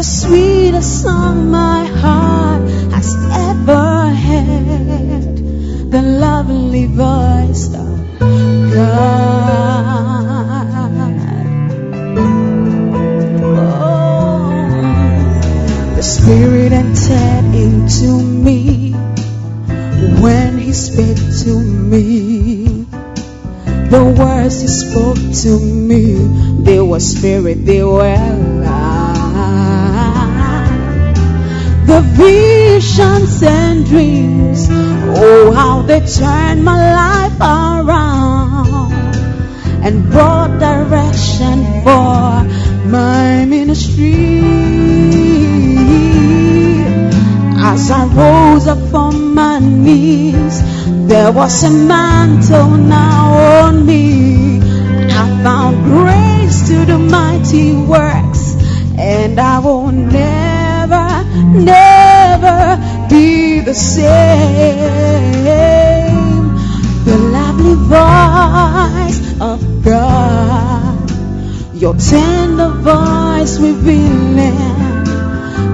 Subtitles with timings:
[0.00, 3.14] The sweetest song my heart has
[3.50, 5.36] ever heard.
[5.90, 9.60] The lovely voice of God.
[13.60, 14.48] Oh,
[15.96, 18.92] the Spirit entered into me
[20.22, 22.86] when He spoke to me.
[23.90, 26.14] The words He spoke to me,
[26.62, 27.89] they were spirit, they were
[36.16, 38.92] turned my life around
[39.84, 42.44] and brought direction for
[42.88, 44.40] my ministry.
[47.62, 50.62] As I rose up from my knees,
[51.06, 54.58] there was a mantle now on me.
[55.12, 58.54] I found grace to the mighty works,
[58.98, 65.79] and I will never, never be the same.
[67.90, 71.10] Voice of God,
[71.74, 75.02] your tender voice revealing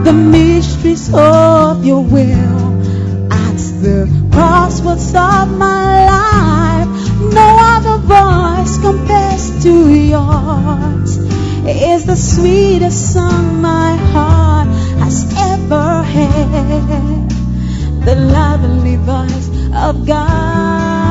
[0.02, 2.82] the mysteries of your will
[3.30, 6.88] at the crossroads of my life.
[7.34, 11.18] No other voice compares to yours.
[11.68, 14.68] It's the sweetest song my heart
[15.04, 17.28] has ever heard.
[18.06, 21.05] The lovely voice of God.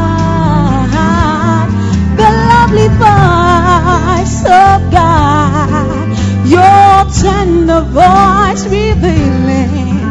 [2.65, 6.17] Lovely voice of God.
[6.47, 10.01] Your tender voice revealing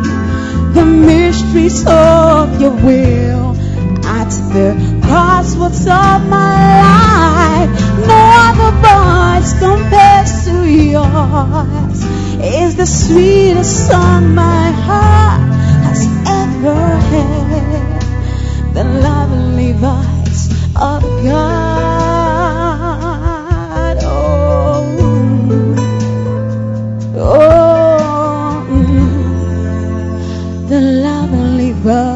[0.73, 3.57] the mysteries of your will
[4.07, 4.71] at the
[5.03, 6.55] crossroads of my
[6.87, 7.71] life.
[8.07, 12.05] No other voice compares to yours.
[12.41, 15.43] Is the sweetest song my heart
[15.87, 16.79] has ever
[17.11, 18.75] heard.
[18.75, 21.64] The lovely voice of God.
[31.85, 32.14] Lovely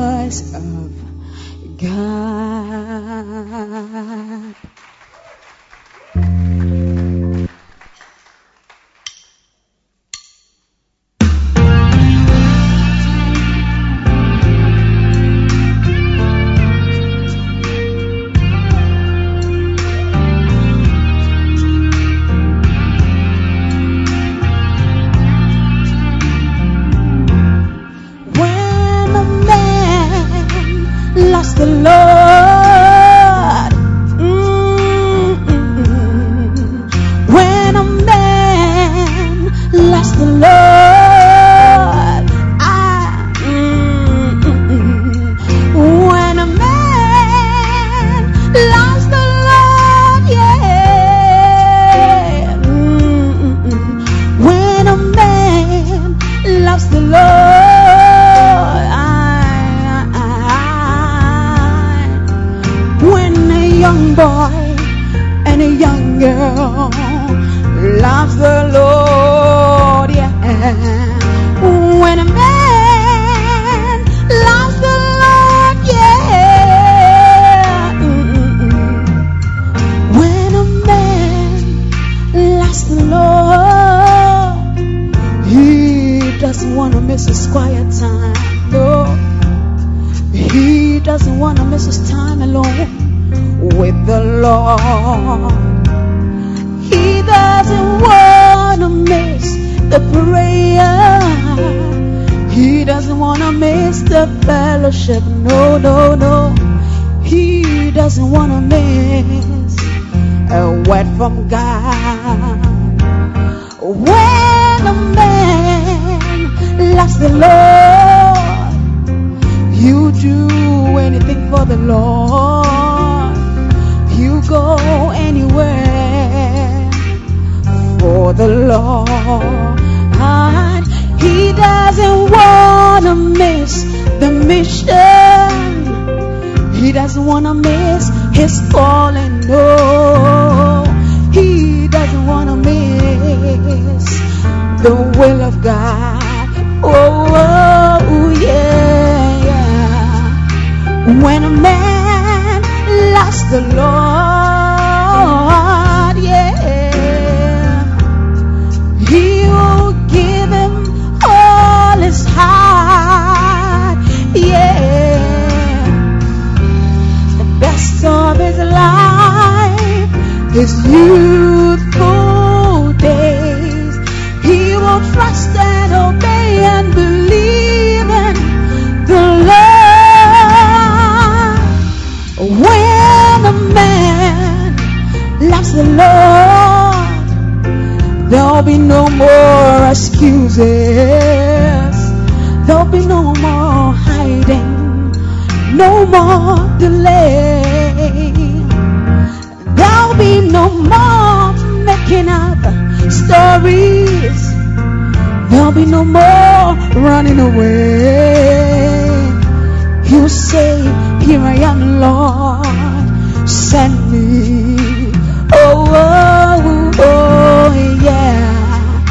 [210.09, 210.81] He'll say,
[211.21, 215.13] Here I am, Lord, send me.
[215.53, 219.03] Oh, oh, oh, oh, yeah.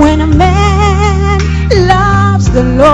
[0.00, 1.38] When a man
[1.86, 2.86] loves the Lord,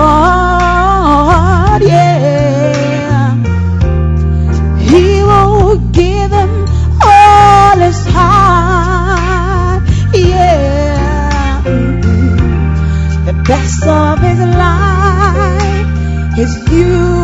[1.82, 3.34] yeah,
[4.78, 6.66] He will give him
[7.02, 11.62] all his heart, yeah.
[13.24, 15.92] The best of his life,
[16.38, 17.21] is youthful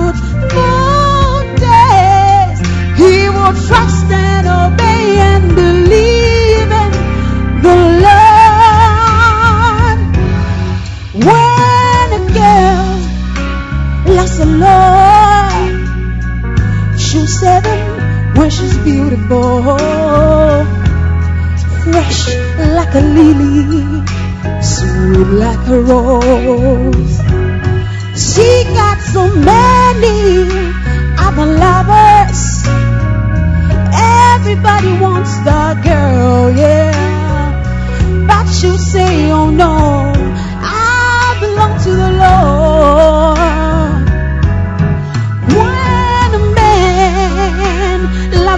[19.08, 19.62] beautiful,
[21.84, 22.28] fresh
[22.76, 24.04] like a lily,
[24.60, 27.16] sweet like a rose.
[28.16, 30.52] She got so many
[31.18, 32.40] other lovers.
[33.94, 36.92] Everybody wants the girl, yeah.
[38.26, 40.12] But you say, oh no,
[40.60, 43.27] I belong to the Lord.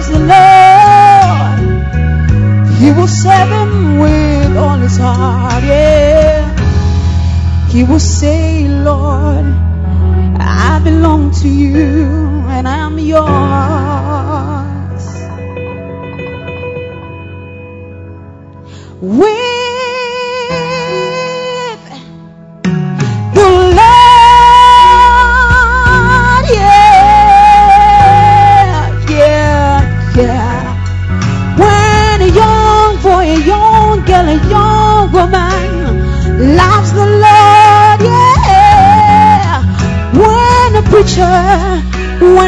[0.01, 1.59] Loves the Lord,
[2.79, 6.47] he will serve him with all his heart, yeah.
[7.69, 9.45] He will say, Lord,
[10.39, 13.21] I belong to you and I'm yours.
[19.01, 19.50] With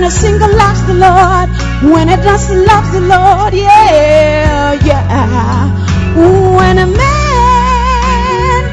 [0.04, 1.50] when a singer loves the Lord,
[1.94, 5.70] when a dancer loves the Lord, yeah, yeah.
[6.18, 8.64] When a man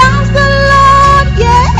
[0.00, 1.70] loves the Lord, yeah,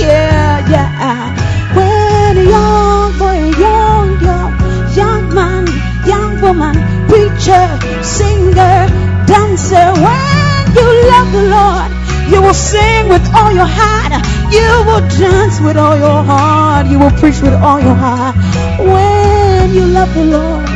[0.00, 1.36] yeah, yeah.
[1.76, 4.48] When a young boy, young girl,
[4.96, 5.66] young man,
[6.06, 6.76] young woman,
[7.08, 8.88] preacher, singer,
[9.26, 11.90] dancer, when you love the Lord,
[12.32, 14.12] you will sing with all your heart,
[14.56, 18.34] you will dance with all your heart, you will preach with all your heart.
[18.78, 20.68] When you love the Lord,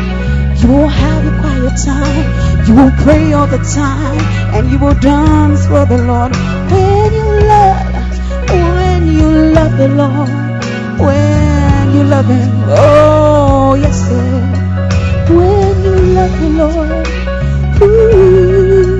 [0.61, 2.27] you will have a quiet time.
[2.67, 4.21] You will pray all the time,
[4.55, 6.33] and you will dance for the Lord.
[6.73, 7.83] When you love,
[8.49, 10.31] when you love the Lord,
[11.07, 14.27] when you love Him, oh yes, sir.
[15.39, 17.07] When you love the Lord,
[17.83, 19.00] ooh,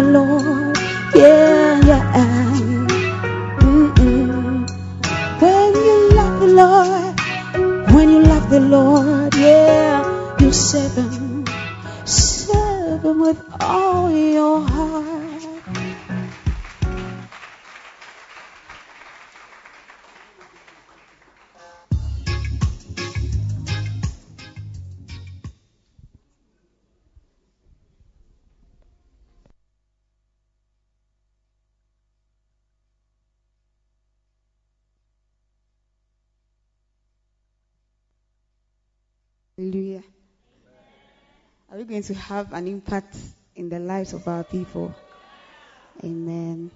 [0.00, 0.49] the Lord,
[39.60, 40.02] Hallelujah.
[41.70, 43.14] Are we going to have an impact
[43.54, 44.94] in the lives of our people?
[46.02, 46.70] Amen.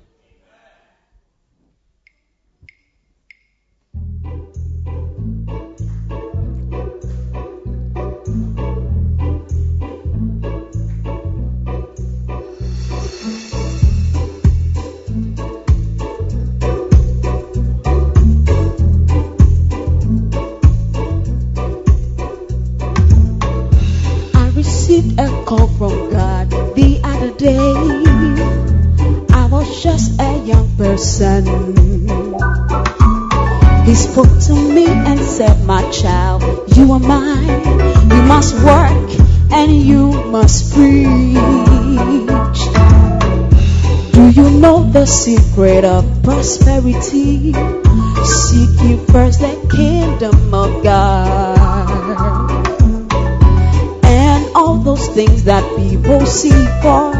[35.64, 36.42] My child,
[36.76, 37.64] you are mine.
[38.10, 39.10] You must work
[39.52, 41.34] and you must preach.
[44.12, 47.52] Do you know the secret of prosperity?
[48.24, 51.58] Seek ye first the kingdom of God
[54.04, 57.12] and all those things that people seek for,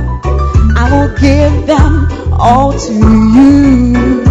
[0.77, 4.25] I will give them all to you.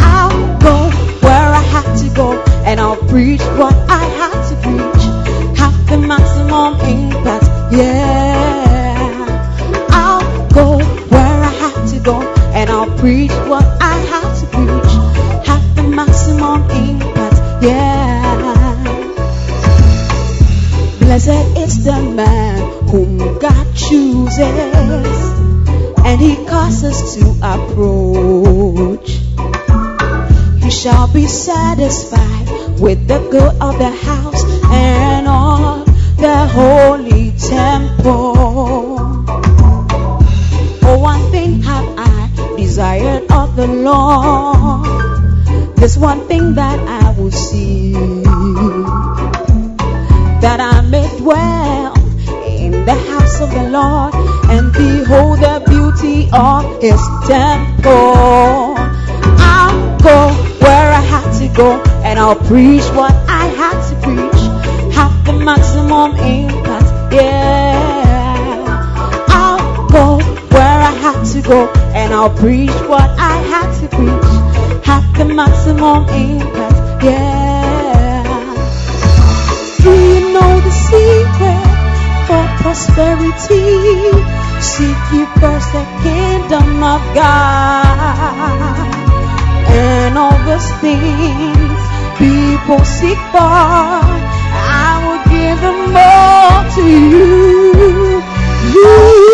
[0.00, 0.90] I'll go
[1.20, 5.04] where I have to go, and I'll preach what I have to preach.
[5.60, 9.06] Have the maximum impact, yeah.
[9.90, 10.78] I'll go
[11.12, 12.20] where I have to go,
[12.52, 14.92] and I'll preach what I have to preach.
[15.46, 18.82] Have the maximum impact, yeah.
[20.98, 24.40] Blessed is the man whom God chooses
[26.04, 29.10] and he causes to approach.
[30.60, 32.43] He shall be satisfied
[32.80, 38.96] with the good of the house and of the holy temple.
[40.86, 45.76] Oh, one thing have I desired of the Lord.
[45.76, 47.92] There's one thing that I will see
[50.40, 51.94] that I may dwell
[52.46, 54.14] in the house of the Lord
[54.50, 58.74] and behold the beauty of his temple.
[59.38, 64.42] I'll go where I have to go and I'll preach what I have to preach.
[64.94, 68.62] Have the maximum impact, yeah.
[69.30, 70.18] I'll go
[70.54, 74.30] where I have to go and I'll preach what I have to preach.
[74.86, 78.22] Have the maximum impact, yeah.
[79.82, 81.64] Do you know the secret
[82.28, 83.64] for prosperity?
[84.62, 87.74] Seek ye first the kingdom of God.
[89.66, 91.73] And all those things
[92.18, 98.22] people seek for, I will give them all to you.
[98.74, 99.33] You.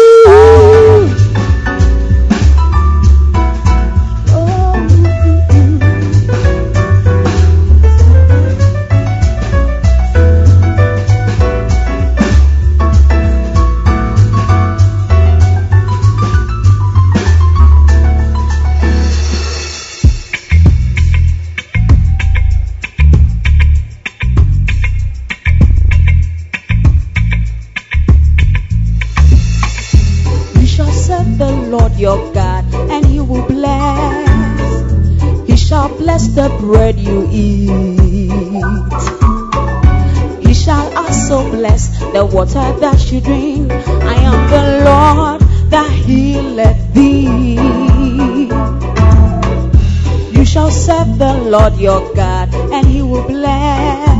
[51.80, 54.10] Your God, and He will bless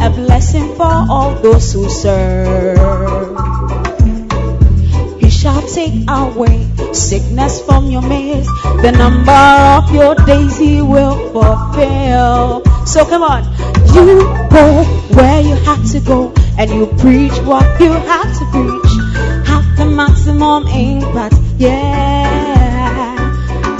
[0.00, 2.78] a blessing for all those who serve.
[5.18, 8.48] He shall take away sickness from your midst.
[8.82, 12.62] The number of your days He will fulfill.
[12.86, 13.42] So come on,
[13.92, 14.84] you go
[15.18, 18.92] where you have to go, and you preach what you have to preach.
[19.48, 23.16] Have the maximum impact, yeah.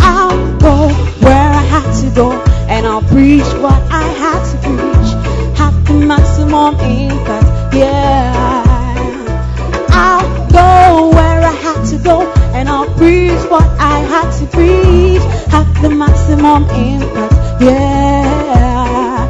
[0.00, 0.88] I'll go
[1.22, 2.47] where I have to go,
[2.78, 5.10] and I'll preach what I have to preach.
[5.58, 8.62] Have the maximum impact, yeah.
[9.88, 15.22] I'll go where I have to go, and I'll preach what I have to preach.
[15.50, 19.26] Have the maximum impact, yeah.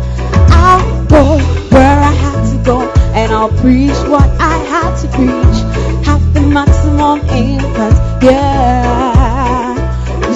[0.50, 1.38] I'll go
[1.70, 2.82] where I have to go,
[3.14, 5.58] and I'll preach what I have to preach.
[6.04, 9.72] Have the maximum impact, yeah.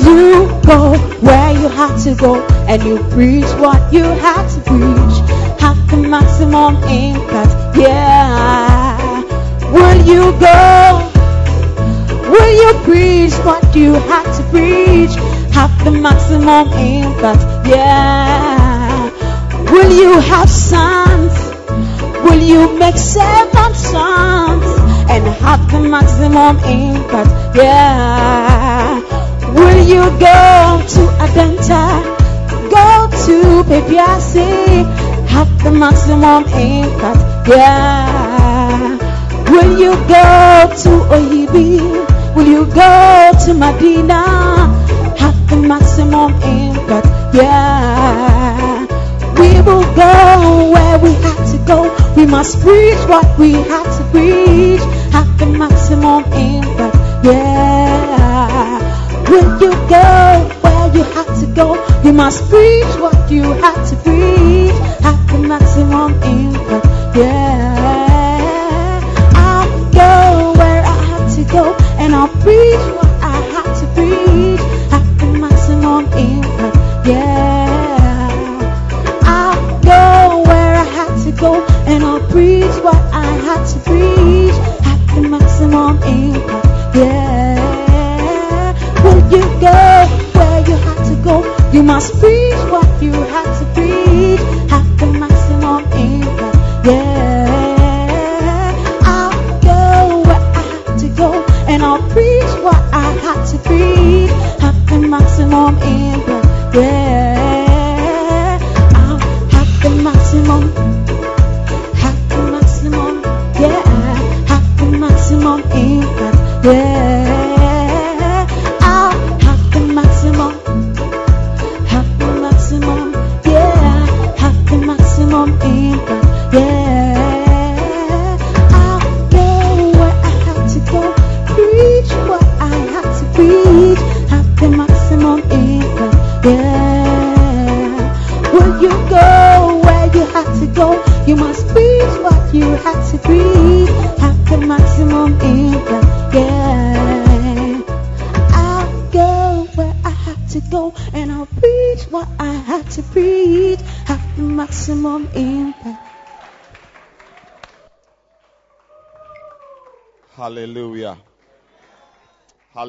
[0.03, 5.17] You go where you have to go, and you preach what you have to preach.
[5.61, 9.23] Have the maximum impact, yeah.
[9.73, 11.09] Will you go?
[12.29, 15.15] Will you preach what you have to preach?
[15.55, 19.11] Have the maximum impact, yeah.
[19.71, 21.33] Will you have sons?
[22.25, 24.65] Will you make seven sons
[25.09, 29.22] and have the maximum impact, yeah.
[29.55, 31.83] Will you go to Adenta?
[32.71, 32.87] Go
[33.25, 33.37] to
[33.69, 34.85] Pepiasi?
[35.29, 38.99] Have the maximum impact, yeah.
[39.51, 40.25] Will you go
[40.83, 41.81] to Oyibi?
[42.35, 44.23] Will you go to Medina?
[45.19, 48.87] Have the maximum impact, yeah.
[49.39, 51.79] We will go where we have to go.
[52.17, 54.81] We must preach what we have to preach.
[55.13, 57.82] Have the maximum impact, yeah.
[59.33, 61.67] Will you go where you have to go?
[62.05, 64.77] You must preach what you have to preach.
[65.01, 69.01] Have the maximum impact, yeah.
[69.35, 74.61] I'll go where I have to go, and I'll preach what I have to preach.
[74.93, 76.77] Have the maximum impact,
[77.09, 78.29] yeah.
[79.23, 84.12] I'll go where I have to go, and I'll preach what I have to preach.
[91.83, 93.32] You must preach what you have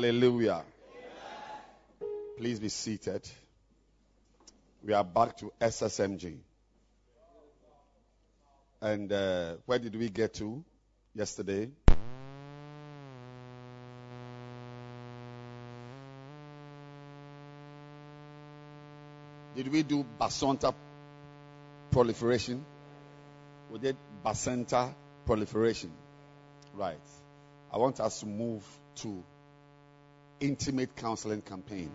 [0.04, 0.66] Hallelujah.
[2.38, 3.26] Please be seated.
[4.84, 6.39] We are back to SSMG.
[8.82, 10.62] And uh, where did we get to
[11.16, 11.70] yesterday?
[19.56, 20.74] Did we do bacenta
[21.92, 22.66] proliferation?
[23.72, 24.94] We did bacenta
[25.26, 25.94] proliferation.
[26.74, 27.00] Right.
[27.72, 29.24] I want us to move to
[30.44, 31.90] intimate counseling campaign.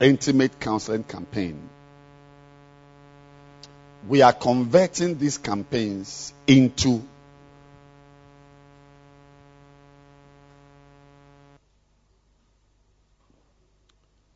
[0.00, 1.68] Intimate counseling campaign.
[4.08, 7.02] We are converting these campaigns into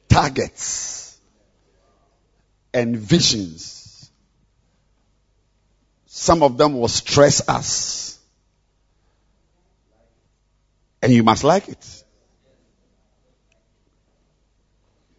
[0.08, 1.16] targets
[2.74, 4.10] and visions.
[6.06, 8.13] Some of them will stress us.
[11.04, 12.04] And you must like it.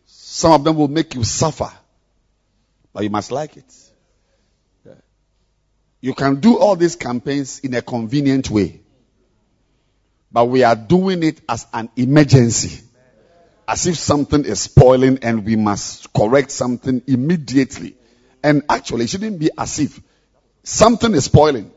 [0.08, 1.72] Some of them will make you suffer,
[2.92, 3.72] but you must like it.
[6.02, 8.82] You can do all these campaigns in a convenient way,
[10.32, 12.84] but we are doing it as an emergency.
[13.68, 17.96] As if something is spoiling and we must correct something immediately.
[18.44, 20.02] And actually, it shouldn't be as if
[20.64, 21.72] something is spoiling.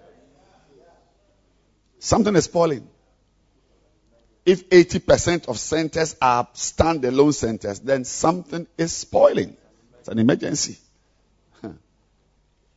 [1.98, 2.88] Something is spoiling.
[4.48, 9.54] If 80% of centers are standalone centers, then something is spoiling.
[9.98, 10.78] It's an emergency.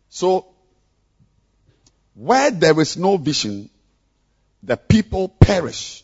[0.10, 0.48] So,
[2.14, 3.70] where there is no vision,
[4.62, 6.04] the people perish.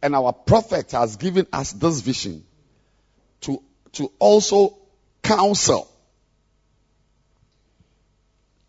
[0.00, 2.42] And our prophet has given us this vision
[3.42, 4.78] to, to also
[5.22, 5.86] counsel.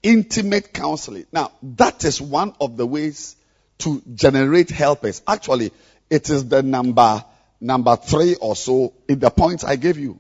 [0.04, 1.26] Intimate counseling.
[1.32, 3.38] Now, that is one of the ways
[3.80, 5.22] to generate helpers.
[5.28, 5.72] Actually,
[6.10, 7.24] it is the number,
[7.60, 10.20] number three or so in the points I gave you.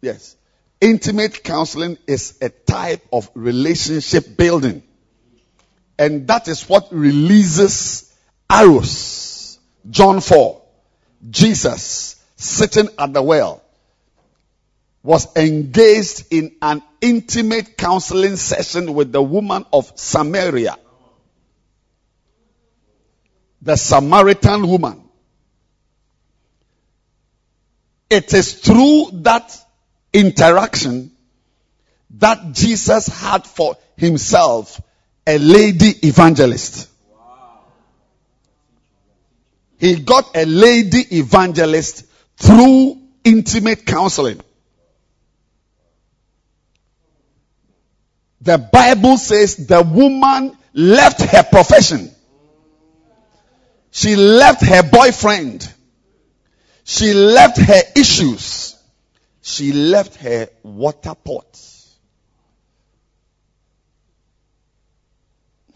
[0.00, 0.36] Yes.
[0.80, 4.82] Intimate counseling is a type of relationship building.
[5.98, 8.10] And that is what releases
[8.48, 9.58] arrows.
[9.88, 10.62] John 4.
[11.28, 13.62] Jesus sitting at the well
[15.02, 20.76] was engaged in an intimate counseling session with the woman of Samaria.
[23.62, 25.02] The Samaritan woman.
[28.08, 29.56] It is through that
[30.12, 31.12] interaction
[32.18, 34.80] that Jesus had for himself
[35.26, 36.88] a lady evangelist.
[39.78, 42.04] He got a lady evangelist
[42.36, 44.40] through intimate counseling.
[48.42, 52.09] The Bible says the woman left her profession.
[53.90, 55.72] She left her boyfriend.
[56.84, 58.76] She left her issues.
[59.42, 61.58] She left her water pot.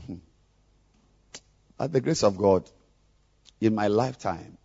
[0.07, 0.17] Hmm.
[1.77, 2.69] By the grace of God,
[3.61, 4.59] in my lifetime,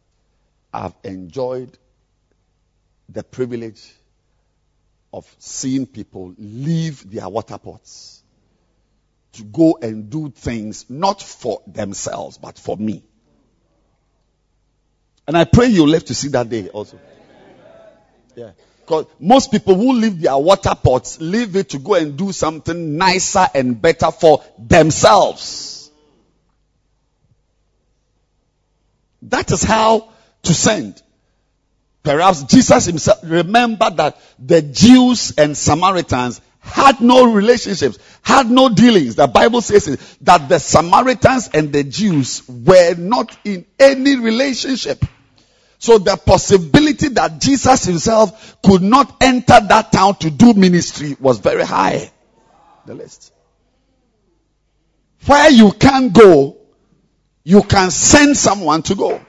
[0.74, 1.78] I've enjoyed
[3.08, 3.92] the privilege
[5.12, 8.22] of seeing people leave their water pots
[9.34, 13.04] to go and do things not for themselves, but for me.
[15.30, 17.00] And I pray you live to see that day also.
[18.36, 18.50] Yeah.
[18.80, 22.98] Because most people who leave their water pots leave it to go and do something
[22.98, 25.92] nicer and better for themselves.
[29.22, 30.10] That is how
[30.42, 31.00] to send.
[32.02, 39.14] Perhaps Jesus himself, remember that the Jews and Samaritans had no relationships, had no dealings.
[39.14, 45.06] The Bible says that the Samaritans and the Jews were not in any relationship.
[45.80, 51.40] So the possibility that Jesus himself could not enter that town to do ministry was
[51.40, 52.12] very high.
[52.86, 53.32] The list.
[55.26, 56.58] Where you can't go,
[57.46, 59.22] you can send someone to go.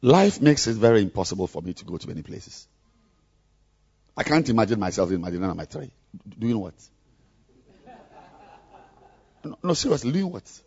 [0.00, 2.68] Life makes it very impossible for me to go to many places.
[4.16, 5.90] I can't imagine myself in Medina my three.
[6.38, 6.74] Doing what?
[9.42, 10.60] No, no, seriously, doing what?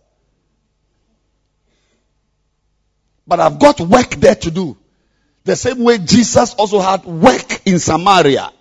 [3.32, 4.76] But I've got work there to do.
[5.46, 8.52] The same way Jesus also had work in Samaria.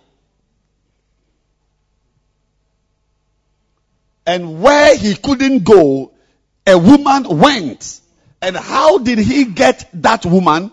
[4.25, 6.13] And where he couldn't go,
[6.65, 8.01] a woman went.
[8.41, 10.71] And how did he get that woman?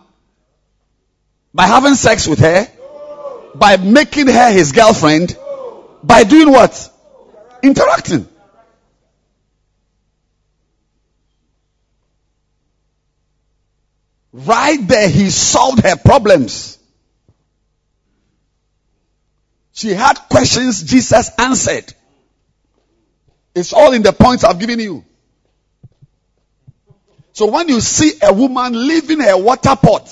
[1.52, 2.68] By having sex with her?
[3.56, 5.36] By making her his girlfriend?
[6.04, 6.94] By doing what?
[7.64, 8.28] Interacting.
[14.38, 16.78] Right there, he solved her problems.
[19.74, 21.92] She had questions, Jesus answered.
[23.56, 25.04] It's all in the points I've given you.
[27.34, 30.08] So when you see a woman leaving her water pot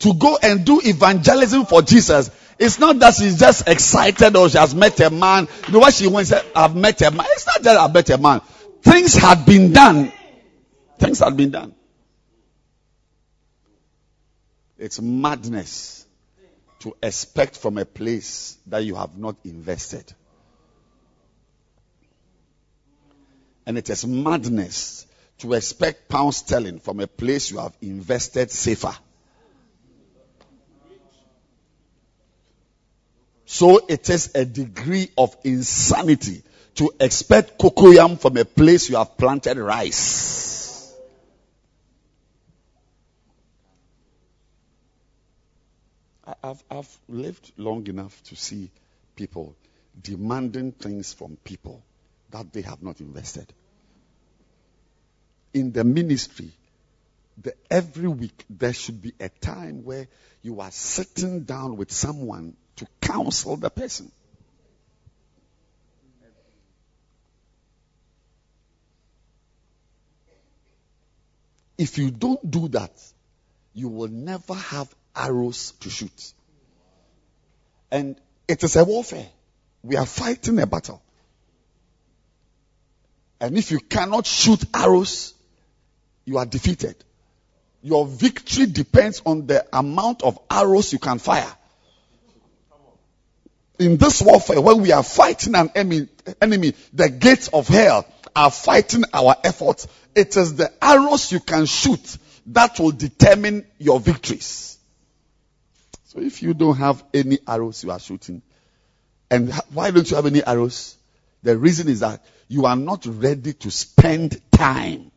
[0.00, 4.58] to go and do evangelism for Jesus, it's not that she's just excited or she
[4.58, 5.48] has met a man.
[5.66, 6.30] You know what she wants?
[6.54, 7.26] I've met a man.
[7.30, 8.40] It's not that I've met a man.
[8.82, 10.12] Things had been done.
[10.98, 11.75] Things had been done.
[14.78, 16.06] It's madness
[16.80, 20.12] to expect from a place that you have not invested.
[23.64, 25.06] And it is madness
[25.38, 28.94] to expect pound sterling from a place you have invested safer.
[33.46, 36.42] So it is a degree of insanity
[36.74, 40.45] to expect cocoyam from a place you have planted rice.
[46.42, 48.70] I've, I've lived long enough to see
[49.14, 49.56] people
[50.00, 51.82] demanding things from people
[52.30, 53.52] that they have not invested.
[55.54, 56.50] In the ministry,
[57.42, 60.08] the, every week there should be a time where
[60.42, 64.10] you are sitting down with someone to counsel the person.
[71.78, 72.92] If you don't do that,
[73.74, 76.32] you will never have arrows to shoot.
[77.90, 79.26] And it is a warfare.
[79.82, 81.02] We are fighting a battle.
[83.40, 85.34] And if you cannot shoot arrows,
[86.24, 86.96] you are defeated.
[87.82, 91.52] Your victory depends on the amount of arrows you can fire.
[93.78, 96.08] In this warfare, when we are fighting an enemy,
[96.40, 99.86] enemy, the gates of hell are fighting our efforts.
[100.14, 104.75] It is the arrows you can shoot that will determine your victories.
[106.16, 108.40] So if you don't have any arrows you are shooting,
[109.30, 110.96] and why don't you have any arrows?
[111.42, 115.10] The reason is that you are not ready to spend time.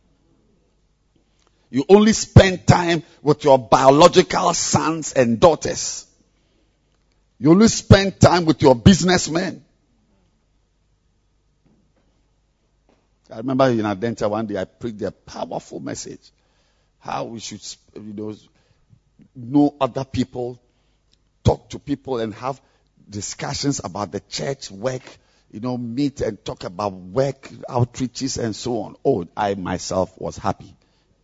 [1.70, 6.06] You only spend time with your biological sons and daughters.
[7.38, 9.64] You only spend time with your businessmen.
[13.32, 16.32] I remember in Adenta one day I preached a powerful message.
[16.98, 17.62] How we should,
[17.96, 18.36] you know,
[19.36, 20.60] know other people,
[21.50, 22.62] talk to people and have
[23.10, 25.02] discussions about the church work,
[25.52, 28.96] you know, meet and talk about work, outreaches and so on.
[29.04, 30.76] Oh, I myself was happy.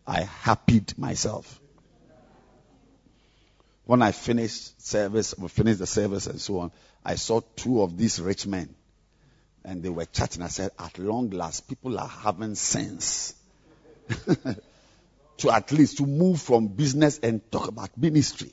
[0.04, 1.60] I happied myself.
[3.84, 6.72] When I finished service, we finished the service and so on,
[7.04, 8.74] I saw two of these rich men
[9.64, 10.42] and they were chatting.
[10.42, 13.32] I said, at long last, people are having sense.
[15.38, 18.52] to at least to move from business and talk about ministry.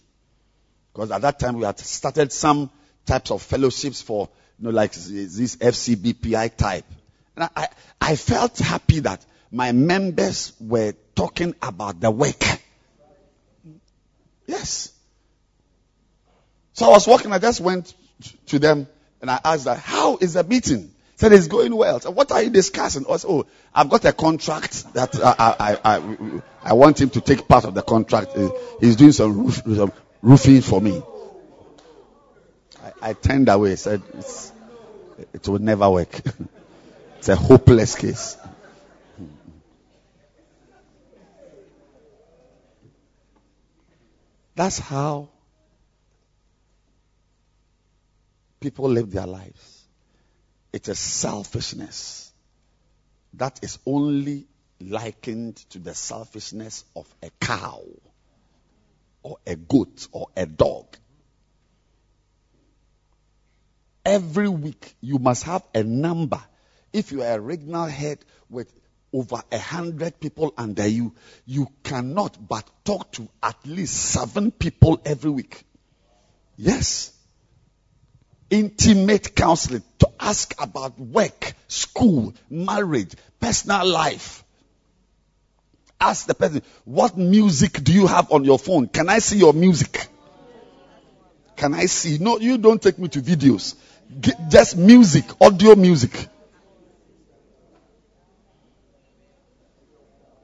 [0.94, 2.70] Because at that time we had started some
[3.06, 4.30] types of fellowships for,
[4.60, 6.86] you know, like this FCBPI type.
[7.36, 7.68] And I,
[8.00, 12.44] I felt happy that my members were talking about the work.
[14.46, 14.92] Yes.
[16.74, 17.94] So I was walking, I just went
[18.48, 18.88] to them
[19.22, 20.92] and I asked that, how is the meeting?
[21.16, 22.00] Said it's going well.
[22.00, 23.06] So what are you discussing?
[23.08, 27.48] Oh, I've got a contract that uh, I, I, I, I, want him to take
[27.48, 28.36] part of the contract.
[28.80, 31.04] He's doing some, roof, some roofing for me.
[32.82, 33.76] I, I turned away.
[33.76, 34.02] Said
[35.34, 36.22] it will never work.
[37.20, 38.38] it's a hopeless case.
[44.56, 45.30] That's how
[48.60, 49.84] people live their lives.
[50.72, 52.32] It is a selfishness
[53.34, 54.46] that is only
[54.80, 57.84] likened to the selfishness of a cow
[59.24, 60.98] or a goat or a dog.
[64.06, 66.42] Every week you must have a number.
[66.92, 68.72] If you are a regional head with
[69.14, 71.14] over a hundred people under you,
[71.46, 75.64] you cannot but talk to at least seven people every week.
[76.58, 77.12] Yes.
[78.50, 84.43] Intimate counseling to ask about work, school, marriage, personal life.
[86.04, 88.88] Ask the person, what music do you have on your phone?
[88.88, 90.08] Can I see your music?
[91.56, 92.18] Can I see?
[92.20, 93.76] No, you don't take me to videos.
[94.20, 96.28] Get just music, audio music.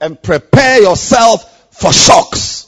[0.02, 2.68] and prepare yourself for shocks.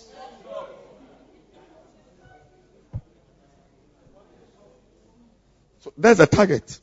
[5.80, 6.80] So there's a target.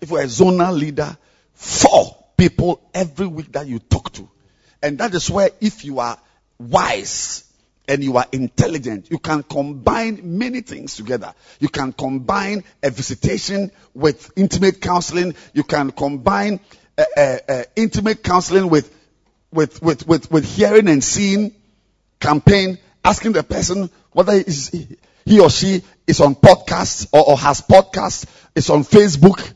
[0.00, 1.16] If we're a zonal leader,
[1.54, 4.26] four people every week that you talk to.
[4.82, 6.18] And that is where if you are
[6.58, 7.44] wise
[7.88, 11.34] and you are intelligent, you can combine many things together.
[11.58, 15.34] You can combine a visitation with intimate counseling.
[15.52, 16.60] You can combine
[16.96, 18.94] uh, uh, uh, intimate counseling with,
[19.50, 21.52] with, with, with, with hearing and seeing
[22.20, 24.42] campaign, asking the person whether
[25.24, 29.54] he, or she is on podcast or, or has podcast, is on Facebook.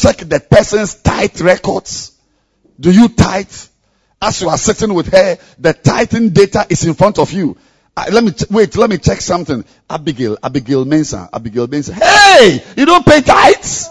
[0.00, 2.12] Check the person's tithe records.
[2.80, 3.52] Do you tithe?
[4.22, 7.58] As you are sitting with her, the tithing data is in front of you.
[7.94, 8.74] Uh, let me ch- wait.
[8.76, 9.62] Let me check something.
[9.90, 11.92] Abigail, Abigail Mensah, Abigail Mensah.
[11.92, 13.90] Hey, you don't pay tithes?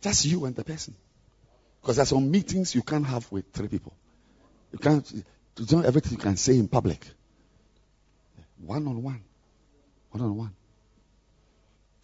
[0.00, 0.94] Just you and the person.
[1.82, 3.92] Because there's some meetings you can't have with three people.
[4.72, 5.12] You can't,
[5.58, 7.06] it's not everything you can say in public.
[8.64, 9.27] One on one.
[10.10, 10.54] One on one.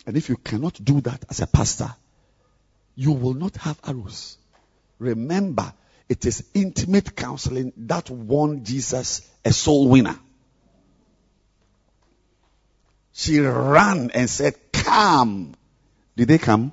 [0.06, 1.94] And if you cannot do that as a pastor,
[2.94, 4.36] you will not have arrows.
[4.98, 5.72] Remember,
[6.08, 10.18] It is intimate counseling that won Jesus a soul winner.
[13.12, 15.54] She ran and said, Come.
[16.16, 16.72] Did they come?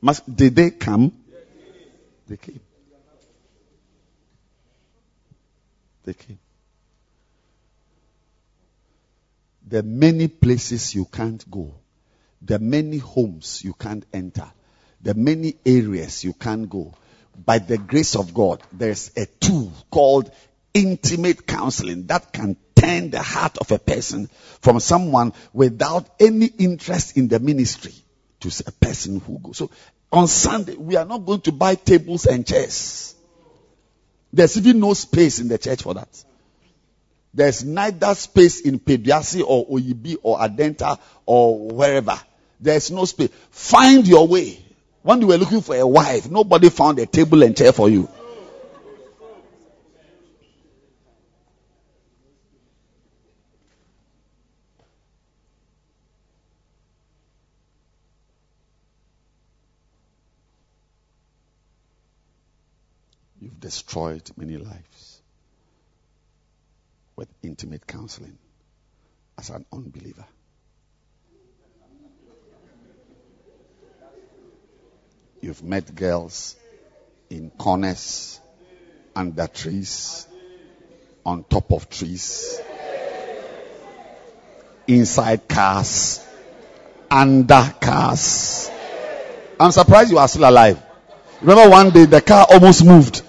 [0.00, 1.12] Must, did they come?
[2.28, 2.60] They came.
[6.04, 6.38] They came.
[9.72, 11.74] Are many places you can't go.
[12.50, 14.50] Are many homes you can't enter.
[15.06, 16.94] Are many areas you can't go.
[17.44, 20.30] By the grace of God, there's a tool called
[20.74, 24.28] intimate counseling that can turn the heart of a person
[24.60, 27.94] from someone without any interest in the ministry
[28.40, 29.58] to a person who goes.
[29.58, 29.70] So
[30.12, 33.14] on Sunday, we are not going to buy tables and chairs.
[34.32, 36.08] There's even no space in the church for that.
[37.34, 42.18] There's neither space in Peduase or Oyibi or Adenta or wherever.
[42.60, 43.30] There's no space.
[43.50, 44.64] Find your way.
[45.02, 48.08] When you were looking for a wife, nobody found a table and chair for you.
[63.40, 65.07] You've destroyed many lives
[67.18, 68.38] with intimate counseling
[69.36, 70.24] as an unbeliever.
[75.40, 76.54] You've met girls
[77.28, 78.38] in corners,
[79.16, 80.28] under trees,
[81.26, 82.60] on top of trees,
[84.86, 86.24] inside cars,
[87.10, 88.70] under cars.
[89.58, 90.80] I'm surprised you are still alive.
[91.40, 93.22] Remember one day the car almost moved.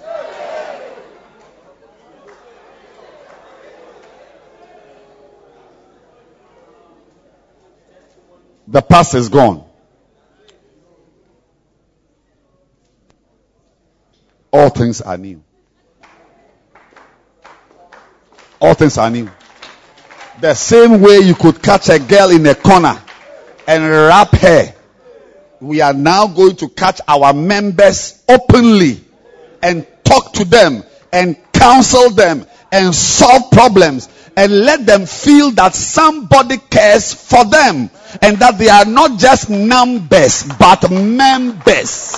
[8.70, 9.64] The past is gone.
[14.52, 15.42] All things are new.
[18.60, 19.28] All things are new.
[20.40, 22.96] The same way you could catch a girl in a corner
[23.66, 24.74] and wrap her,
[25.60, 29.00] we are now going to catch our members openly
[29.62, 34.08] and talk to them and counsel them and solve problems
[34.40, 37.90] and let them feel that somebody cares for them
[38.22, 42.16] and that they are not just numbers but members.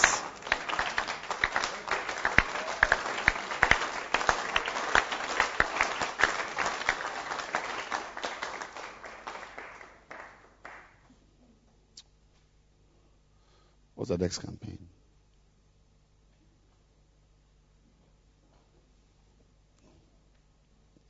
[13.96, 14.78] What's the next campaign?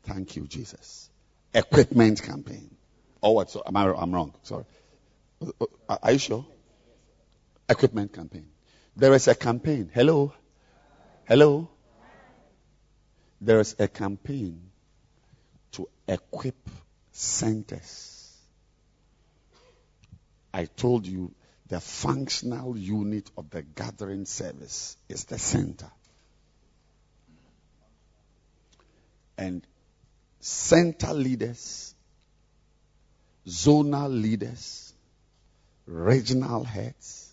[0.04, 1.10] Thank you, Jesus.
[1.54, 2.74] Equipment campaign.
[3.22, 3.50] Oh, what?
[3.50, 4.34] So, am I, I'm wrong.
[4.42, 4.64] Sorry.
[5.40, 6.46] Uh, uh, are you sure?
[7.68, 8.46] Equipment campaign.
[8.96, 9.90] There is a campaign.
[9.92, 10.32] Hello?
[11.26, 11.70] Hello?
[13.40, 14.70] There is a campaign
[15.72, 16.68] to equip
[17.12, 18.36] centers.
[20.52, 21.34] I told you
[21.68, 25.90] the functional unit of the gathering service is the center.
[29.38, 29.66] And
[30.42, 31.94] center leaders,
[33.46, 34.92] zonal leaders,
[35.86, 37.30] regional heads,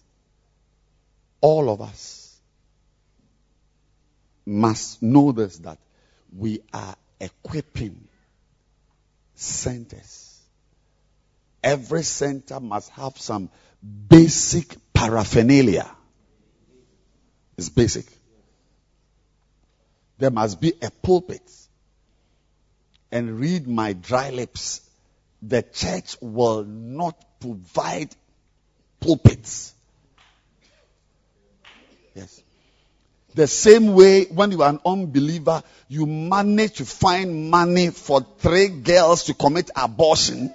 [1.41, 2.39] all of us
[4.45, 5.79] must know this that
[6.37, 8.07] we are equipping
[9.33, 10.39] centers.
[11.63, 13.49] Every center must have some
[14.07, 15.89] basic paraphernalia.
[17.57, 18.05] It's basic.
[20.19, 21.58] There must be a pulpit
[23.11, 24.81] and read my dry lips,
[25.41, 28.09] the church will not provide
[28.99, 29.73] pulpits.
[32.13, 32.41] Yes.
[33.35, 38.67] The same way when you are an unbeliever, you manage to find money for three
[38.67, 40.53] girls to commit abortion.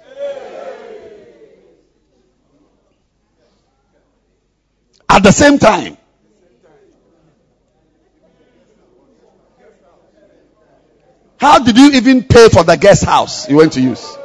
[5.09, 5.97] At the same time,
[11.45, 14.17] How did you even pay for the guest house you went to use?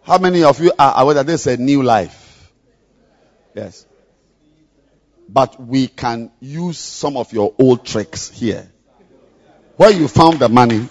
[0.00, 2.50] How many of you are aware that this is a new life?
[3.54, 3.84] Yes.
[5.28, 8.66] But we can use some of your old tricks here.
[9.76, 10.88] Where you found the money,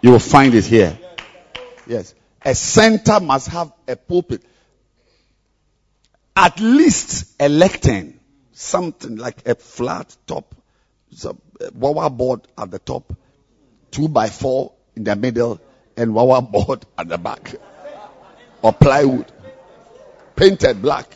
[0.00, 0.98] you will find it here.
[1.86, 2.14] Yes.
[2.42, 4.42] A center must have a pulpit.
[6.34, 8.13] At least a lectern
[8.54, 10.54] something like a flat top,
[11.24, 11.34] uh,
[11.74, 13.12] wawa board at the top,
[13.90, 15.60] two by four in the middle,
[15.96, 17.54] and wawa board at the back,
[18.62, 19.30] or plywood,
[20.36, 21.06] painted black.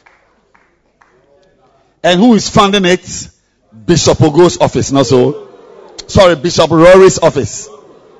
[2.02, 3.28] And who is funding it?
[3.86, 5.48] Bishop Ogo's office, not so.
[6.06, 7.68] Sorry, Bishop Rory's office.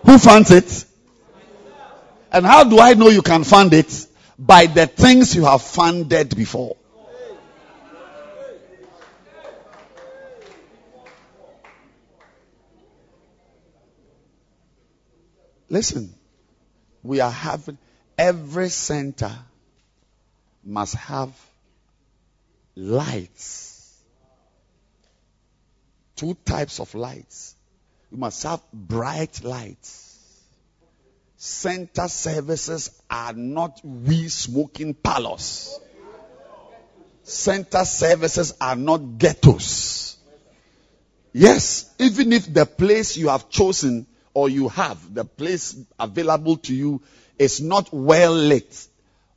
[0.05, 0.85] Who funds it?
[2.31, 4.07] And how do I know you can fund it?
[4.39, 6.77] By the things you have funded before.
[15.69, 16.13] Listen,
[17.03, 17.79] we are having
[18.17, 19.33] every center
[20.65, 21.31] must have
[22.75, 23.95] lights.
[26.17, 27.55] Two types of lights.
[28.11, 30.19] You must have bright lights.
[31.37, 35.79] Center services are not we smoking parlors.
[37.23, 40.17] Center services are not ghettos.
[41.33, 46.75] Yes, even if the place you have chosen or you have, the place available to
[46.75, 47.03] you
[47.39, 48.87] is not well lit.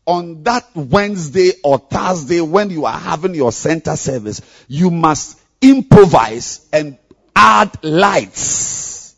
[0.06, 6.68] On that Wednesday or Thursday when you are having your center service, you must improvise
[6.74, 6.98] and
[7.36, 9.16] add lights.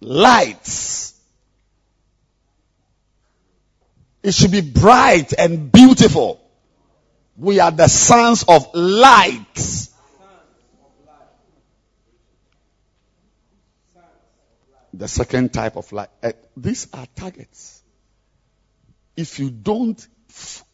[0.00, 1.14] Lights.
[4.22, 6.40] It should be bright and beautiful.
[7.36, 9.88] We are the sons of light.
[14.94, 16.10] The second type of light.
[16.22, 17.82] Uh, these are targets.
[19.16, 20.64] If you don't f-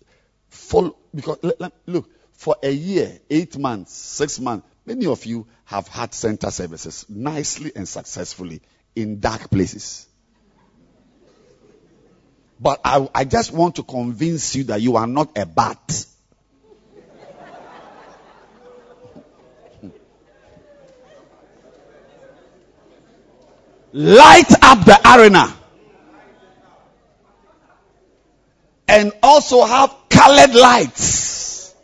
[0.48, 1.38] follow, because
[1.86, 7.06] look, for a year, eight months, six months, many of you have had center services
[7.08, 8.60] nicely and successfully
[8.94, 10.06] in dark places.
[12.60, 16.06] But I, I just want to convince you that you are not a bat.
[23.93, 25.55] Light up the arena
[28.89, 31.74] and also have colored lights.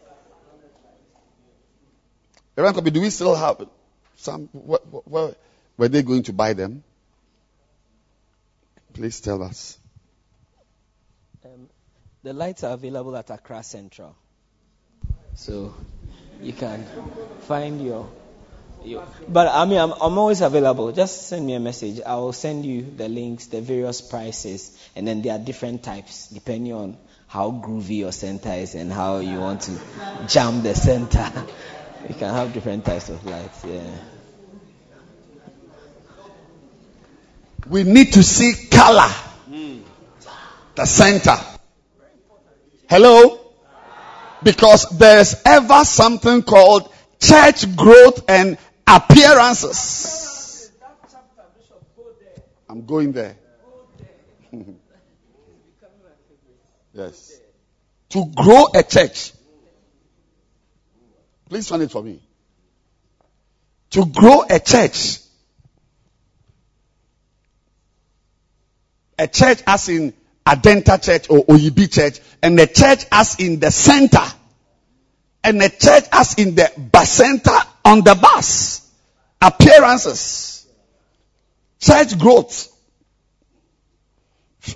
[2.56, 3.66] do we still have
[4.16, 4.48] some?
[4.52, 5.34] Where,
[5.76, 6.82] were they going to buy them?
[8.92, 9.76] Please tell us.
[11.44, 11.68] Um,
[12.22, 14.16] the lights are available at Accra Central.
[15.34, 15.74] So
[16.40, 16.86] you can
[17.40, 18.08] find your
[18.84, 20.92] you, but I mean, I'm, I'm always available.
[20.92, 22.00] Just send me a message.
[22.04, 26.28] I will send you the links, the various prices, and then there are different types
[26.28, 29.78] depending on how groovy your center is and how you want to
[30.28, 31.32] jam the center.
[32.08, 33.64] you can have different types of lights.
[33.64, 33.82] Yeah.
[37.68, 39.08] We need to see color.
[39.48, 39.78] Hmm.
[40.74, 41.36] The center.
[42.88, 43.40] Hello?
[44.42, 50.70] Because there's ever something called church growth and appearances.
[52.68, 53.36] I'm going there.
[56.92, 57.40] yes.
[58.10, 59.32] To grow a church.
[61.48, 62.20] Please find it for me.
[63.90, 65.18] To grow a church.
[69.18, 70.12] A church as in
[70.44, 74.24] Adenta Church or Oyibi Church, and a church as in the center,
[75.44, 78.90] and a church as in the bus center on the bus.
[79.40, 80.66] Appearances.
[81.78, 82.70] Church growth.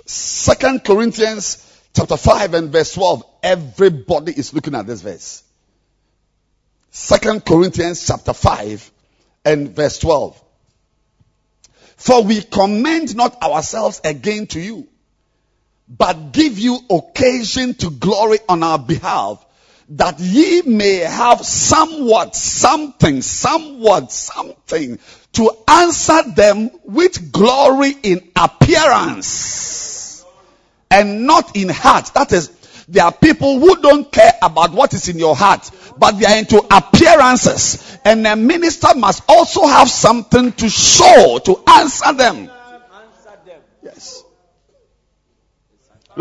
[0.05, 1.65] Second Corinthians
[1.95, 3.23] chapter 5 and verse 12.
[3.41, 5.43] Everybody is looking at this verse.
[6.91, 8.91] Second Corinthians chapter 5
[9.45, 10.39] and verse 12.
[11.97, 14.87] For we commend not ourselves again to you,
[15.87, 19.43] but give you occasion to glory on our behalf
[19.89, 24.99] that ye may have somewhat, something, somewhat, something
[25.33, 30.23] to answer them with glory in appearance
[30.91, 32.11] and not in heart.
[32.13, 32.49] That is,
[32.87, 36.37] there are people who don't care about what is in your heart, but they are
[36.37, 37.97] into appearances.
[38.05, 42.49] And a minister must also have something to show to answer them.
[43.83, 44.23] Yes.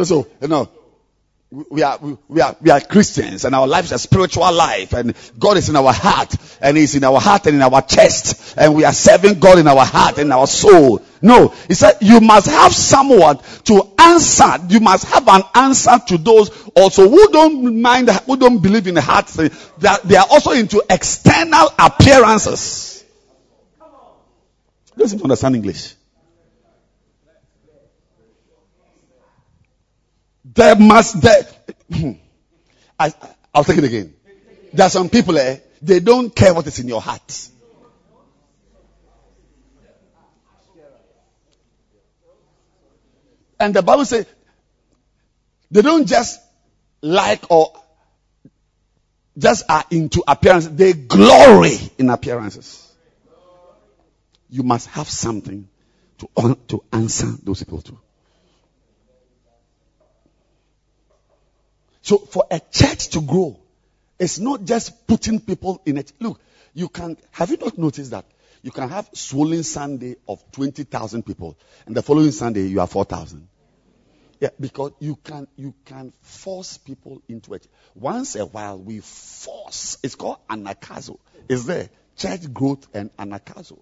[0.04, 0.70] So, you know,
[1.50, 5.14] we are, we are, we are Christians and our life is a spiritual life and
[5.38, 8.74] God is in our heart and He's in our heart and in our chest and
[8.74, 11.02] we are serving God in our heart and our soul.
[11.22, 14.58] No, He said you must have someone to answer.
[14.68, 18.94] You must have an answer to those also who don't mind, who don't believe in
[18.94, 19.28] the heart.
[19.28, 19.48] They
[19.88, 23.04] are, they are also into external appearances.
[24.98, 25.94] To understand English.
[30.58, 31.46] There must, there,
[32.98, 33.14] I,
[33.54, 34.12] I'll take it again.
[34.72, 37.48] There are some people, eh, they don't care what is in your heart.
[43.60, 44.26] And the Bible says,
[45.70, 46.40] they don't just
[47.02, 47.80] like or
[49.38, 50.66] just are into appearance.
[50.66, 52.92] They glory in appearances.
[54.50, 55.68] You must have something
[56.18, 57.96] to, to answer those people to.
[62.08, 63.60] So for a church to grow,
[64.18, 66.10] it's not just putting people in it.
[66.18, 66.40] Look,
[66.72, 68.24] you can, have you not noticed that?
[68.62, 73.46] You can have swollen Sunday of 20,000 people and the following Sunday you have 4,000.
[74.40, 77.68] Yeah, because you can you can force people into it.
[77.94, 79.98] Once a while we force.
[80.02, 81.18] It's called anagkazo.
[81.50, 83.80] Is there church growth and anagkazo?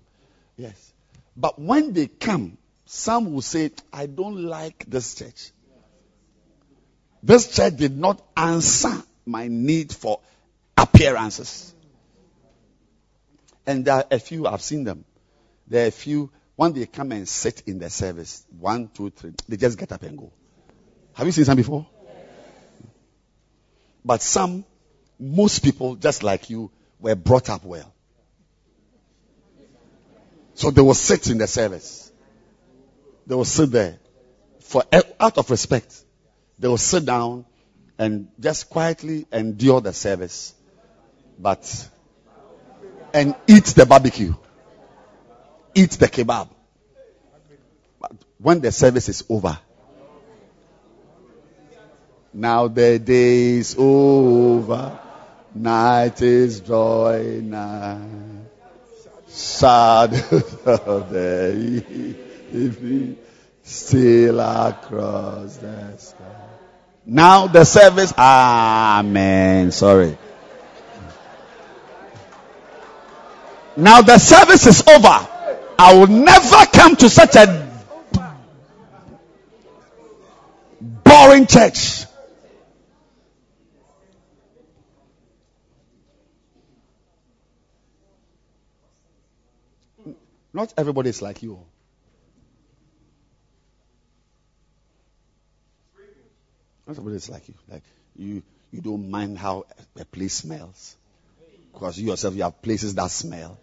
[0.56, 0.92] Yes.
[1.36, 5.52] But when they come, some will say, "I don't like this church.
[7.22, 10.20] This church did not answer my need for
[10.76, 11.74] appearances."
[13.66, 15.04] And there are a few I've seen them.
[15.66, 19.34] There are a few when they come and sit in the service, one, two, three,
[19.46, 20.32] they just get up and go.
[21.12, 21.86] Have you seen some before?
[24.04, 24.64] But some,
[25.18, 27.92] most people, just like you, were brought up well.
[30.54, 32.10] So they will sit in the service.
[33.26, 33.98] They will sit there
[34.60, 34.84] for
[35.20, 36.04] out of respect.
[36.58, 37.44] They will sit down
[37.98, 40.54] and just quietly endure the service,
[41.38, 41.88] but
[43.12, 44.34] and eat the barbecue,
[45.74, 46.48] eat the kebab.
[48.00, 49.58] But when the service is over,
[52.32, 54.98] now the day is over,
[55.54, 57.54] night is drawing.
[59.28, 62.14] Sad of the
[62.52, 63.18] evening,
[63.62, 66.45] still across the sky.
[67.08, 69.70] Now the service, amen.
[69.70, 70.18] Sorry.
[73.76, 75.28] Now the service is over.
[75.78, 77.70] I will never come to such a
[81.04, 82.06] boring church.
[90.52, 91.60] Not everybody is like you.
[96.86, 97.54] Not everybody is like you.
[97.68, 97.82] Like
[98.16, 99.66] you, you don't mind how
[99.98, 100.96] a place smells
[101.72, 103.58] because you yourself you have places that smell,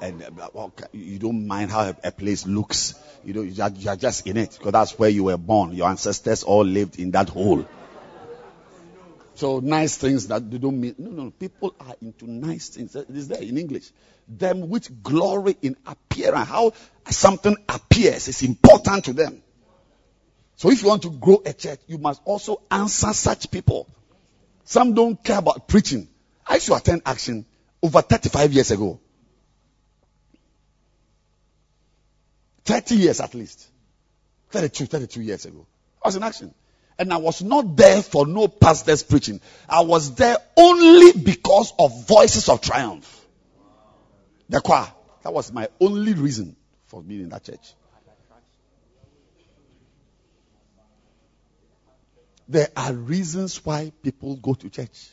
[0.00, 2.94] and uh, you don't mind how a place looks.
[3.24, 5.72] You know, you are just in it because that's where you were born.
[5.72, 7.66] Your ancestors all lived in that hole.
[9.34, 10.94] So nice things that they don't mean.
[10.98, 12.94] No, no, people are into nice things.
[12.96, 13.90] It is there in English.
[14.28, 16.48] Them which glory in appearance.
[16.48, 16.72] How
[17.08, 19.42] something appears is important to them.
[20.56, 23.88] So if you want to grow a church, you must also answer such people.
[24.64, 26.08] Some don't care about preaching.
[26.46, 27.44] I used to attend action
[27.82, 29.00] over 35 years ago.
[32.64, 33.68] 30 years at least.
[34.50, 35.66] 32, 32 years ago.
[36.02, 36.54] I was in action.
[36.98, 39.40] And I was not there for no pastor's preaching.
[39.68, 43.20] I was there only because of voices of triumph.
[44.48, 44.92] The choir.
[45.22, 47.74] That was my only reason for being in that church.
[52.52, 55.08] There are reasons why people go to church.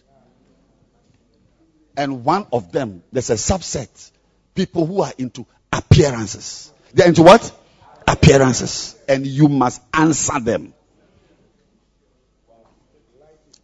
[1.95, 4.11] And one of them, there's a subset,
[4.53, 6.73] people who are into appearances.
[6.93, 7.57] They're into what?
[8.05, 8.97] Appearances.
[9.07, 10.73] And you must answer them.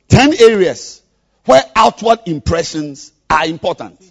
[0.08, 1.02] Ten areas
[1.44, 4.02] where outward impressions are important.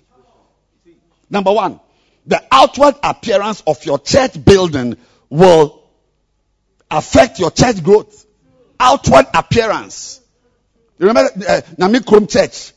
[1.31, 1.81] Number one,
[2.27, 4.99] the outward appearance of your church building
[5.31, 5.89] will
[6.91, 8.24] affect your church growth.
[8.79, 10.21] Outward appearance.
[10.99, 12.73] You remember uh, Church?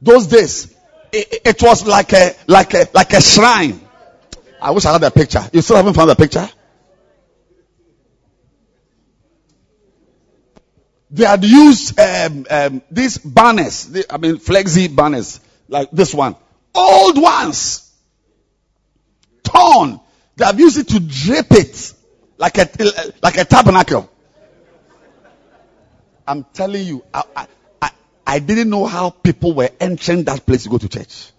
[0.00, 0.74] Those days,
[1.12, 3.80] it, it, was like a like a like a shrine.
[4.60, 5.48] I wish I had a picture.
[5.52, 6.48] You still haven't found the picture?
[11.10, 13.94] They had used um, um, these banners.
[14.08, 16.36] I mean, flexi banners like this one,
[16.74, 17.92] old ones
[19.42, 20.00] torn.
[20.36, 21.92] They have used it to drape it
[22.38, 22.68] like a,
[23.22, 24.10] like a tabernacle.
[26.26, 27.46] I'm telling you, I,
[27.80, 27.90] I,
[28.26, 31.32] I didn't know how people were entering that place to go to church.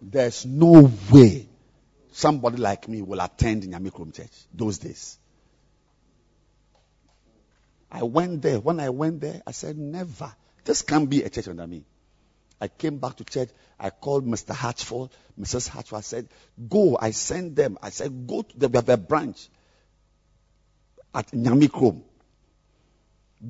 [0.00, 1.48] There's no way
[2.12, 5.18] somebody like me will attend Nyame Kurom Church those days.
[7.90, 8.60] I went there.
[8.60, 10.32] When I went there, I said, never.
[10.64, 11.84] This can't be a church under me.
[12.60, 13.50] I came back to church.
[13.78, 14.54] I called Mr.
[14.54, 15.68] Hatchford, Mrs.
[15.68, 15.98] Hatchford.
[15.98, 16.28] I said,
[16.68, 16.96] go.
[17.00, 17.78] I sent them.
[17.82, 19.48] I said, go to the, the branch
[21.14, 22.02] at Nyame Kurom.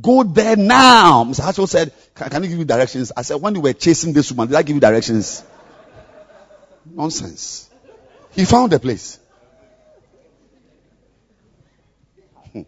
[0.01, 1.25] Go there now.
[1.25, 1.45] Mr.
[1.45, 3.13] Hatchford said, can, can I give you directions?
[3.17, 5.45] I said, when you were chasing this woman, did I give you directions?
[6.85, 7.71] Nonsense.
[8.33, 9.19] He found the place.
[12.53, 12.63] Hmm.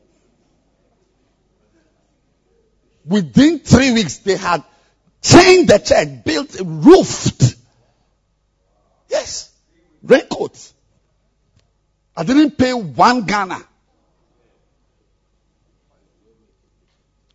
[3.04, 4.62] Within three weeks, they had
[5.22, 7.56] changed the church, built, a roofed.
[9.08, 9.52] Yes.
[10.02, 10.72] Raincoats.
[12.16, 13.62] I didn't pay one Ghana.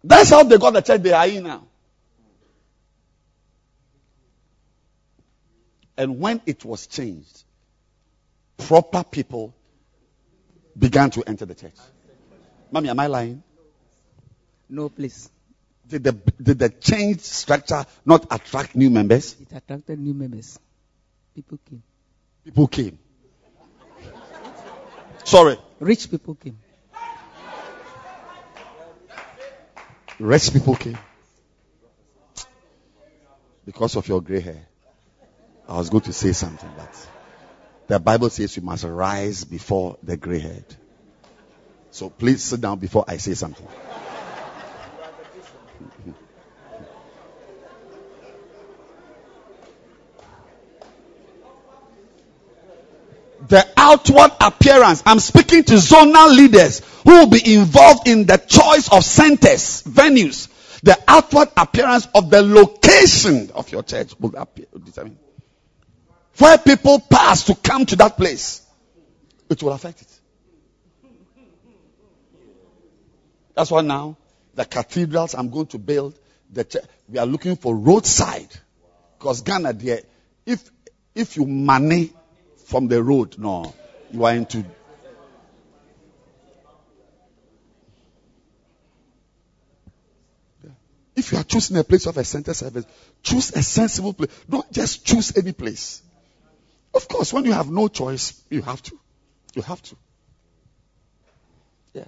[0.04, 1.64] That's how they got the church they are in now.
[5.96, 7.44] And when it was changed,
[8.58, 9.54] proper people
[10.78, 11.76] began to enter the church.
[12.72, 13.44] Mommy, am I lying?
[14.68, 15.30] No, please.
[15.94, 19.36] Did the, did the changed structure not attract new members?
[19.39, 20.58] It attracted new members.
[21.36, 21.84] People came.
[22.44, 22.98] People came.
[25.24, 25.56] Sorry.
[25.80, 26.58] Rich people came.
[30.18, 30.98] Rich people came.
[33.64, 34.66] Because of your gray hair.
[35.70, 37.08] I was going to say something, but
[37.86, 40.66] the Bible says you must rise before the gray head.
[41.91, 43.68] So please sit down before I say something.
[53.48, 55.04] The outward appearance.
[55.06, 60.50] I'm speaking to zonal leaders who will be involved in the choice of centers, venues.
[60.82, 65.18] The outward appearance of the location of your church will appear, determine
[66.38, 68.62] where people pass to come to that place,
[69.50, 70.20] it will affect it.
[73.56, 74.18] That's why now
[74.56, 76.18] the cathedrals I'm going to build,
[76.52, 78.50] the church, we are looking for roadside.
[79.18, 80.02] Because Ghana, there,
[80.46, 80.70] if
[81.14, 82.12] if you money
[82.64, 83.74] from the road, no,
[84.11, 84.66] you are into.
[91.16, 92.86] If you are choosing a place of a center service,
[93.22, 94.32] choose a sensible place.
[94.49, 96.01] Don't just choose any place.
[96.93, 98.99] Of course, when you have no choice, you have to.
[99.53, 99.95] You have to.
[101.93, 102.05] Yeah.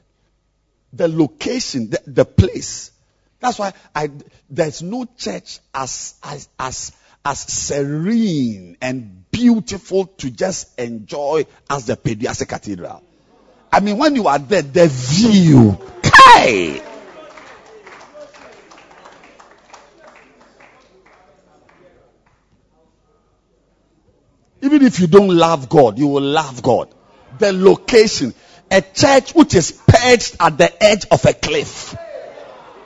[0.93, 2.91] The location, the, the place.
[3.39, 4.10] That's why I,
[4.49, 6.91] there's no church as, as, as,
[7.24, 13.04] as serene and beautiful to just enjoy as the Pediastic Cathedral.
[13.70, 16.82] I mean, when you are there, the view, kai!
[24.62, 26.90] Even if you don't love God, you will love God.
[27.38, 28.34] The location,
[28.72, 31.94] a church which is perched at the edge of a cliff,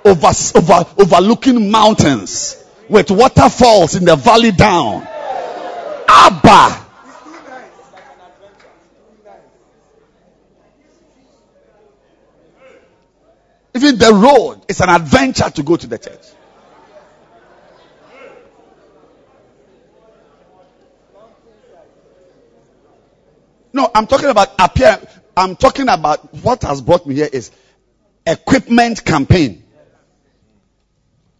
[0.04, 5.08] over, over, overlooking mountains, with waterfalls in the valley down.
[6.20, 6.86] Abba.
[13.76, 16.26] Even the road is an adventure to go to the church.
[23.72, 25.00] No, I'm talking about appear.
[25.38, 27.52] I'm talking about what has brought me here is
[28.26, 29.64] equipment campaign.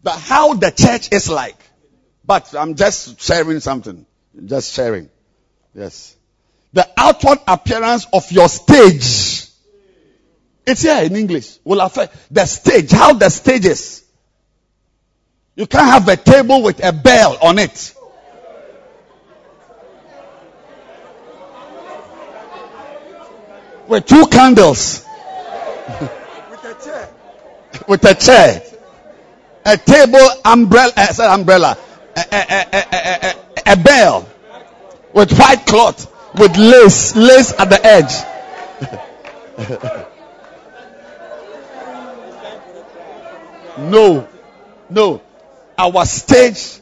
[0.04, 1.58] But how the church is like.
[2.24, 4.06] But I'm just sharing something.
[4.46, 5.10] Just sharing.
[5.74, 6.16] Yes.
[6.74, 9.48] The outward appearance of your stage.
[10.66, 11.58] It's here in English.
[11.64, 12.92] Will affect the stage.
[12.92, 14.04] How the stage is.
[15.56, 17.96] You can't have a table with a bell on it.
[23.90, 25.04] with two candles.
[26.00, 27.10] with a chair.
[27.88, 28.62] with a chair.
[29.66, 31.78] A table umbrella, uh, umbrella.
[32.16, 32.99] A, a,
[33.70, 34.28] a, bell
[35.14, 38.14] with white cloth with lace, lace at the edge.
[43.92, 44.28] no,
[44.90, 45.22] no.
[45.78, 46.80] Our stage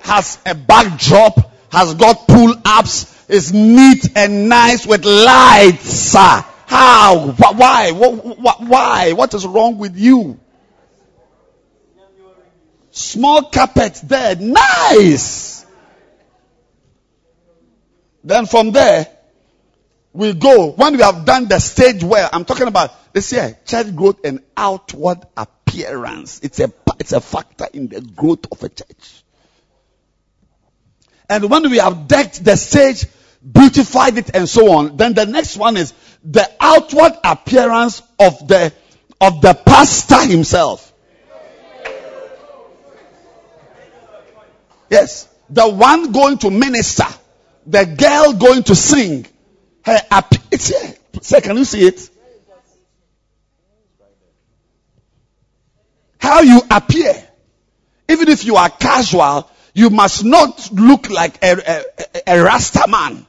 [0.00, 5.88] has a backdrop, has got pull ups, is neat and nice with lights.
[5.88, 6.44] Sir.
[6.66, 7.32] How?
[7.32, 7.92] Why?
[7.92, 9.12] Why?
[9.12, 10.40] What is wrong with you?
[12.90, 14.36] Small carpet there.
[14.36, 15.61] Nice.
[18.24, 19.08] Then from there,
[20.12, 20.70] we go.
[20.70, 24.40] When we have done the stage well, I'm talking about this year, church growth and
[24.56, 26.40] outward appearance.
[26.42, 29.22] It's a, it's a factor in the growth of a church.
[31.28, 33.06] And when we have decked the stage,
[33.50, 38.72] beautified it and so on, then the next one is the outward appearance of the,
[39.20, 40.92] of the pastor himself.
[44.90, 45.26] Yes.
[45.48, 47.06] The one going to minister.
[47.66, 49.26] The girl going to sing.
[49.84, 50.00] Her
[50.50, 50.94] it's here.
[51.20, 52.10] Say, can you see it?
[56.18, 57.14] How you appear.
[58.08, 61.84] Even if you are casual, you must not look like a,
[62.26, 63.26] a, a Rasta man.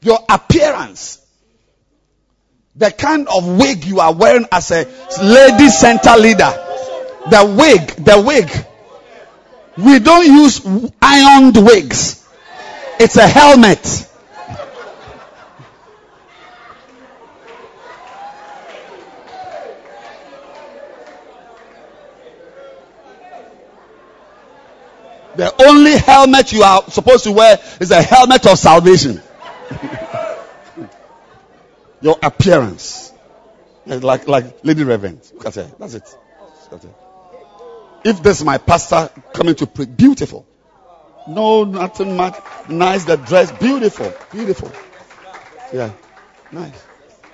[0.00, 1.20] Your appearance.
[2.76, 4.86] The kind of wig you are wearing as a
[5.22, 6.52] lady center leader.
[7.30, 8.50] The wig, the wig.
[9.76, 10.64] We don't use
[11.02, 12.24] ironed wigs.
[13.00, 13.82] It's a helmet.
[25.36, 29.20] The only helmet you are supposed to wear is a helmet of salvation.
[32.00, 33.12] Your appearance.
[33.86, 35.20] Like, like Lady Reverend.
[35.40, 35.76] That's it.
[35.78, 36.16] That's it.
[38.04, 40.46] If this is my pastor coming to preach, beautiful.
[41.26, 42.38] No, nothing much.
[42.68, 44.12] Nice, the dress, beautiful.
[44.30, 44.70] Beautiful.
[45.72, 45.90] Yeah.
[46.52, 46.84] Nice.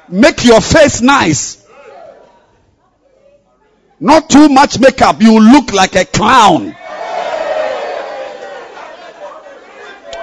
[0.09, 1.66] Make your face nice.
[3.99, 5.21] Not too much makeup.
[5.21, 6.75] You look like a clown.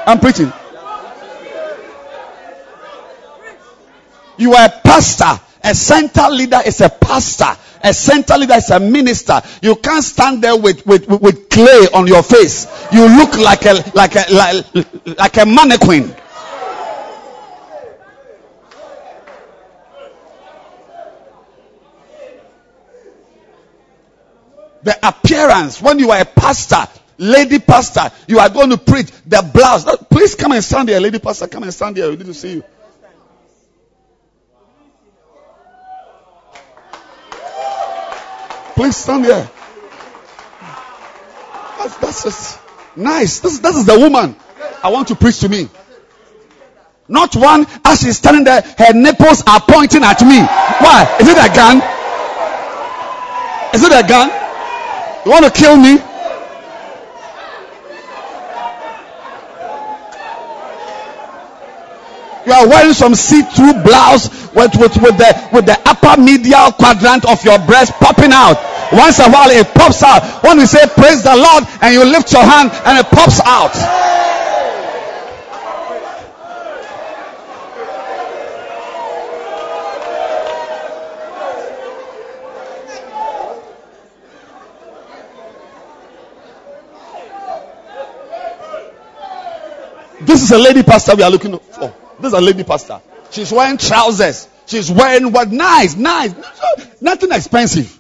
[0.08, 0.52] I'm preaching.
[4.38, 5.42] You are a pastor.
[5.64, 7.60] A center leader is a pastor.
[7.84, 9.42] A center leader is a minister.
[9.62, 12.68] You can't stand there with, with, with clay on your face.
[12.92, 16.16] You look like a, like a, like, like a mannequin.
[24.84, 29.42] The appearance when you are a pastor, lady pastor, you are going to preach the
[29.54, 29.84] blouse.
[30.10, 31.48] Please come and stand here, lady pastor.
[31.48, 32.10] Come and stand here.
[32.10, 32.64] We need to see you.
[38.78, 39.50] Please stand here.
[41.80, 42.60] That's, that's just
[42.96, 43.40] nice.
[43.40, 44.36] This, this is the woman
[44.84, 45.68] I want to preach to me.
[47.08, 50.38] Not one as she's standing there, her nipples are pointing at me.
[50.38, 51.18] Why?
[51.20, 51.78] Is it a gun?
[53.74, 54.30] Is it a gun?
[55.26, 55.98] You want to kill me?
[62.48, 67.26] You are wearing some see-through blouse with, with, with the with the upper medial quadrant
[67.28, 68.56] of your breast popping out.
[68.94, 70.24] Once a while it pops out.
[70.46, 73.76] When we say praise the Lord and you lift your hand and it pops out.
[90.22, 92.07] This is a lady pastor we are looking for.
[92.20, 93.02] This is a lady pastor.
[93.32, 94.48] She's wearing trousers.
[94.66, 95.52] She's wearing what?
[95.52, 96.34] Nice, nice.
[97.00, 97.94] Nothing expensive.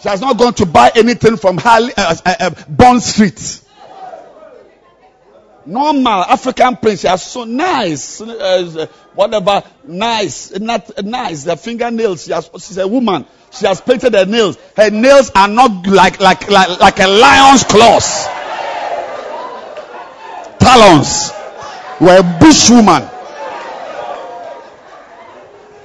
[0.00, 3.60] She has not gone to buy anything from Harley, uh, uh, uh, Bond Street.
[5.64, 6.76] Normal African.
[6.96, 11.44] She has so nice, uh, whatever, nice, not nice.
[11.44, 12.24] The fingernails.
[12.24, 13.26] She has, she's a woman.
[13.52, 14.58] She has painted her nails.
[14.76, 18.26] Her nails are not like like like, like a lion's claws
[20.74, 23.08] You were a bush woman.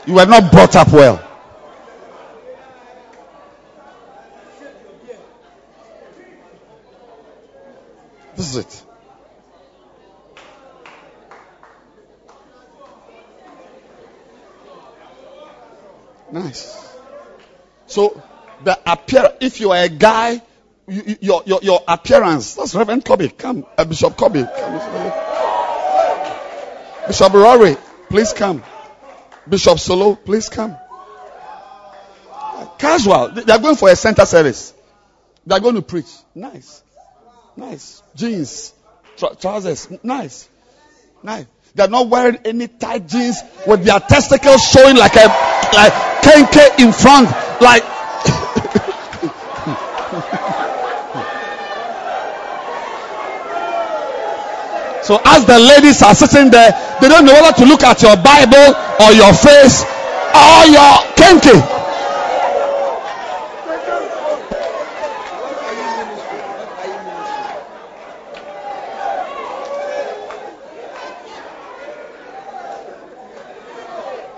[0.05, 1.21] You were not brought up well.
[8.37, 8.83] This is it.
[16.31, 16.95] Nice.
[17.87, 18.21] So
[18.63, 20.41] the appear if you are a guy
[20.87, 22.55] you, your, your, your appearance.
[22.55, 23.27] That's Reverend Kobe.
[23.29, 24.43] Come, uh, Bishop Kobe.
[24.43, 24.73] Come,
[27.07, 27.77] Bishop Rory,
[28.09, 28.63] please come.
[29.47, 30.77] Bishop Solo, please come.
[32.77, 33.29] Casual.
[33.29, 34.73] They are going for a center service.
[35.45, 36.11] They are going to preach.
[36.35, 36.83] Nice.
[37.55, 38.03] Nice.
[38.15, 38.73] Jeans.
[39.39, 39.87] trousers.
[40.03, 40.49] Nice.
[41.23, 41.45] Nice.
[41.73, 45.27] They are not wearing any tight jeans with their testicles showing like a
[45.73, 47.29] like kenke in front.
[47.61, 47.83] Like
[55.07, 58.17] So as the ladies are sitting there, they don't know whether to look at your
[58.17, 59.83] Bible or your face
[60.35, 61.55] or your kenke.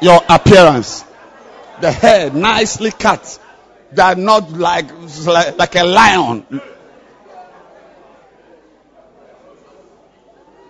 [0.03, 1.03] Your appearance,
[1.81, 3.39] the hair nicely cut,
[3.91, 4.91] they are not like
[5.25, 6.45] like, like a lion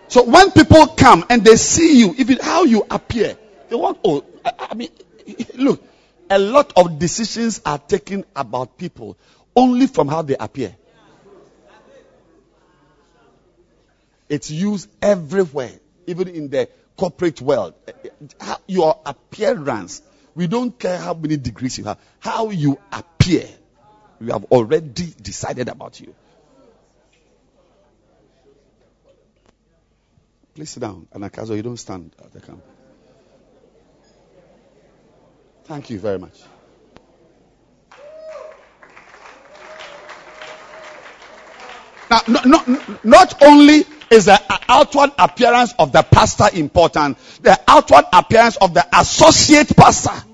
[0.09, 3.37] So when people come and they see you, even how you appear,
[3.69, 4.89] they want, oh, I, I mean,
[5.55, 5.83] look,
[6.31, 9.17] a lot of decisions are taken about people
[9.55, 10.75] only from how they appear.
[14.27, 15.71] It's used everywhere,
[16.07, 17.75] even in the corporate world.
[18.67, 20.01] Your appearance,
[20.33, 23.47] we don't care how many degrees you have, how you appear,
[24.19, 26.15] we have already decided about you.
[30.59, 31.07] Please sit down.
[31.15, 32.61] Anagkazo, you don't stand at the camp.
[35.63, 36.37] Thank you very much.
[42.11, 44.37] Now, no, no, not only is the
[44.67, 50.25] outward appearance of the pastor important, the outward appearance of the associate pastor,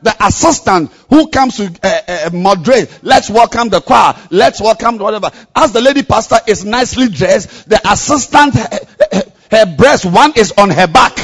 [0.00, 5.30] the assistant who comes to uh, uh, moderate, let's welcome the choir, let's welcome whatever.
[5.54, 10.70] As the lady pastor is nicely dressed, the assistant, her, her, breast, one is on
[10.70, 11.16] her back.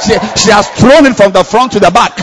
[0.00, 2.16] She, she has thrown it from the front to the back.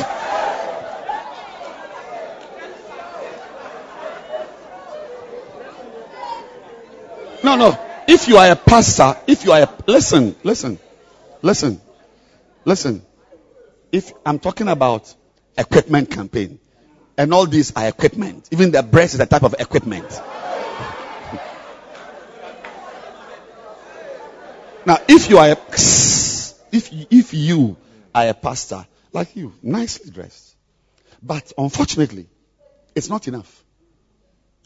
[7.43, 7.77] No, no.
[8.07, 10.79] If you are a pastor, if you are a listen, listen,
[11.41, 11.81] listen,
[12.63, 13.01] listen.
[13.91, 15.13] If I'm talking about
[15.57, 16.59] equipment campaign,
[17.17, 18.49] and all these are equipment.
[18.51, 20.05] Even the breast is a type of equipment.
[24.85, 25.57] Now, if you are a,
[26.71, 27.77] if if you
[28.13, 30.55] are a pastor like you, nicely dressed,
[31.21, 32.27] but unfortunately,
[32.95, 33.63] it's not enough.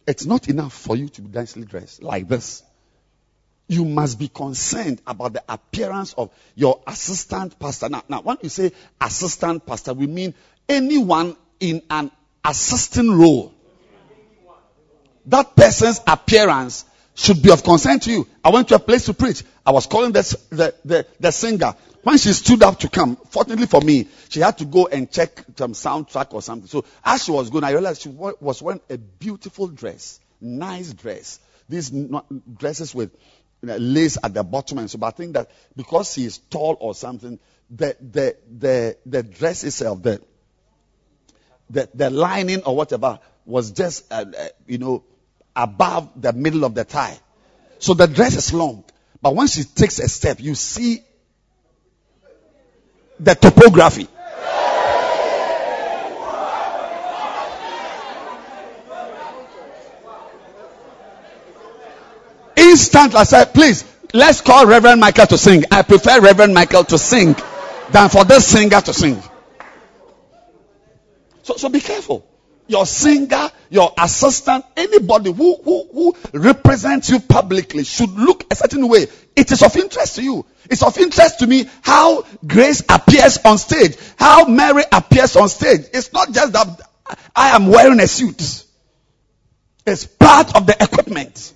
[0.05, 2.63] It's not enough for you to be nicely dressed like this
[3.67, 7.89] you must be concerned about the appearance of your assistant pastor.
[7.89, 10.33] Now, now, when you say assistant pastor, we mean
[10.69, 12.11] anyone in an
[12.45, 13.53] assisting role.
[15.25, 16.85] That person's appearance
[17.17, 18.27] should be of concern to you.
[18.43, 19.43] I went to a place to preach.
[19.65, 21.75] I was calling the, the, the, the singer.
[22.03, 25.43] When she stood up to come, fortunately for me, she had to go and check
[25.57, 26.67] some soundtrack or something.
[26.67, 31.39] So as she was going, I realized she was wearing a beautiful dress, nice dress.
[31.67, 31.89] These
[32.55, 33.11] dresses with
[33.63, 34.99] you know, lace at the bottom and so.
[34.99, 37.39] But I think that because he is tall or something,
[37.71, 40.21] the the the the dress itself, the
[41.71, 45.03] the, the lining or whatever was just uh, uh, you know
[45.57, 47.17] above the middle of the thigh.
[47.79, 48.83] So the dress is long,
[49.21, 51.01] but when she takes a step, you see
[53.19, 54.07] the topography.
[62.55, 63.83] Instantly, I said, please,
[64.13, 65.63] let's call Reverend Michael to sing.
[65.71, 67.35] I prefer Reverend Michael to sing
[67.91, 69.21] than for this singer to sing.
[71.43, 72.27] So, so be careful.
[72.67, 78.87] Your singer, your assistant, anybody who, who, who represents you publicly should look a certain
[78.87, 79.07] way.
[79.35, 80.45] It is of interest to you.
[80.69, 85.81] It's of interest to me how Grace appears on stage, how Mary appears on stage.
[85.93, 86.81] It's not just that
[87.35, 88.65] I am wearing a suit.
[89.85, 91.53] It's part of the equipment.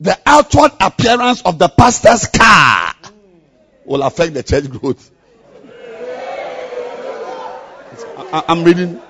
[0.00, 2.94] the outward appearance of the pastor's car
[3.84, 5.10] will affect the church growth.
[8.32, 9.00] I, am reading.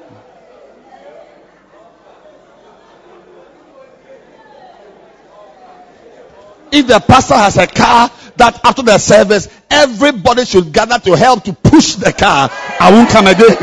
[6.71, 11.43] If the pastor has a car that after the service, everybody should gather to help
[11.45, 12.49] to push the car,
[12.79, 13.57] I won't come again.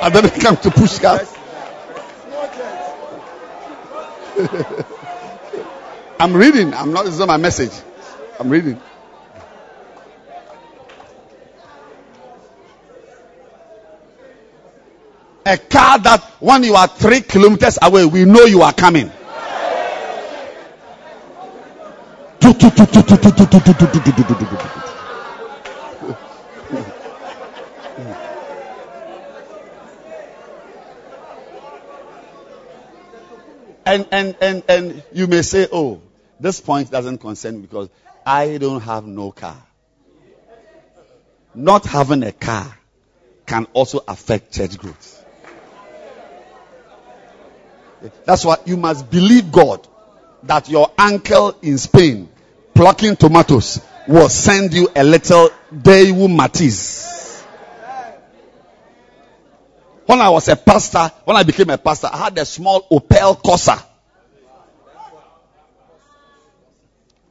[0.00, 1.34] I don't come to push cars.
[6.20, 6.74] I'm reading.
[6.74, 7.72] I'm not, this is not my message.
[8.38, 8.80] I'm reading.
[15.46, 19.10] A car that when you are three kilometers away, we know you are coming.
[33.86, 36.00] And and and and you may say, oh,
[36.40, 37.90] this point doesn't concern me because
[38.24, 39.56] I don't have no car.
[41.54, 42.76] Not having a car
[43.46, 45.13] can also affect church growth.
[48.24, 49.86] That's why you must believe God
[50.44, 52.28] that your uncle in Spain
[52.74, 57.42] plucking tomatoes will send you a little Daewoo Matiz.
[60.06, 63.40] When I was a pastor, when I became a pastor, I had a small Opel
[63.40, 63.82] Corsa.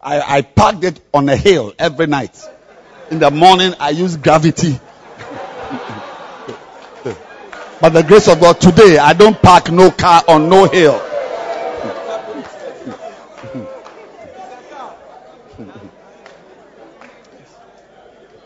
[0.01, 2.43] I, I parked it on a hill every night.
[3.11, 4.79] In the morning, I used gravity.
[7.83, 10.93] By the grace of God, today I don't park no car on no hill.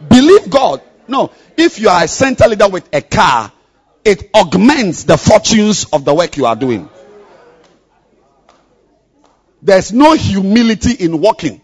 [0.09, 0.81] Believe God.
[1.07, 3.51] No, if you are a center leader with a car,
[4.03, 6.89] it augments the fortunes of the work you are doing.
[9.61, 11.61] There's no humility in walking.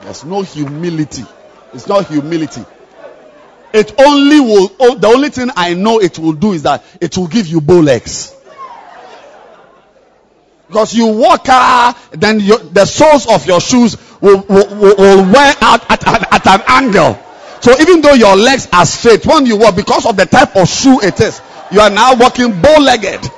[0.00, 1.24] There's no humility.
[1.72, 2.64] It's not humility.
[3.74, 7.18] It only will, oh, the only thing I know it will do is that it
[7.18, 8.32] will give you bow legs.
[10.68, 15.90] Because you walk out, then the soles of your shoes will, will, will, wear out
[15.90, 17.18] at, at, at an angle.
[17.62, 20.68] So even though your legs are straight, when you walk, because of the type of
[20.68, 21.40] shoe it is,
[21.72, 23.28] you are now walking bow-legged.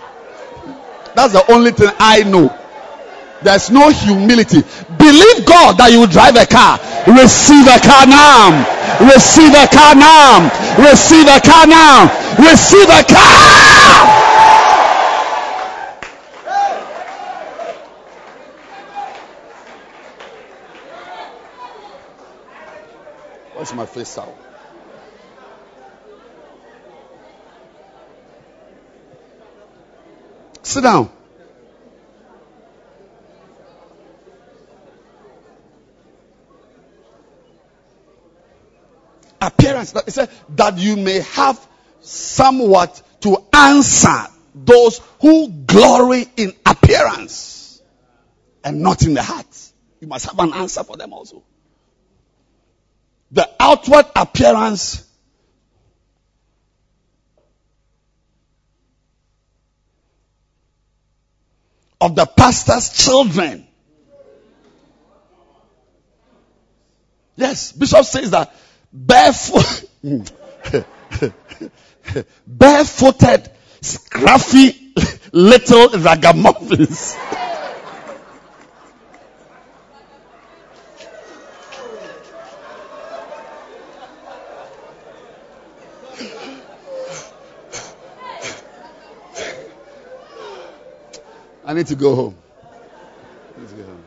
[1.14, 2.54] That's the only thing I know.
[3.42, 4.62] There's no humility.
[4.98, 6.80] Believe God that you will drive a car.
[7.06, 8.64] Receive a car now.
[9.00, 10.48] Receive a car now.
[10.80, 12.08] Receive a car now.
[12.38, 13.76] Receive a car.
[23.54, 24.34] Where's my face out?
[30.62, 31.15] Sit down.
[39.40, 39.94] Appearance.
[39.94, 41.60] It said that you may have
[42.00, 47.82] somewhat to answer those who glory in appearance
[48.64, 49.46] and not in the heart.
[50.00, 51.42] You must have an answer for them also.
[53.32, 55.06] The outward appearance
[62.00, 63.66] of the pastor's children.
[67.36, 68.54] Yes, Bishop says that
[68.96, 69.84] barefoot,
[72.46, 73.50] barefooted,
[73.82, 74.74] scruffy
[75.32, 77.16] little ragamuffins.
[91.64, 92.36] I need to go home.
[93.58, 94.04] Need to go home.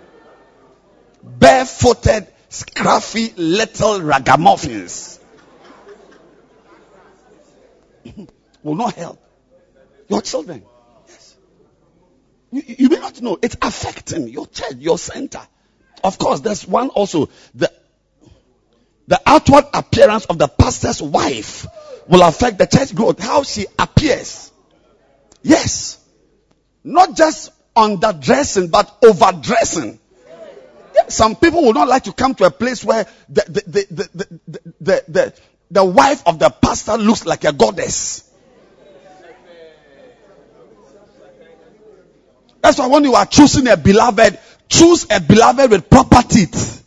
[1.22, 5.20] Barefooted, scruffy little ragamuffins
[8.64, 9.20] will not help
[10.08, 10.64] your children.
[11.08, 11.38] Yes.
[12.52, 13.38] You, you may not know.
[13.42, 15.42] It's affecting your church, your center.
[16.04, 17.30] Of course, there's one also.
[17.56, 17.72] The,
[19.08, 21.66] the outward appearance of the pastor's wife
[22.08, 23.20] will affect the church growth.
[23.20, 24.52] How she appears.
[25.42, 26.04] Yes.
[26.84, 30.00] Not just underdressing, but overdressing.
[31.10, 34.10] Some people would not like to come to a place where the, the, the,
[34.80, 35.34] the, the,
[35.72, 38.30] the, wife of the pastor looks like a goddess.
[42.62, 46.86] That's why when you are choosing a beloved, choose a beloved with proper teeth.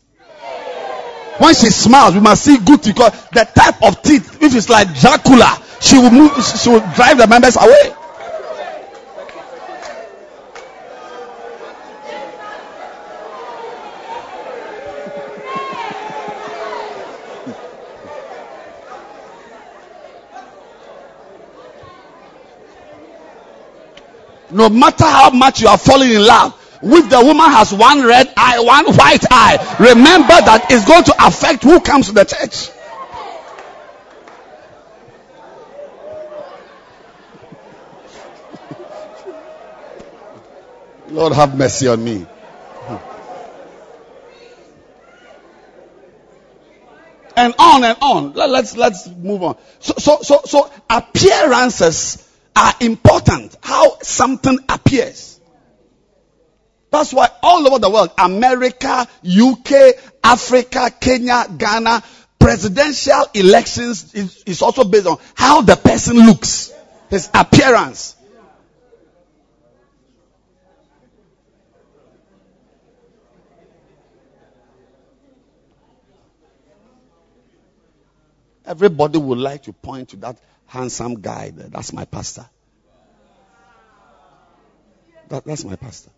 [1.39, 4.95] When she smiles, we must see good because the type of teeth, if it's like
[5.01, 8.02] Dracula, she will move, she will drive the members away.
[24.53, 28.33] No matter how much you are falling in love, if the woman has one red
[28.37, 32.71] eye, one white eye, remember that it's going to affect who comes to the church.
[41.09, 42.27] Lord have mercy on me.
[47.37, 48.33] And on and on.
[48.33, 49.57] Let's let's move on.
[49.79, 53.57] So so so so appearances are important.
[53.63, 55.41] How something appears.
[56.91, 62.03] That's why all over the world, America, UK, Africa, Kenya, Ghana,
[62.39, 66.71] presidential elections is, is also based on how the person looks,
[67.09, 68.17] his appearance.
[78.65, 80.39] Everybody would like to point to that
[80.73, 81.69] handsome guy there.
[81.69, 82.47] That's my pastor.
[85.29, 86.11] That, that's my pastor.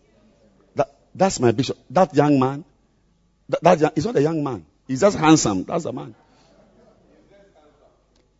[0.75, 1.77] That, that's my bishop.
[1.89, 2.63] That young man,
[3.49, 4.65] that, that he's not a young man.
[4.87, 5.65] He's just handsome.
[5.65, 6.15] That's the man.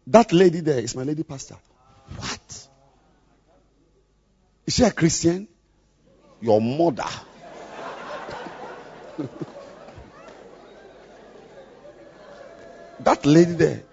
[0.08, 1.58] That lady there is my lady pastor.
[2.18, 2.68] What?
[4.66, 5.50] Is she a Christian?
[6.40, 7.04] Your mother.
[13.00, 13.84] that lady there.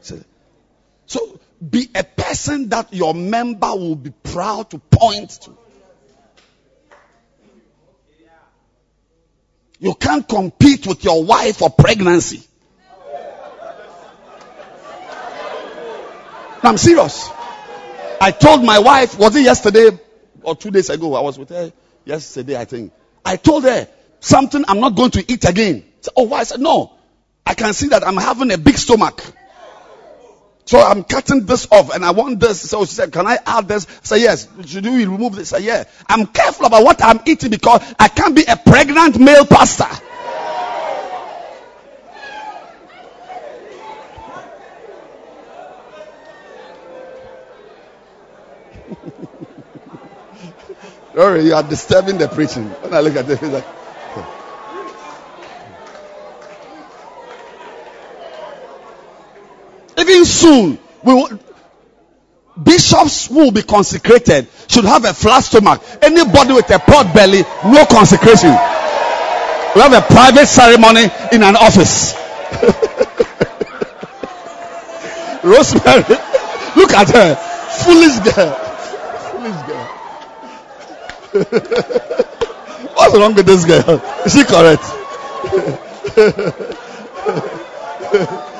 [1.07, 1.41] So
[1.71, 5.57] be a person that your member will be proud to point to.
[9.79, 12.43] You can't compete with your wife for pregnancy.
[16.63, 17.29] No, I'm serious.
[18.21, 19.99] I told my wife, was it yesterday
[20.43, 21.15] or two days ago?
[21.15, 21.73] I was with her
[22.05, 22.93] yesterday, I think.
[23.25, 23.89] I told her
[24.21, 25.85] something I'm not going to eat again.
[26.17, 26.41] oh, why?
[26.41, 26.93] I said, no.
[27.45, 29.21] I can see that I'm having a big stomach.
[30.65, 32.71] So I'm cutting this off and I want this.
[32.71, 33.87] So she said, can I add this?
[34.03, 34.49] Said, yes.
[34.67, 35.49] Should we remove this?
[35.51, 35.85] Said, yeah.
[36.09, 39.85] I'm careful about what I'm eating because I can't be a pregnant male pastor.
[51.15, 52.69] Sorry, you are disturbing the preaching.
[52.69, 53.67] When I look at it, it's like,
[59.99, 61.39] even soon, we will,
[62.61, 65.81] bishops will be consecrated should have a flat stomach.
[66.03, 68.51] Anybody with a pot belly, no consecration.
[69.75, 72.15] We have a private ceremony in an office.
[75.45, 76.05] Rosemary,
[76.77, 77.35] look at her,
[77.83, 78.55] foolish girl,
[79.31, 79.89] foolish girl.
[82.95, 84.01] What's wrong with this girl?
[84.25, 84.85] Is she correct?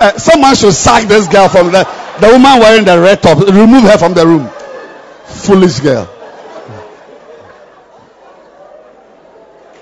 [0.00, 1.84] Uh, someone should sack this girl from the
[2.20, 3.38] the woman wearing the red top.
[3.38, 4.48] Remove her from the room.
[5.24, 6.10] Foolish girl.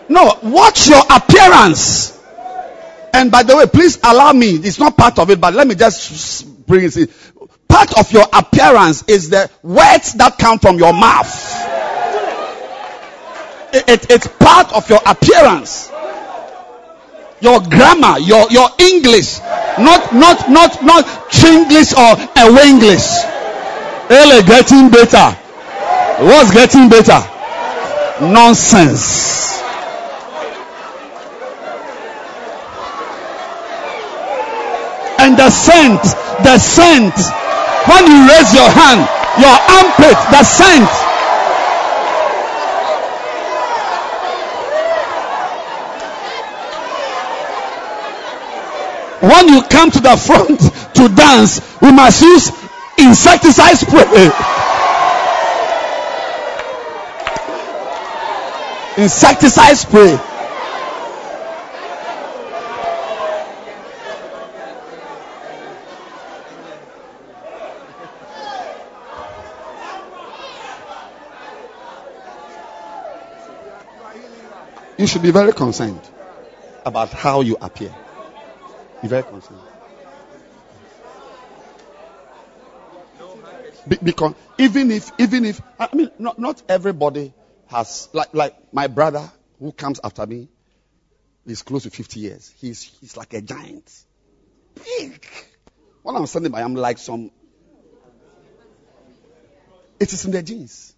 [0.08, 2.18] No, watch your appearance.
[3.14, 4.50] And by the way, please allow me.
[4.50, 6.96] It's not part of it, but let me just bring it.
[6.96, 7.08] in.
[7.68, 11.51] Part of your appearance is the words that come from your mouth.
[13.72, 15.88] It- it- it's part of your appearance
[17.42, 19.40] your grammar, your your English,
[19.78, 22.14] not not not not Chinglish or
[22.64, 23.04] English.
[24.08, 25.36] Ele getting better.
[26.20, 27.18] What's getting better?
[28.20, 29.60] Nonsense.
[35.18, 36.02] And the scent,
[36.44, 37.14] the scent.
[37.90, 39.02] When you raise your hand,
[39.42, 41.11] your armpit, the scent.
[49.22, 50.58] When you come to the front
[50.96, 52.50] to dance, we must use
[52.98, 54.30] insecticide spray.
[58.98, 60.18] Insecticide spray.
[74.98, 76.00] You should be very concerned
[76.84, 77.94] about how you appear.
[79.02, 79.60] Concerned.
[83.88, 87.34] Be- because even if, even if, I mean, not, not everybody
[87.66, 90.48] has, like, like my brother who comes after me,
[91.44, 92.54] he's close to 50 years.
[92.58, 93.90] He's, he's like a giant.
[94.76, 95.26] Big.
[96.02, 97.32] When I'm standing by, I'm like some,
[99.98, 100.94] it is in the genes.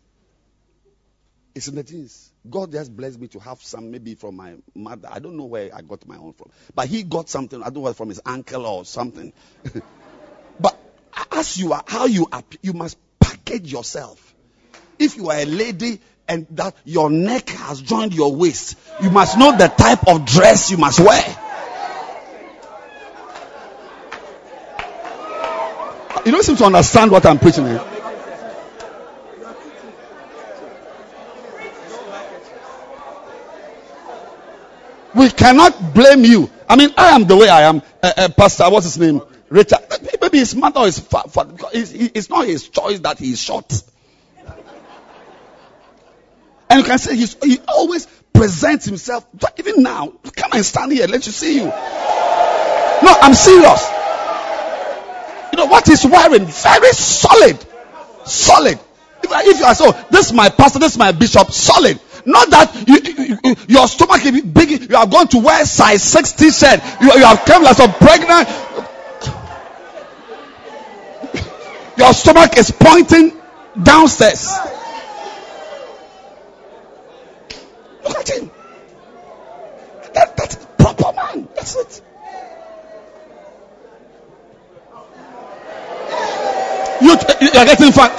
[1.54, 2.30] It's in the genes.
[2.48, 5.08] God just blessed me to have some, maybe from my mother.
[5.10, 6.50] I don't know where I got my own from.
[6.74, 9.32] But he got something, I don't know, from his uncle or something.
[10.60, 10.78] but
[11.32, 14.34] as you are, how you are, you must package yourself.
[14.98, 19.38] If you are a lady and that your neck has joined your waist, you must
[19.38, 21.24] know the type of dress you must wear.
[26.26, 27.93] You don't seem to understand what I'm preaching here.
[35.14, 36.50] We cannot blame you.
[36.68, 37.82] I mean, I am the way I am.
[38.02, 39.22] Uh, uh, Pastor, what's his name?
[39.48, 39.78] Richard.
[40.20, 41.30] Maybe his mother is fat.
[41.30, 43.72] fat it's, it's not his choice that he's short.
[46.68, 49.26] And you can say he's, he always presents himself.
[49.58, 51.06] Even now, come and stand here.
[51.06, 51.66] Let you see you.
[51.66, 51.70] No,
[53.20, 53.88] I'm serious.
[55.52, 56.46] You know what he's wearing?
[56.46, 57.64] Very solid.
[58.24, 58.80] Solid.
[59.22, 62.00] If, if you are so, this is my pastor, this is my bishop, solid.
[62.26, 66.02] Not that you, you- you- your stomach is big, you are going to wear size
[66.02, 66.80] 6 t-shirt.
[67.00, 68.48] You, you have come like some pregnant.
[71.96, 73.32] Your stomach is pointing
[73.82, 74.48] downstairs.
[78.04, 78.50] Look at him.
[80.14, 81.48] That, that's a proper man.
[81.54, 82.02] That's it.
[87.00, 87.10] You,
[87.40, 88.12] you are getting fat.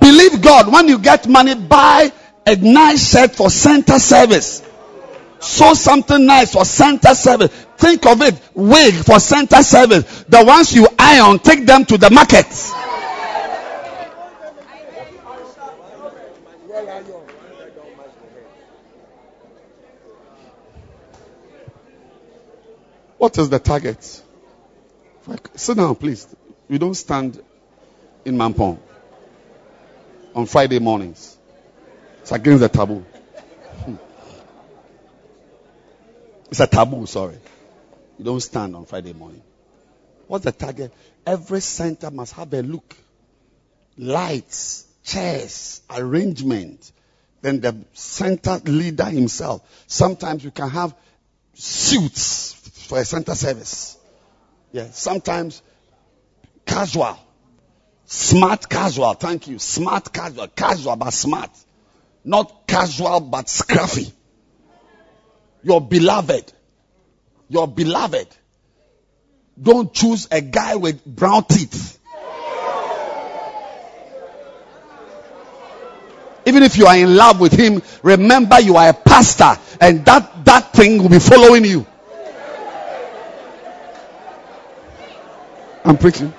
[0.00, 0.70] Believe God.
[0.72, 2.12] When you get money, buy
[2.46, 4.62] a nice shirt for center service.
[5.40, 7.50] Sew something nice for center service.
[7.76, 10.24] Think of it, wig for center service.
[10.28, 12.46] The ones you iron, take them to the market.
[23.18, 24.22] What is the target?
[25.54, 26.26] Sit down, please.
[26.68, 27.42] We don't stand
[28.24, 28.78] in Mampong
[30.34, 31.36] on Friday mornings.
[32.22, 33.04] It's against the taboo.
[33.84, 33.96] Hmm.
[36.50, 37.38] It's a taboo, sorry.
[38.18, 39.42] You don't stand on Friday morning.
[40.26, 40.92] What's the target?
[41.26, 42.96] Every center must have a look.
[43.96, 46.90] Lights, chairs, arrangement.
[47.42, 49.62] Then the center leader himself.
[49.86, 50.94] Sometimes you can have
[51.52, 52.54] suits
[52.88, 53.98] for a center service.
[54.72, 55.62] Yeah, sometimes
[56.64, 57.18] casual.
[58.06, 59.58] Smart casual, thank you.
[59.58, 60.48] Smart casual.
[60.48, 61.50] Casual but smart.
[62.24, 64.12] Not casual but scruffy.
[65.62, 66.52] Your beloved.
[67.48, 68.28] Your beloved.
[69.60, 71.98] Don't choose a guy with brown teeth.
[76.46, 80.44] Even if you are in love with him, remember you are a pastor and that,
[80.44, 81.86] that thing will be following you.
[85.86, 86.32] I'm preaching.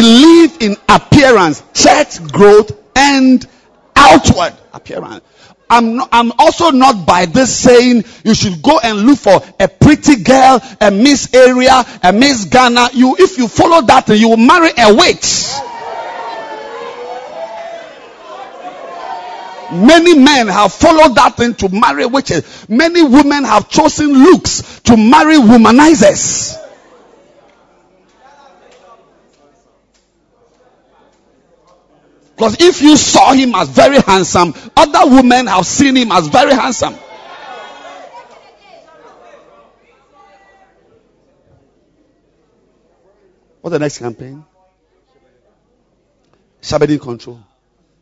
[0.00, 3.46] Believe in appearance, church growth, and
[3.94, 5.22] outward appearance.
[5.68, 9.68] I'm, not, I'm also not by this saying you should go and look for a
[9.68, 12.88] pretty girl, a Miss Area, a Miss Ghana.
[12.94, 15.50] You, if you follow that, you will marry a witch.
[19.70, 22.66] Many men have followed that thing to marry witches.
[22.70, 26.56] Many women have chosen looks to marry womanizers.
[32.40, 36.54] Because if you saw him as very handsome, other women have seen him as very
[36.54, 36.94] handsome.
[43.60, 44.42] What's the next campaign?
[46.62, 47.44] Shepherding control.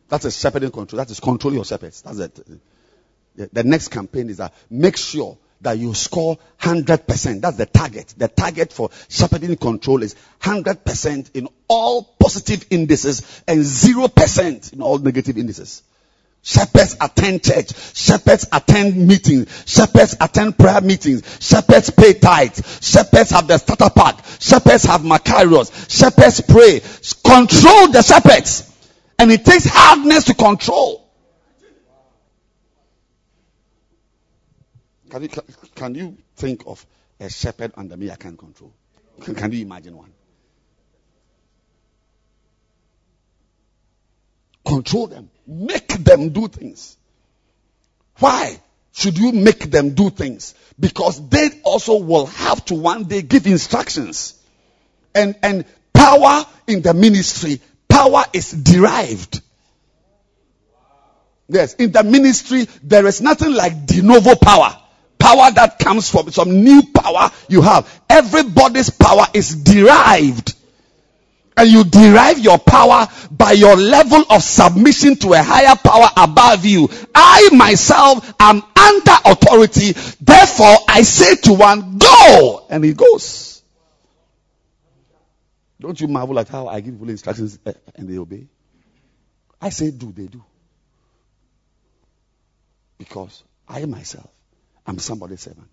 [0.09, 0.99] That's a shepherding control.
[0.99, 2.03] That is control your shepherds.
[2.03, 2.61] That's it.
[3.35, 7.41] The, the next campaign is that make sure that you score 100%.
[7.41, 8.15] That's the target.
[8.17, 14.99] The target for shepherding control is 100% in all positive indices and 0% in all
[14.99, 15.83] negative indices.
[16.43, 17.73] Shepherds attend church.
[17.95, 19.65] Shepherds attend meetings.
[19.67, 21.23] Shepherds attend prayer meetings.
[21.41, 22.79] Shepherds pay tithes.
[22.81, 24.25] Shepherds have the starter pack.
[24.39, 25.91] Shepherds have Macarius.
[25.91, 26.81] Shepherds pray.
[27.25, 28.73] Control the shepherds.
[29.19, 31.08] And it takes hardness to control.
[35.11, 35.29] Can you,
[35.75, 36.85] can you think of
[37.19, 38.73] a shepherd under me I can't control?
[39.21, 40.13] Can, can you imagine one?
[44.67, 45.31] Control them.
[45.47, 46.97] Make them do things.
[48.19, 48.61] Why
[48.93, 50.55] should you make them do things?
[50.79, 54.35] Because they also will have to one day give instructions.
[55.15, 55.65] And, and
[55.95, 59.41] power in the ministry, power is derived.
[61.49, 64.77] Yes, in the ministry, there is nothing like de novo power
[65.29, 68.03] power that comes from some new power you have.
[68.09, 70.55] Everybody's power is derived.
[71.57, 76.65] And you derive your power by your level of submission to a higher power above
[76.65, 76.89] you.
[77.15, 79.93] I myself am under authority.
[80.21, 82.67] Therefore, I say to one, go!
[82.71, 83.63] And he goes.
[85.81, 88.47] Don't you marvel at how I give people instructions eh, and they obey?
[89.61, 90.45] I say do, they do.
[92.99, 94.31] Because I myself
[94.89, 95.69] I'm somebody's servant.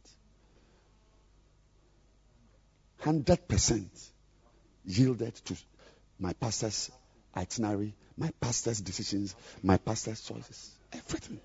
[3.02, 4.10] 100%
[4.84, 5.56] yielded to
[6.20, 6.92] my pastor's
[7.36, 9.34] itinerary, my pastor's decisions,
[9.64, 10.76] my pastor's choices.
[10.92, 11.40] Everything.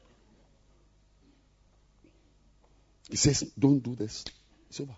[3.08, 4.24] He says, Don't do this.
[4.68, 4.96] It's over.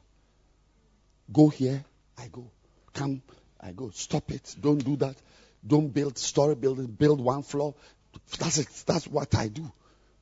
[1.31, 1.85] Go here,
[2.17, 2.51] I go.
[2.95, 3.21] Come,
[3.61, 3.91] I go.
[3.91, 4.57] Stop it.
[4.59, 5.17] Don't do that.
[5.67, 6.87] Don't build story building.
[6.87, 7.75] Build one floor.
[8.39, 8.69] That's it.
[8.87, 9.71] That's what I do.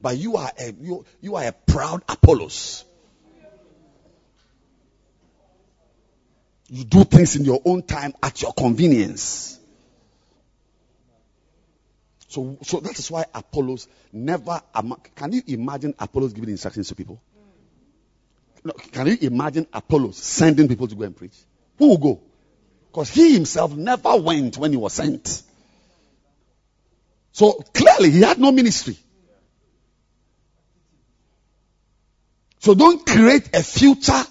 [0.01, 2.85] But you are a, you, you are a proud Apollos.
[6.68, 9.59] You do things in your own time at your convenience.
[12.28, 14.60] So, so that is why Apollos never.
[15.16, 17.20] Can you imagine Apollos giving instructions to people?
[18.62, 21.36] No, can you imagine Apollos sending people to go and preach?
[21.78, 22.20] Who will go?
[22.86, 25.43] Because he himself never went when he was sent.
[27.32, 28.97] So clearly he had no ministry.
[32.61, 34.23] So don't create a future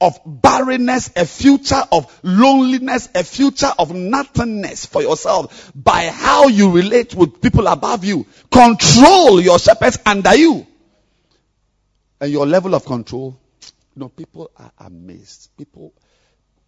[0.00, 6.70] of barrenness, a future of loneliness, a future of nothingness for yourself by how you
[6.70, 8.26] relate with people above you.
[8.50, 10.66] Control your shepherds under you.
[12.20, 13.38] And your level of control,
[13.94, 15.50] you know, people are amazed.
[15.58, 15.92] People,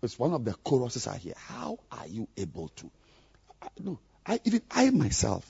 [0.02, 1.34] it's one of the choruses I hear.
[1.36, 2.90] How are you able to?
[3.78, 5.48] No, I even I myself,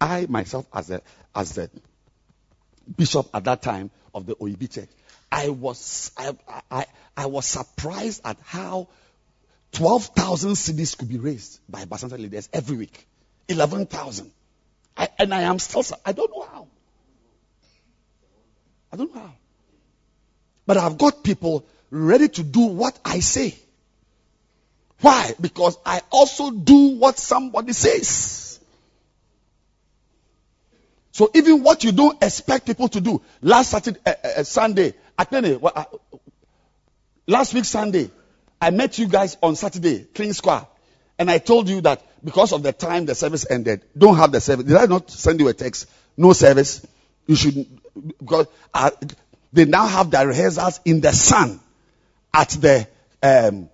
[0.00, 1.02] I myself as a
[1.34, 1.70] as the
[2.96, 4.88] bishop at that time of the OEB church,
[5.30, 6.34] I was I,
[6.70, 6.86] I,
[7.16, 8.88] I was surprised at how
[9.72, 13.06] 12,000 cities could be raised by bacenta leaders every week.
[13.48, 14.30] 11,000.
[15.18, 16.66] And I am still, I don't know how.
[18.92, 19.34] I don't know how.
[20.66, 23.56] But I've got people ready to do what I say.
[25.00, 25.34] Why?
[25.40, 28.53] Because I also do what somebody says.
[31.14, 35.60] So even what you don't expect people to do, last Saturday, uh, uh, Sunday, Atene,
[35.62, 35.84] uh,
[37.28, 38.10] last week Sunday,
[38.60, 40.66] I met you guys on Saturday, King Square,
[41.16, 44.40] and I told you that because of the time the service ended, don't have the
[44.40, 44.64] service.
[44.64, 45.88] Did I not send you a text?
[46.16, 46.84] No service.
[47.28, 47.64] You should
[48.18, 48.90] because uh,
[49.52, 51.60] they now have the rehearsals in the sun
[52.32, 52.88] at the
[53.22, 53.68] um,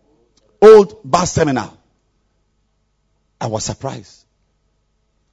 [0.61, 1.75] old bus terminal.
[3.41, 4.27] I was surprised.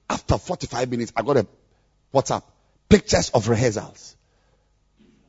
[0.10, 1.48] After 45 minutes, I got a
[2.14, 2.44] WhatsApp
[2.90, 4.16] pictures of rehearsals.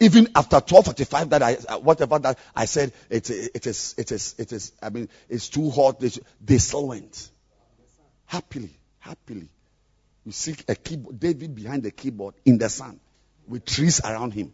[0.00, 4.34] Even after 12:45, that I uh, whatever that I said, it, it is it is
[4.38, 4.72] it is.
[4.80, 5.98] I mean, it's too hot.
[5.98, 6.10] They,
[6.44, 7.30] they still went
[8.26, 9.48] happily, happily.
[10.24, 13.00] You see a keyboard, David behind the keyboard in the sun,
[13.48, 14.52] with trees around him,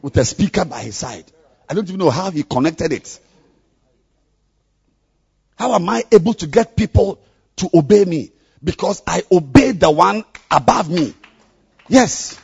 [0.00, 1.30] with a speaker by his side.
[1.68, 3.20] I don't even know how he connected it.
[5.56, 7.20] How am I able to get people
[7.56, 8.32] to obey me?
[8.62, 11.14] Because I obey the one above me.
[11.88, 12.38] Yes.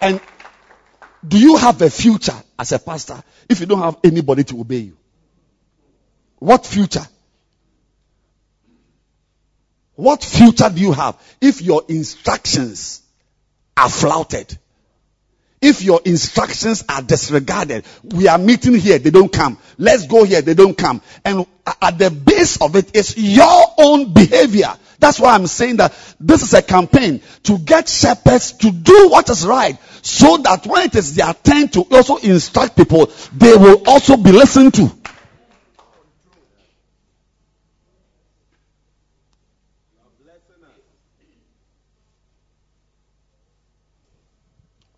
[0.00, 0.20] And
[1.26, 4.78] do you have a future as a pastor if you don't have anybody to obey
[4.78, 4.96] you?
[6.38, 7.06] What future?
[9.94, 13.02] What future do you have if your instructions
[13.76, 14.58] are flouted?
[15.62, 19.58] If your instructions are disregarded, we are meeting here, they don't come.
[19.76, 21.02] Let's go here, they don't come.
[21.22, 21.44] And
[21.82, 24.72] at the base of it is your own behavior.
[24.98, 29.28] That's why I'm saying that this is a campaign to get shepherds to do what
[29.28, 33.82] is right so that when it is their turn to also instruct people, they will
[33.86, 34.90] also be listened to.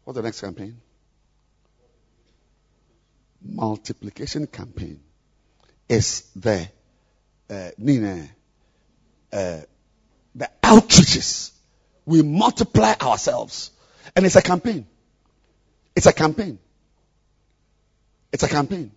[0.04, 0.80] What's the next campaign?
[3.44, 5.00] Multiplication campaign
[5.88, 6.68] is the
[7.50, 7.70] uh,
[9.32, 9.60] uh,
[10.34, 11.52] the outreaches.
[12.04, 13.70] We multiply ourselves,
[14.16, 14.86] and it's a campaign.
[15.94, 16.58] It's a campaign.
[18.32, 18.90] It's a campaign.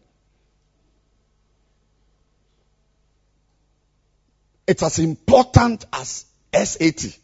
[4.67, 7.19] It's as important as SAT.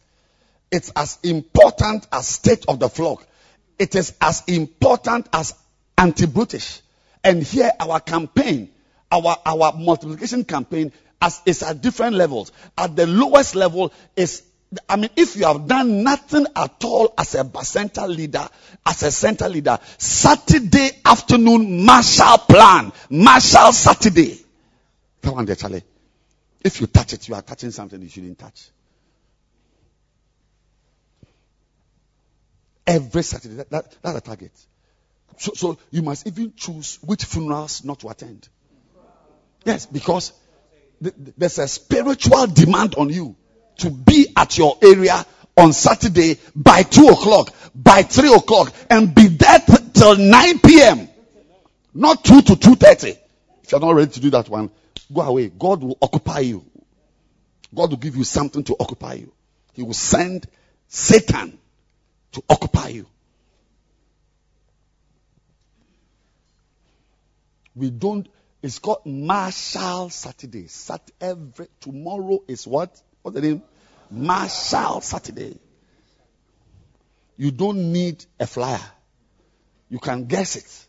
[0.71, 3.25] It's as important as state of the flock
[3.81, 5.55] it is as important as
[5.97, 6.81] anti-British.
[7.23, 8.69] And here our campaign,
[9.11, 12.51] our, our multiplication campaign as, is at different levels.
[12.77, 14.43] At the lowest level is
[14.87, 18.47] I mean, if you have done nothing at all as a center leader,
[18.85, 24.39] as a center leader, Saturday afternoon Marshall plan, Marshall Saturday.
[25.21, 25.83] Come on there, Charlie.
[26.63, 28.69] If you touch it, you are touching something you shouldn't touch.
[32.85, 33.55] Every Saturday.
[33.55, 34.51] That, that, that's a target.
[35.37, 38.47] So, so you must even choose which funerals not to attend.
[39.65, 40.33] Yes, because
[41.01, 43.35] th- there's a spiritual demand on you
[43.77, 45.25] to be at your area
[45.57, 51.09] on Saturday by 2 o'clock, by 3 o'clock, and be there t- till 9 p.m.
[51.93, 53.17] Not 2 to 2.30.
[53.63, 54.71] If you're not ready to do that one,
[55.13, 55.49] go away.
[55.49, 56.65] God will occupy you.
[57.73, 59.31] God will give you something to occupy you.
[59.73, 60.47] He will send
[60.87, 61.57] Satan
[62.33, 63.07] to occupy you.
[67.75, 68.27] We don't,
[68.61, 70.67] it's called Marshall Saturday.
[70.67, 73.01] Sat every, tomorrow is what?
[73.21, 73.63] What's the name?
[74.09, 75.57] Marshall Saturday.
[77.37, 78.79] You don't need a flyer.
[79.89, 80.87] You can guess it.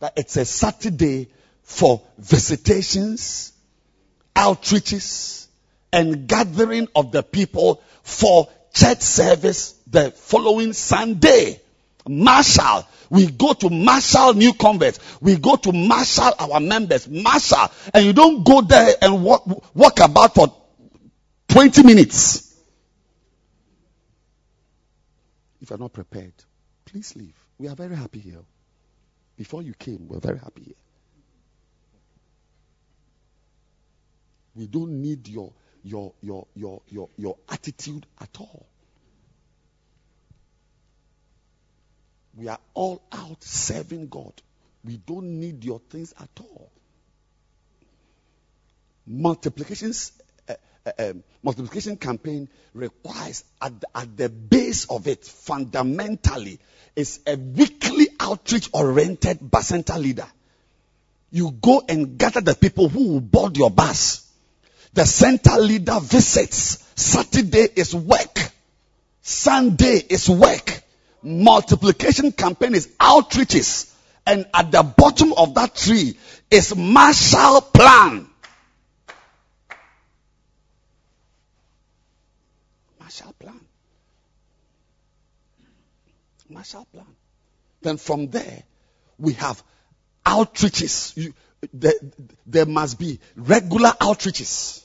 [0.00, 1.28] That it's a Saturday
[1.62, 3.52] for visitations,
[4.34, 5.46] outreaches,
[5.92, 11.60] and gathering of the people for church service the following Sunday.
[12.06, 12.86] Marshall.
[13.08, 14.98] We go to Marshall new converts.
[15.22, 17.08] We go to Marshall our members.
[17.08, 17.70] Marshall.
[17.94, 20.54] And you don't go there and walk, walk about for
[21.48, 22.54] 20 minutes.
[25.62, 26.34] If you're not prepared,
[26.84, 27.38] please leave.
[27.58, 28.40] We are very happy here.
[29.36, 30.74] Before you came, we we're very happy here.
[34.54, 35.52] We don't need your
[35.82, 38.66] your your your your, your attitude at all.
[42.36, 44.32] We are all out serving God.
[44.84, 46.70] We don't need your things at all.
[49.06, 50.12] Multiplications,
[50.48, 50.54] uh,
[50.86, 56.58] uh, um, multiplication campaign requires at the, at the base of it, fundamentally,
[56.96, 60.26] is a weekly outreach oriented bacenta leader.
[61.30, 64.30] You go and gather the people who will board your bus.
[64.92, 66.82] The center leader visits.
[66.94, 68.38] Saturday is work.
[69.22, 70.73] Sunday is work.
[71.24, 73.90] Multiplication campaign is outreaches.
[74.26, 76.18] And at the bottom of that tree
[76.50, 78.28] is Marshall Plan.
[83.00, 83.60] Marshall Plan.
[86.48, 87.06] Marshall Plan.
[87.80, 88.62] Then from there,
[89.18, 89.62] we have
[90.26, 91.16] outreaches.
[91.16, 91.34] You,
[91.72, 91.94] there,
[92.46, 94.84] there must be regular outreaches.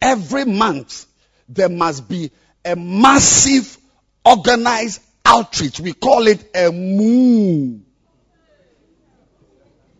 [0.00, 1.06] Every month,
[1.48, 2.30] there must be
[2.64, 3.78] a massive
[4.24, 5.80] organized outreach.
[5.80, 7.80] We call it a move.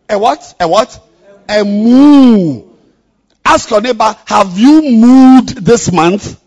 [0.09, 0.55] A what?
[0.59, 0.99] A what?
[1.49, 2.65] A move.
[3.43, 6.41] Ask your neighbor, have you moved this month?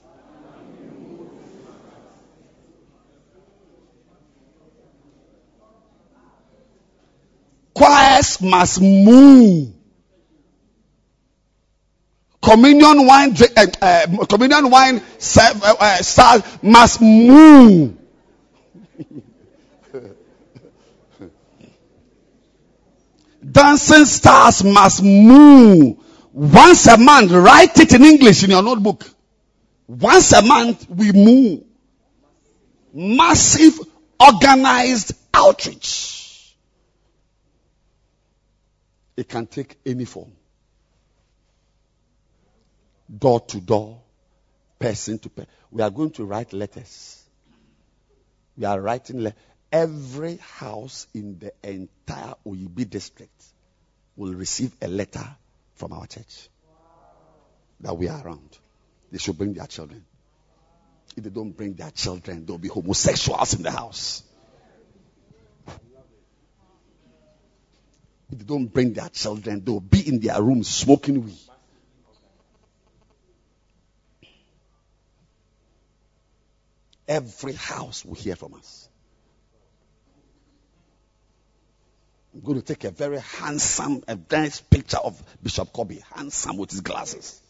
[7.72, 9.72] Choirs must move.
[12.43, 17.99] Communion wine, uh, uh, communion wine serve, uh, must move.
[23.53, 25.99] Dancing stars must move.
[26.33, 29.05] Once a month, write it in English in your notebook.
[29.87, 31.65] Once a month, we move.
[32.95, 33.79] Massive
[34.19, 36.57] organized outreach.
[39.17, 40.33] It can take any form.
[43.19, 44.01] Door to door,
[44.78, 45.51] person to person.
[45.70, 47.23] We are going to write letters.
[48.57, 49.35] We are writing le-
[49.73, 53.45] every house in the entire Oyibi district
[54.16, 55.27] will receive a letter
[55.74, 56.49] from our church
[57.81, 58.59] that we are around.
[59.11, 60.05] They should bring their children.
[61.16, 64.23] If they don't bring their children, there'll be homosexuals in the house.
[68.31, 71.49] If they don't bring their children, they'll be in their rooms smoking weed.
[77.11, 78.89] Every house will hear from us.
[82.32, 86.70] I'm going to take a very handsome, a nice picture of Bishop Kobe, handsome with
[86.70, 87.43] his glasses,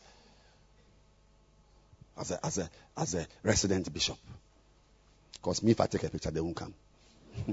[2.18, 4.16] as a, as a, as a resident bishop.
[5.34, 6.72] Because me, if I take a picture, they won't come.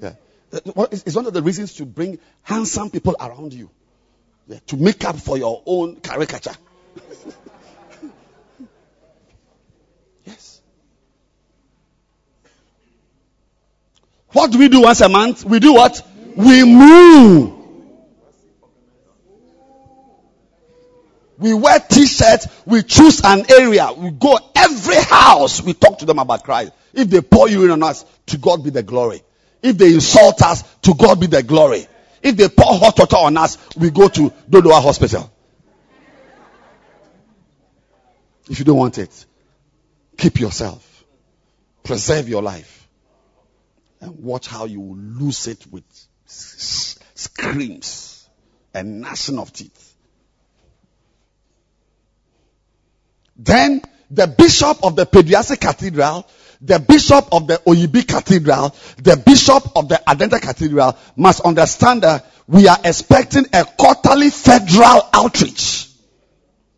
[0.00, 0.14] yeah.
[0.50, 3.68] It's one of the reasons to bring handsome people around you.
[4.46, 6.54] Yeah, to make up for your own caricature.
[14.34, 15.44] What do we do once a month?
[15.44, 16.04] We do what?
[16.36, 17.52] We move.
[21.38, 22.48] We wear t-shirts.
[22.66, 23.92] We choose an area.
[23.96, 25.62] We go every house.
[25.62, 26.72] We talk to them about Christ.
[26.92, 29.22] If they pour in on us, to God be the glory.
[29.62, 31.86] If they insult us, to God be the glory.
[32.20, 35.30] If they pour hot water on us, we go to Dodoa Hospital.
[38.50, 39.26] If you don't want it,
[40.18, 41.04] keep yourself.
[41.84, 42.73] Preserve your life
[44.04, 45.84] and watch how you lose it with
[46.26, 48.28] screams
[48.74, 49.94] and gnashing of teeth.
[53.36, 56.26] Then the bishop of the Peduase Cathedral,
[56.60, 62.30] the bishop of the Oyibi Cathedral, the bishop of the Adenta Cathedral must understand that
[62.46, 65.88] we are expecting a quarterly federal outreach.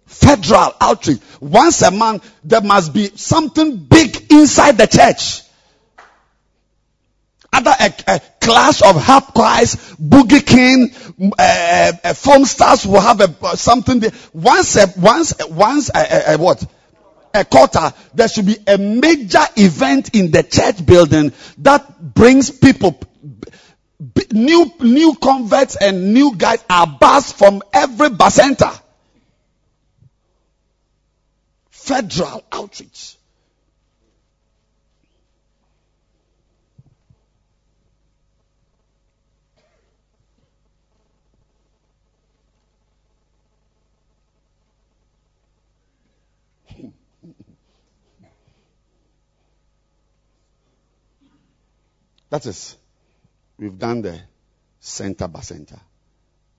[0.06, 1.20] Federal outreach.
[1.40, 5.42] Once a month, there must be something big inside the church
[7.56, 7.74] either
[8.06, 10.92] a, class of harp choirs, boogie king,
[11.38, 14.00] uh, uh, film stars will have a, something.
[14.00, 14.12] There.
[14.32, 16.64] Once, a, once, once, a, what?
[17.34, 22.98] A quarter, there should be a major event in the church building that brings people,
[24.32, 28.80] new, new converts and new guys are buzzed from every bacenta.
[31.70, 33.15] Federal outreach.
[52.30, 52.76] That is,
[53.58, 54.20] we've done the
[54.80, 55.80] center by center.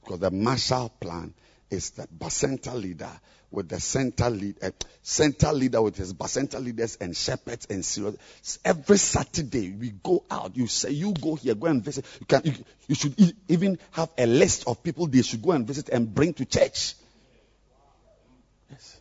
[0.02, 1.34] Because the Marshall Plan
[1.70, 3.12] is the bacenta leader
[3.50, 4.72] with the center lead, uh,
[5.02, 8.18] center leader with his bacenta leaders and shepherds and serious.
[8.64, 10.56] Every Saturday we go out.
[10.58, 12.06] You say you go here, go and visit.
[12.20, 12.54] You can, you,
[12.88, 16.34] you should even have a list of people they should go and visit and bring
[16.34, 16.96] to church.
[18.70, 19.00] Yes.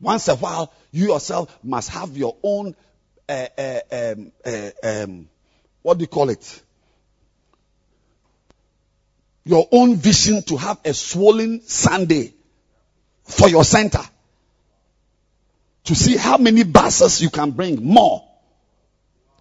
[0.00, 2.74] Once a while, you yourself must have your own,
[3.30, 4.14] uh,
[4.82, 5.28] um,
[5.82, 6.62] what do you call it?
[9.44, 12.34] Your own vision to have a swollen Sunday
[13.24, 14.02] for your center.
[15.84, 18.26] To see how many buses you can bring more.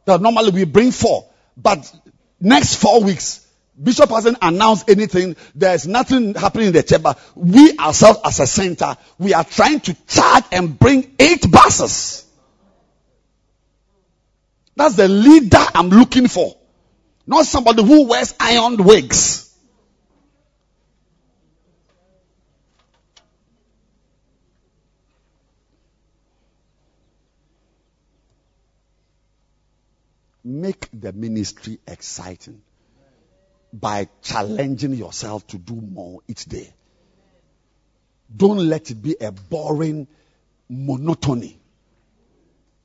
[0.05, 1.93] That normally we bring four, but
[2.39, 3.45] next four weeks,
[3.81, 5.35] Bishop hasn't announced anything.
[5.55, 7.15] There's nothing happening in the chamber.
[7.35, 12.25] We ourselves as a center, we are trying to charge and bring eight buses.
[14.79, 16.55] That's the leader I'm looking for.
[17.27, 19.53] Not somebody who wears iron wigs.
[30.45, 32.61] Make the ministry exciting
[33.73, 36.73] by challenging yourself to do more each day.
[38.33, 40.07] Don't let it be a boring
[40.69, 41.59] monotony,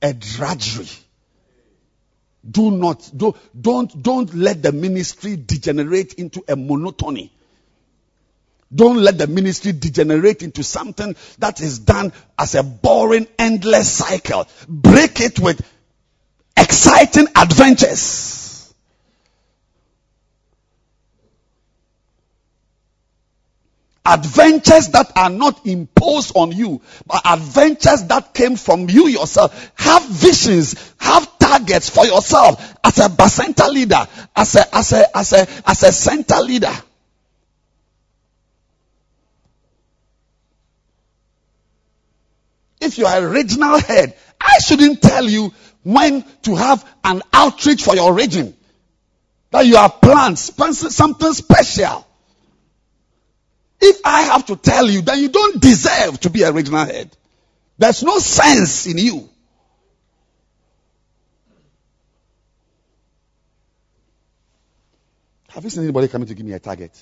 [0.02, 0.88] a drudgery.
[2.48, 7.32] Do not, do, don't, don't let the ministry degenerate into a monotony.
[8.74, 14.46] Don't let the ministry degenerate into something that is done as a boring, endless cycle.
[14.68, 15.64] Break it with
[16.56, 18.74] exciting adventures.
[24.06, 29.72] Adventures that are not imposed on you, but adventures that came from you yourself.
[29.76, 35.32] Have visions, have targets for yourself as a bacenta leader, as a, as a, as
[35.32, 36.72] a, as a center leader.
[42.80, 45.52] If you are a regional head, I shouldn't tell you
[45.82, 48.54] when to have an outreach for your region.
[49.50, 52.06] That you have planned something special.
[53.80, 57.16] If I have to tell you, then you don't deserve to be a regional head.
[57.78, 59.28] There's no sense in you.
[65.54, 66.92] Have you seen anybody coming to give me a target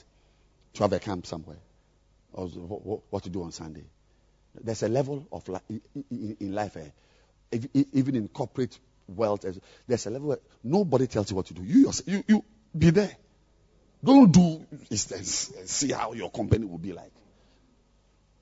[0.75, 1.57] to have a camp somewhere?
[2.35, 2.47] Or
[3.09, 3.85] what to do on Sunday?
[4.63, 5.49] There's a level of
[6.11, 7.59] in life, eh?
[7.73, 9.53] even in corporate wealth, eh,
[9.87, 11.63] there's a level where nobody tells you what to do.
[11.63, 12.45] You yourself, you, you
[12.77, 13.17] be there.
[14.05, 17.13] Don't do instance and see how your company will be like.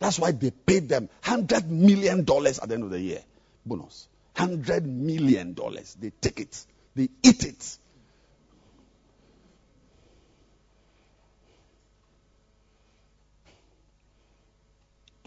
[0.00, 3.22] That's why they paid them hundred million dollars at the end of the year
[3.64, 4.08] bonus.
[4.34, 5.96] Hundred million dollars.
[6.00, 6.66] They take it.
[6.96, 7.78] They eat it.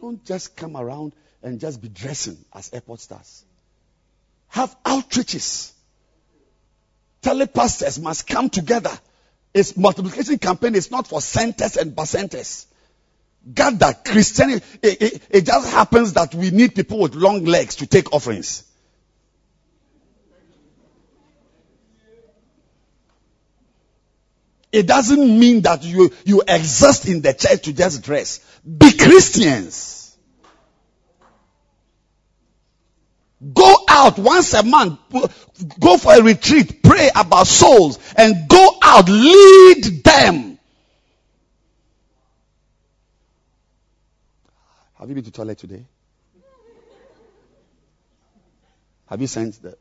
[0.04, 3.46] Don't just come around and just be dressing as airport stars.
[4.50, 5.72] Have outreaches.
[7.22, 8.92] Telepastors must come together.
[9.54, 12.66] It's multiplication campaign is not for centers and percenters.
[13.54, 14.66] Gather Christianity.
[14.82, 18.66] It, it, it just happens that we need people with long legs to take offerings.
[24.74, 28.40] It doesn't mean that you, you exist in the church to just dress.
[28.66, 30.18] Be Christians.
[33.54, 35.00] Go out once a month.
[35.80, 36.82] Go for a retreat.
[36.82, 39.08] Pray about souls and go out.
[39.08, 40.58] Lead them.
[44.96, 45.86] Have you been to toilet today?
[49.06, 49.78] Have you sent the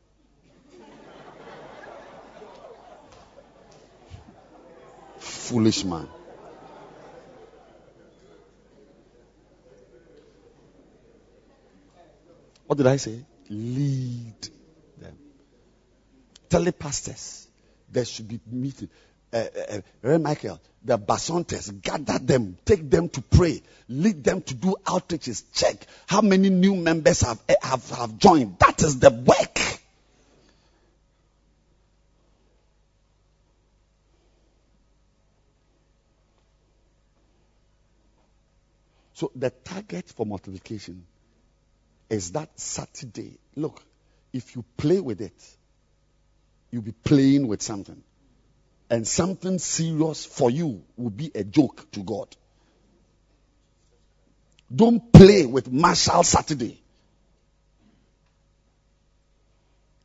[5.23, 6.07] foolish man?
[12.67, 13.23] What did I say?
[13.49, 14.49] Lead
[14.97, 15.17] them.
[16.49, 17.47] Tell the pastors
[17.89, 18.89] there should be meeting.
[19.31, 24.53] Uh, uh, uh Michael, the bacentas, gather them, take them to pray, lead them to
[24.53, 25.75] do outreaches, check
[26.07, 28.59] how many new members have, eh, have, have joined.
[28.59, 29.72] That is the work.
[39.23, 41.05] So the target for multiplication
[42.09, 43.39] is that Saturday.
[43.55, 43.81] Look,
[44.33, 45.57] if you play with it,
[46.71, 48.03] you'll be playing with something.
[48.89, 52.35] And something serious for you will be a joke to God.
[54.75, 56.83] Don't play with Marshall Saturday.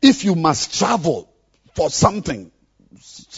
[0.00, 1.28] If you must travel
[1.74, 2.52] for something,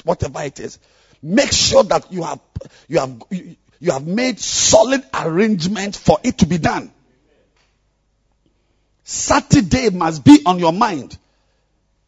[0.04, 0.78] whatever it is,
[1.22, 2.40] make sure that you have,
[2.86, 6.92] you have, you, You have made solid arrangements for it to be done.
[9.04, 11.16] Saturday must be on your mind.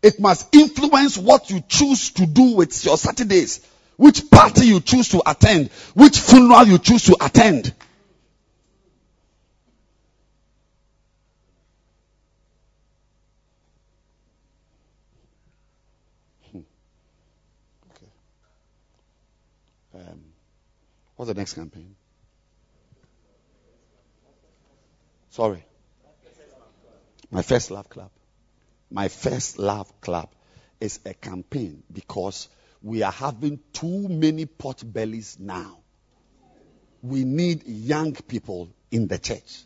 [0.02, 3.66] It must influence what you choose to do with your Saturdays.
[3.96, 5.70] Which party you choose to attend.
[5.94, 7.72] Which funeral you choose to attend.
[21.22, 21.94] What's the next campaign?
[25.30, 25.64] Sorry.
[27.30, 28.10] My first love club.
[28.90, 30.30] My first love club
[30.80, 32.48] is a campaign because
[32.82, 35.78] we are having too many pot bellies now.
[37.02, 39.62] We need young people in the church.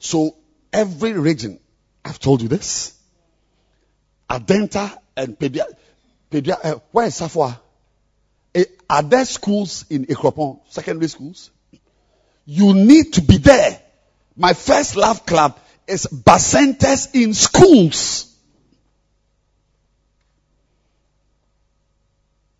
[0.00, 0.34] So
[0.72, 1.60] every region,
[2.04, 2.98] I've told you this.
[4.28, 5.66] Adenta and Pedia,
[6.32, 7.60] Pedia uh, where is Safwa?
[8.54, 11.50] Eh, are there schools in Akropong, secondary schools?
[12.46, 13.80] You need to be there.
[14.36, 18.26] My first love club is bacentas in schools.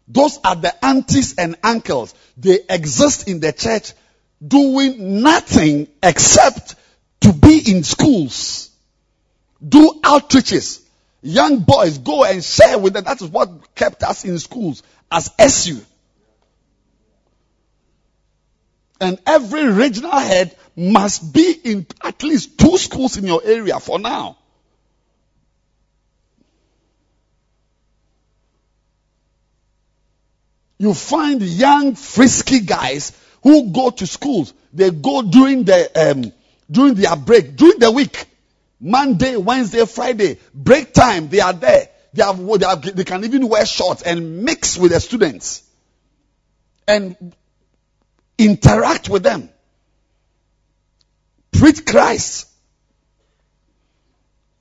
[0.07, 2.15] Those are the aunties and uncles.
[2.37, 3.93] They exist in the church
[4.45, 6.75] doing nothing except
[7.21, 8.71] to be in schools.
[9.67, 10.80] Do outreaches.
[11.23, 13.05] Young boys go and share with them.
[13.05, 15.81] That is what kept us in schools as SU.
[19.01, 23.99] And every regional head must be in at least two schools in your area for
[23.99, 24.37] now.
[30.79, 34.55] You find young, frisky guys who go to schools.
[34.73, 36.33] They go during the um,
[36.71, 38.27] during their break, during the week,
[38.81, 41.29] Monday, Wednesday, Friday, break time.
[41.29, 41.89] They are there.
[42.13, 45.63] They have, they, have, they can even wear shorts and mix with the students
[46.89, 47.35] and
[48.39, 49.51] interact with them.
[51.53, 52.49] Preach Christ.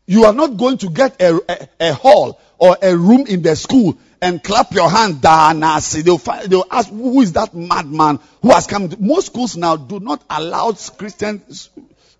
[0.05, 3.55] You are not going to get a, a, a hall or a room in the
[3.55, 6.03] school and clap your hand danasi.
[6.03, 8.91] They'll, find, they'll ask, who is that madman who has come?
[8.99, 11.41] Most schools now do not allow Christian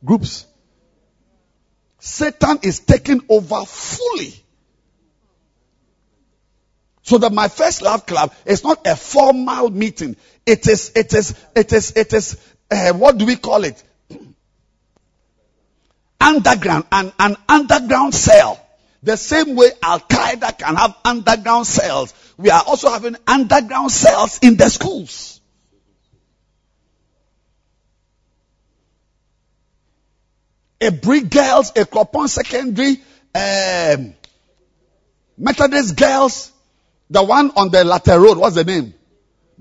[0.05, 0.45] groups.
[1.99, 4.34] Satan is taking over fully.
[7.03, 10.15] So that my first love club is not a formal meeting.
[10.45, 12.38] It is, it is, it is, it is,
[12.69, 13.84] uh, what do we call it?
[16.19, 18.59] underground, an, an underground cell.
[19.01, 24.39] The same way Al Qaeda can have underground cells, we are also having underground cells
[24.41, 25.39] in the schools.
[30.81, 33.01] A brick girls, Akropong secondary,
[33.35, 34.14] um,
[35.38, 36.51] Methodist girls,
[37.10, 38.93] the one on the latter road, what's the name?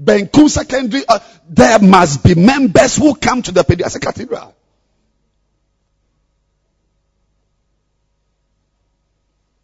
[0.01, 1.19] Benkum secondary, uh,
[1.49, 4.55] there must be members who come to the pediatric cathedral.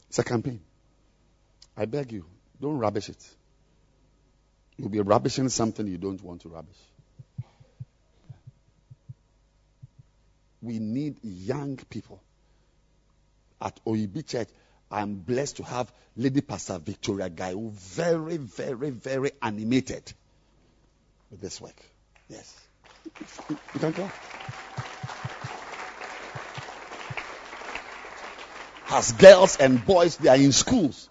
[0.09, 0.60] It's a campaign.
[1.76, 2.24] I beg you,
[2.60, 3.28] don't rubbish it.
[4.76, 6.78] You'll be rubbishing something you don't want to rubbish.
[10.65, 12.23] We need young people.
[13.61, 14.49] At OEB Church,
[14.91, 20.12] I'm blessed to have Lady Pastor Victoria Guy, who very, very, very animated
[21.31, 21.81] with this work.
[22.28, 22.59] Yes.
[23.49, 24.15] You can clap.
[28.95, 31.09] as girls and boys, they are in schools.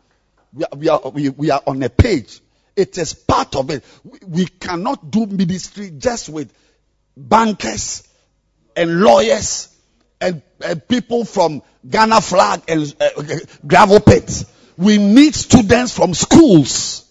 [0.54, 2.40] We are, we are, we, we are on a page.
[2.76, 3.84] It is part of it.
[4.04, 6.54] We, we cannot do ministry just with
[7.16, 8.08] bankers
[8.76, 9.70] and lawyers
[10.20, 14.46] and, and people from Ghana flag and uh, gravel pits.
[14.78, 17.10] We need students from schools.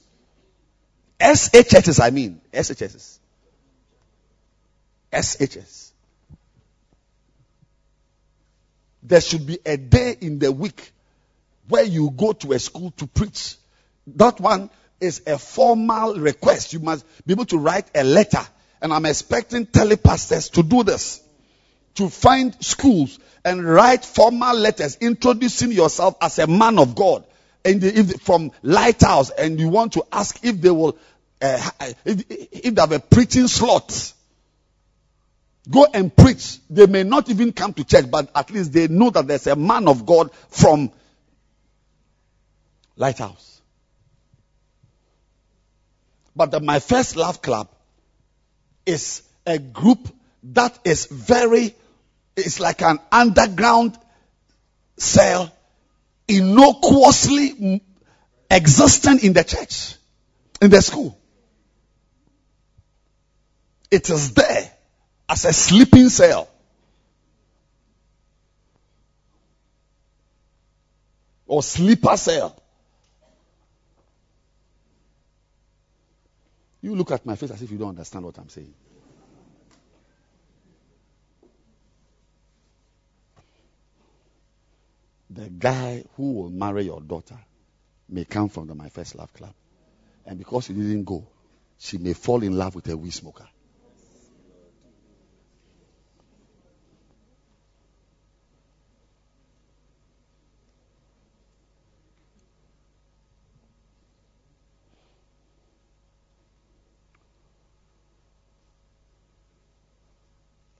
[1.20, 2.40] SHSs, I mean.
[2.52, 3.18] SHSs.
[5.12, 5.90] SHS.
[9.02, 10.93] There should be a day in the week
[11.68, 13.56] where you go to a school to preach.
[14.06, 14.70] That one
[15.01, 16.72] is a formal request.
[16.72, 18.43] You must be able to write a letter.
[18.80, 21.20] And I'm expecting telepastors to do this.
[21.97, 27.24] To find schools and write formal letters introducing yourself as a man of God.
[27.64, 30.97] And if, from Lighthouse and you want to ask if they will,
[31.40, 31.70] uh,
[32.05, 34.14] if, if they have a preaching slot
[35.70, 36.59] Go and preach.
[36.69, 39.56] They may not even come to church, but at least they know that there's a
[39.56, 40.90] man of God from
[42.97, 43.60] Lighthouse.
[46.35, 47.69] But the, my first love club
[48.86, 50.09] is a group
[50.43, 51.77] that is very,
[52.36, 53.98] it's like an underground
[54.96, 55.52] cell
[56.28, 57.82] innocuously
[58.50, 59.96] existing in the church,
[60.60, 61.18] in the school.
[63.92, 64.72] it is there
[65.28, 66.48] as a sleeping cell.
[71.46, 72.56] Or sleeper cell.
[76.80, 78.72] You look at my face as if you don't understand what I'm saying.
[85.34, 87.38] The guy who will marry your daughter
[88.09, 89.54] may come from the My First Love Club.
[90.26, 91.26] And because he didn't go,
[91.78, 93.48] she may fall in love with a weed smoker.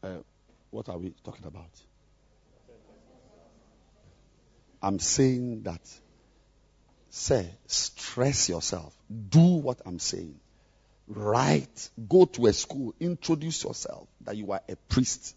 [0.03, 0.19] Uh,
[0.71, 1.71] what are we talking about?
[4.83, 5.81] I'm saying that,
[7.09, 8.93] say, stress yourself.
[9.29, 10.41] Do what I'm saying.
[11.07, 11.91] Write.
[12.09, 12.95] Go to a school.
[12.99, 15.37] Introduce yourself that you are a priest.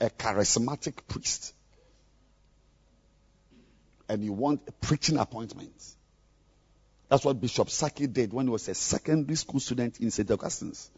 [0.00, 1.54] A charismatic priest.
[4.08, 5.72] And you want a preaching appointment.
[7.08, 10.30] That's what Bishop Saki did when he was a secondary school student in St.
[10.30, 10.90] Augustine's.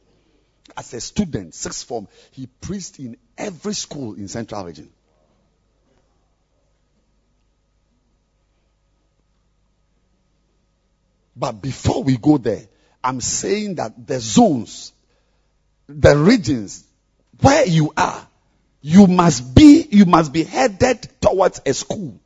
[0.76, 4.90] As a student, sixth form, he preached in every school in Central Region.
[11.36, 12.66] But before we go there,
[13.04, 14.92] I'm saying that the zones,
[15.86, 16.82] the regions
[17.40, 18.26] where you are,
[18.80, 22.18] you must be, you must be headed towards a school,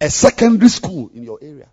[0.00, 1.68] a secondary school in your area.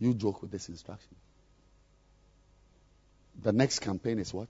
[0.00, 1.14] You joke with this instruction.
[3.40, 4.48] The next campaign is what?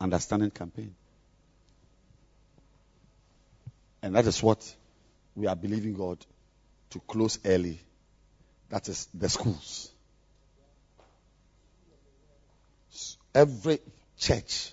[0.00, 0.94] Understanding campaign.
[4.02, 4.74] And that is what
[5.36, 6.18] we are believing God
[6.90, 7.80] to close early.
[8.68, 9.90] That is the schools.
[13.34, 13.78] Every
[14.18, 14.72] church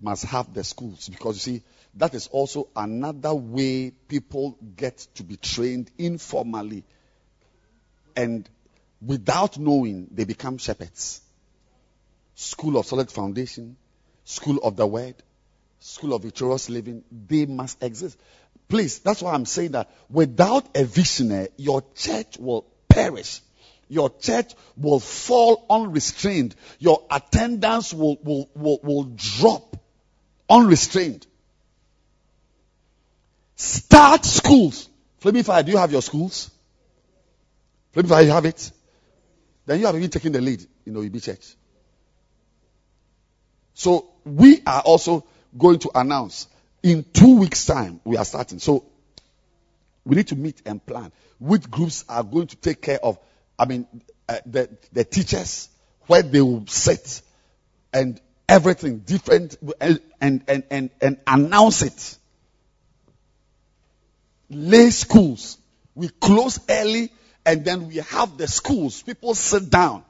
[0.00, 1.62] must have the schools because you see,
[1.94, 6.84] that is also another way people get to be trained informally
[8.16, 8.48] and
[9.04, 11.20] without knowing they become shepherds.
[12.34, 13.76] School of solid foundation,
[14.24, 15.14] school of the word,
[15.80, 18.18] school of victorious living, they must exist.
[18.68, 23.40] Please, that's why I'm saying that without a visionary, your church will perish.
[23.88, 26.54] Your church will fall unrestrained.
[26.78, 29.76] Your attendance will, will, will, will drop
[30.50, 31.26] unrestrained.
[33.56, 34.88] Start schools.
[35.18, 36.50] Flaming Fire, do you have your schools?
[37.92, 38.70] Flaming Fire, you have it?
[39.64, 41.56] Then you have even taken the lead in OEB Church.
[43.72, 45.24] So we are also
[45.56, 46.46] going to announce
[46.82, 48.58] in two weeks' time, we are starting.
[48.58, 48.84] So
[50.04, 53.18] we need to meet and plan which groups are going to take care of,
[53.58, 53.86] I mean,
[54.28, 55.68] uh, the, the teachers,
[56.06, 57.22] where they will sit,
[57.92, 62.18] and everything different, and, and, and, and, and announce it.
[64.50, 65.58] Lay schools.
[65.94, 67.10] We close early,
[67.44, 69.02] and then we have the schools.
[69.02, 70.04] People sit down.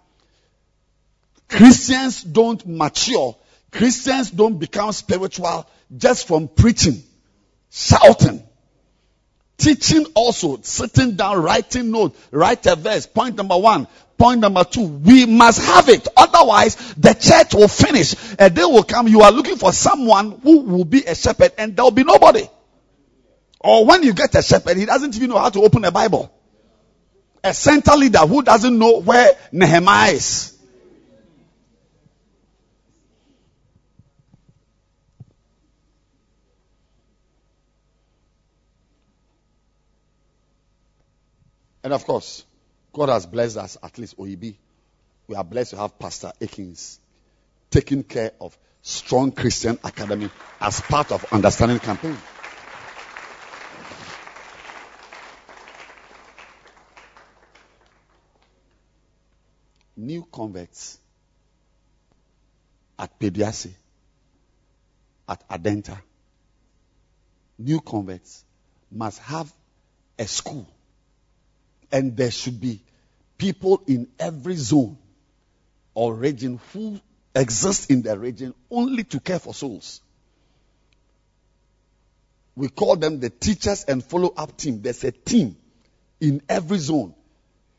[1.49, 3.37] Christians don't mature.
[3.71, 7.03] Christians don't become spiritual just from preaching,
[7.71, 8.43] shouting,
[9.57, 13.07] teaching also, sitting down, writing notes, write a verse.
[13.07, 13.87] Point number one.
[14.17, 16.09] Point number two, we must have it.
[16.17, 18.17] Otherwise, the church will finish.
[18.37, 21.77] A day will come, you are looking for someone who will be a shepherd and
[21.77, 22.49] there will be nobody.
[23.61, 26.33] Or when you get a shepherd, he doesn't even know how to open a Bible.
[27.45, 30.58] A center leader who doesn't know where Nehemiah is.
[41.83, 42.45] And of course,
[42.93, 44.57] God has blessed us, at least OEB.
[45.27, 46.99] We are blessed to have Pastor Akins
[47.71, 50.31] taking care of Strong Christian Academy
[50.61, 52.17] as part of Understanding Campaign.
[59.97, 60.99] New converts
[62.99, 63.75] at Peduase,
[65.29, 66.01] at Adenta,
[67.59, 68.45] new converts
[68.91, 69.53] must have
[70.19, 70.67] a school
[71.91, 72.83] and there should be
[73.37, 74.99] people in every zone
[75.95, 77.01] or region who
[77.35, 80.01] exist in the region only to care for souls.
[82.57, 84.83] We call them the teachers and follow up team.
[84.83, 85.57] There's a team
[86.21, 87.15] in every zone.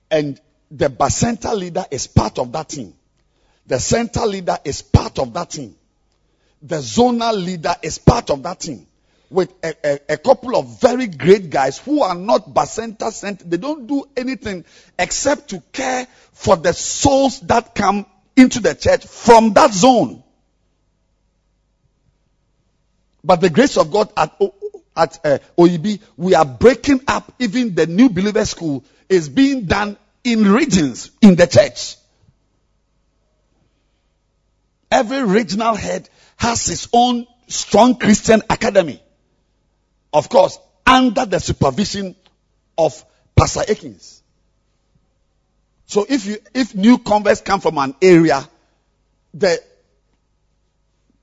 [0.10, 0.40] And
[0.72, 2.94] the center leader is part of that team.
[3.68, 5.76] The center leader is part of that team.
[6.62, 8.88] The zonal leader is part of that team.
[9.30, 13.48] With a, a, a couple of very great guys who are not Bacenta sent.
[13.50, 14.66] They don't do anything
[14.98, 20.24] except to care for the souls that come into the church from that zone.
[23.24, 24.40] But the grace of God at,
[24.96, 29.98] at uh, OEB, we are breaking up even the new believer school is being done
[30.24, 31.98] in regions in the church.
[34.92, 39.02] Every regional head has his own strong Christian academy.
[40.14, 42.16] Of course, under the supervision
[42.78, 43.04] of
[43.36, 44.24] Pastor Akins.
[45.86, 48.48] So if you, if new converts come from an area,
[49.34, 49.62] the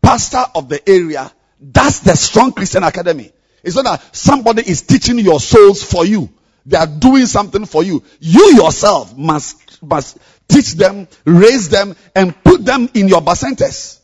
[0.03, 1.31] pastor of the area,
[1.61, 3.33] that's the strong Christian academy.
[3.63, 6.31] It's not that somebody is teaching your souls for you.
[6.65, 8.03] They are doing something for you.
[8.21, 10.19] You yourself must, must
[10.49, 14.01] teach them, raise them, and put them in your bacentas.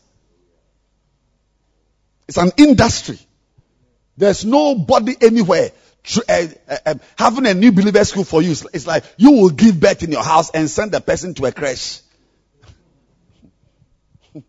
[2.28, 3.18] It's an industry.
[4.16, 5.70] There's nobody anywhere
[6.28, 8.50] uh, uh, uh, having a new believer school for you.
[8.50, 11.46] It's, it's like you will give birth in your house and send the person to
[11.46, 12.00] a crash.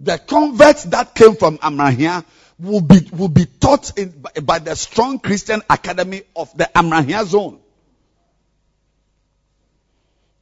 [0.00, 2.24] the converts that came from Amrahia
[2.58, 7.24] will be, will be taught in, by, by the strong Christian academy of the Amrahia
[7.24, 7.58] zone.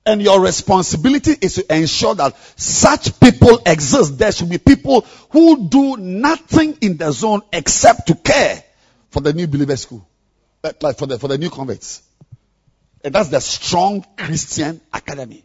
[0.07, 4.17] And your responsibility is to ensure that such people exist.
[4.17, 5.01] There should be people
[5.31, 8.63] who do nothing in the zone except to care
[9.11, 10.09] for the new believer school.
[10.63, 12.03] Like like for the, for the new converts.
[13.03, 15.45] And that's the strong Christian academy.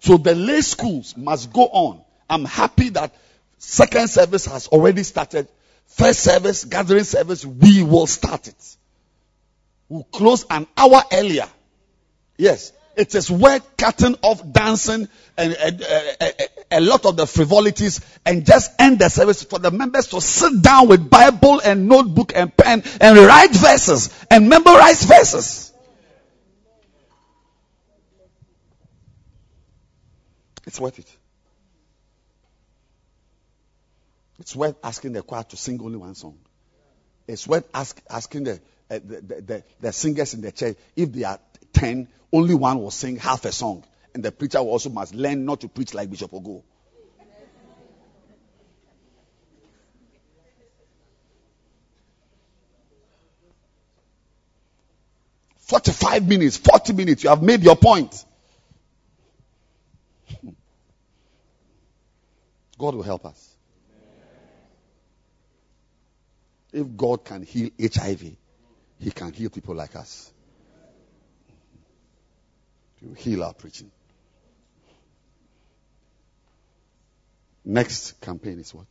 [0.00, 2.00] So the lay schools must go on.
[2.30, 3.14] I'm happy that
[3.58, 5.48] second service has already started.
[5.86, 8.76] First service, gathering service, we will start it.
[9.88, 11.48] We'll close an hour earlier.
[12.36, 12.72] Yes.
[12.96, 15.70] It is worth cutting off dancing and uh,
[16.20, 16.30] uh, uh,
[16.72, 20.60] a lot of the frivolities and just end the service for the members to sit
[20.60, 25.72] down with Bible and notebook and pen and write verses and memorize verses.
[30.66, 31.16] It's worth it.
[34.40, 36.38] It's worth asking the choir to sing only one song.
[37.28, 38.52] It's worth ask, asking the,
[38.90, 41.38] uh, the, the, the, singers in the church if they are
[41.74, 43.84] 10, only one will sing half a song.
[44.14, 46.62] And the preacher also must learn not to preach like Bishop Ogo.
[55.58, 57.22] Forty-five minutes, forty minutes.
[57.22, 58.24] You have made your point.
[62.78, 63.57] God will help us.
[66.72, 68.36] If God can heal HIV,
[69.00, 70.32] He can heal people like us.
[73.00, 73.90] To heal our preaching.
[77.64, 78.86] Next campaign is what?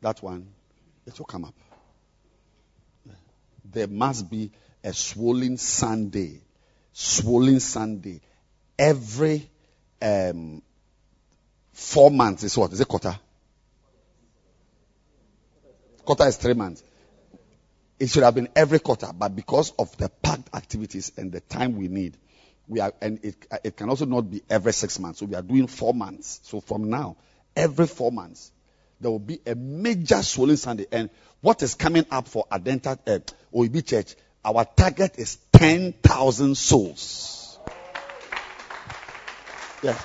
[0.00, 0.46] That one,
[1.06, 1.54] it will come up.
[3.64, 4.50] There must be
[4.82, 6.40] a swollen Sunday,
[6.92, 8.20] swollen Sunday.
[8.78, 9.48] Every
[10.00, 10.62] um,
[11.72, 12.72] four months is what?
[12.72, 13.18] Is it quarter?
[16.10, 16.82] Quarter is three months.
[18.00, 21.76] It should have been every quarter, but because of the packed activities and the time
[21.76, 22.16] we need,
[22.66, 25.20] we are, and it, it can also not be every six months.
[25.20, 26.40] So we are doing four months.
[26.42, 27.14] So from now,
[27.54, 28.50] every four months,
[29.00, 30.86] there will be a major swollen Sunday.
[30.90, 31.10] And
[31.42, 33.20] what is coming up for Adenta uh,
[33.56, 37.56] OEB Church, our target is 10,000 souls.
[39.80, 40.04] Yes.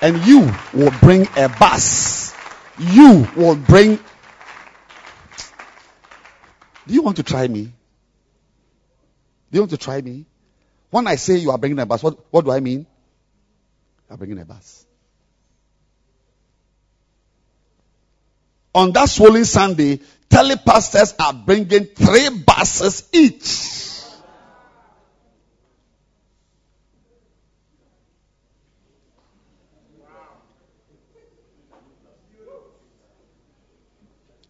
[0.00, 2.32] And you will bring a bus.
[2.78, 3.98] You will bring.
[6.92, 7.62] Do you want to try me?
[7.62, 7.70] Do
[9.52, 10.26] you want to try me?
[10.90, 12.80] When I say you are bringing a bus, what, what do I mean?
[12.80, 14.84] You are bringing a bus.
[18.74, 23.70] On that swollen Sunday, telepastors are bringing three buses each.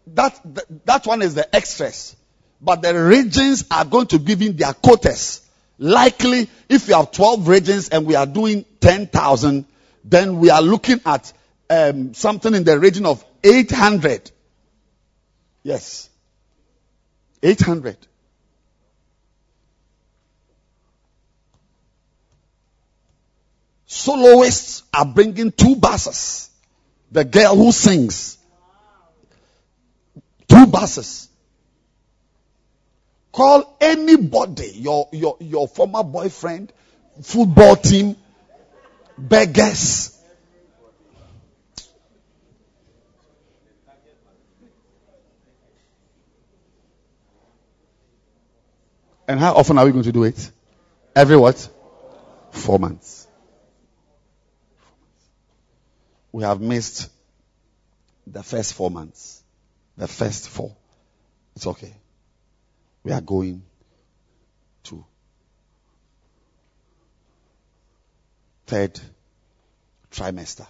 [0.09, 2.17] That, that, that one is the extras.
[2.63, 5.41] But the regions are going to give in their quotas.
[5.79, 9.67] Likely, if you have 12 regions and we are doing 10,000,
[10.05, 11.33] then we are looking at
[11.69, 14.31] um, something in the region of 800.
[15.65, 16.09] Yes.
[17.43, 17.97] 800.
[23.87, 26.49] Soloists are bringing two buses.
[27.11, 28.39] The girl who sings.
[30.49, 31.29] Two buses.
[33.33, 36.71] Call anybody, your, your, your former boyfriend,
[37.23, 38.15] football team,
[39.17, 40.19] beggars.
[49.27, 50.51] And how often are we going to do it?
[51.17, 51.67] Every what?
[52.51, 53.27] Four months.
[56.33, 57.09] We have missed
[58.27, 59.43] the first four months.
[59.97, 60.77] The first four.
[61.57, 61.95] It's okay.
[63.05, 63.63] We are going
[64.85, 65.05] to
[68.67, 69.01] third
[70.11, 70.67] trimester.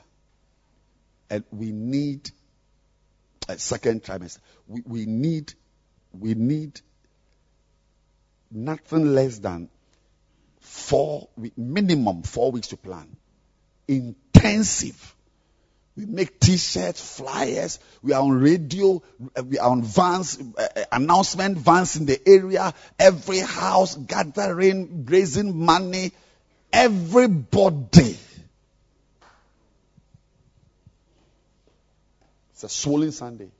[1.28, 2.30] And we need
[3.48, 4.38] a second trimester.
[4.66, 5.52] We, we need,
[6.12, 6.80] we need
[8.50, 9.68] nothing less than
[10.60, 13.16] four, minimum four weeks to plan.
[13.88, 15.14] Intensive.
[15.97, 17.78] We make t-shirts, flyers.
[18.02, 19.02] We are on radio.
[19.44, 22.73] We are on vans, uh, announcement vans in the area.
[22.98, 26.12] Every house gathering, raising money.
[26.73, 28.16] Everybody.
[32.52, 33.51] It's a swollen Sunday.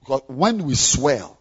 [0.00, 1.38] Because when we swell,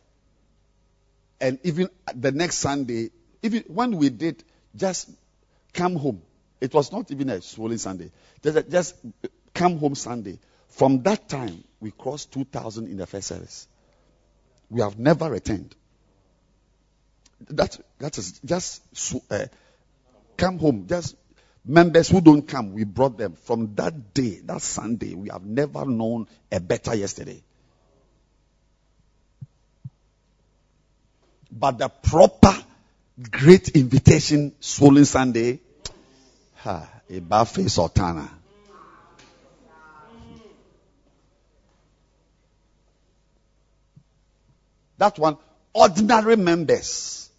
[1.41, 4.43] and even the next Sunday, even when we did
[4.75, 5.09] just
[5.73, 6.21] come home,
[6.61, 8.11] it was not even a swollen Sunday.
[8.43, 8.95] Just, just
[9.53, 10.39] come home Sunday.
[10.67, 13.67] From that time, we crossed 2,000 in the first service.
[14.69, 15.75] We have never returned.
[17.49, 18.83] That, that is just
[19.31, 19.45] uh,
[20.37, 20.85] come home.
[20.87, 21.15] Just
[21.65, 23.33] members who don't come, we brought them.
[23.33, 27.41] From that day, that Sunday, we have never known a better yesterday.
[31.51, 32.55] But the proper
[33.19, 35.59] great invitation swollen Sunday,
[36.59, 38.29] ha, a bad face or tana.
[44.97, 45.37] That one,
[45.73, 47.29] ordinary members.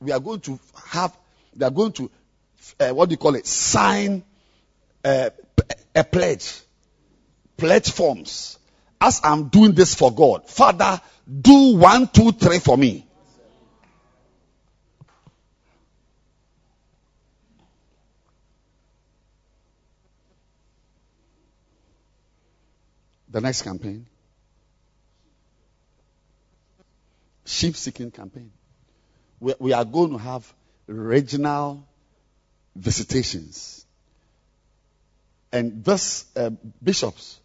[0.00, 1.16] We are going to have,
[1.54, 2.10] they are going to,
[2.80, 4.24] uh, what do you call it, sign
[5.04, 5.30] uh,
[5.94, 6.60] a pledge.
[7.56, 8.58] Pledge forms.
[9.00, 11.00] As I'm doing this for God, Father,
[11.40, 13.07] do one, two, three for me.
[23.30, 24.06] The next campaign
[27.48, 28.52] sheep seeking campaign.
[29.40, 30.52] We, we, are going to have
[30.86, 31.86] regional
[32.76, 33.84] visitations.
[35.50, 36.50] And this, uh,
[36.82, 37.40] bishops,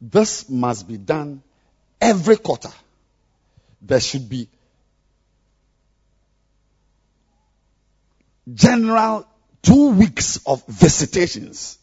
[0.00, 1.42] this must be done
[2.00, 2.70] every quarter.
[3.82, 4.48] There should be
[8.52, 9.26] general
[9.62, 11.78] two weeks of visitations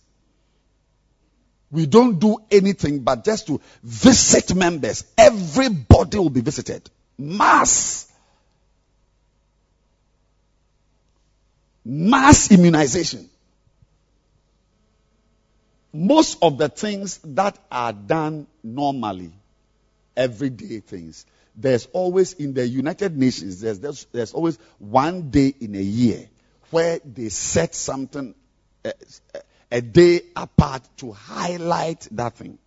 [1.71, 5.03] we don't do anything but just to visit members.
[5.17, 6.89] Everybody will be visited.
[7.17, 8.11] Mass.
[11.83, 13.29] Mass immunization.
[15.93, 19.31] Most of the things that are done normally,
[20.15, 21.25] everyday things,
[21.55, 26.29] there's always in the United Nations, there's, there's, there's always one day in a year
[26.69, 28.35] where they set something,
[28.85, 28.91] uh,
[29.71, 32.57] a day apart to highlight that thing.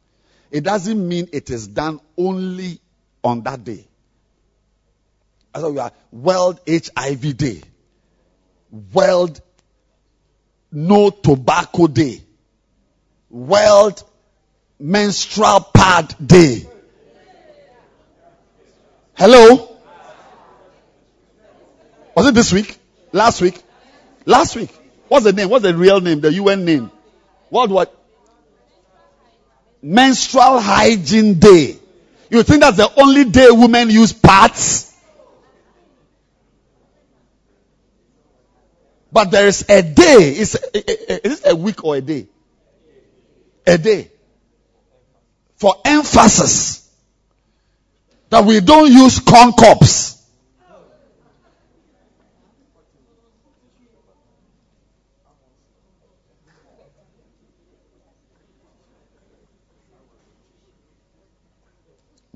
[0.51, 2.81] It doesn't mean it is done only
[3.23, 3.87] on that day.
[5.55, 7.63] As we are World HIV Day,
[8.93, 9.41] World
[10.71, 12.21] No Tobacco Day,
[13.29, 14.03] World
[14.79, 16.67] Menstrual Pad Day.
[19.15, 19.77] Hello?
[22.15, 22.77] Was it this week?
[23.13, 23.61] Last week?
[24.25, 24.71] Last week.
[25.11, 25.49] What's the name?
[25.49, 26.21] What's the real name?
[26.21, 26.89] The UN name?
[27.49, 27.93] What what?
[29.83, 31.77] Menstrual Hygiene Day.
[32.31, 34.95] You think that's the only day women use pads?
[39.11, 40.37] But there is a day.
[40.39, 42.29] Is it a week or a day?
[43.67, 44.13] A day.
[45.57, 46.89] For emphasis.
[48.29, 49.55] That we don't use corn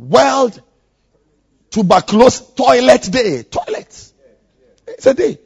[0.09, 0.61] World
[1.71, 3.43] Tuberculosis Toilet Day.
[3.43, 4.13] Toilet.
[4.87, 5.39] It's a day.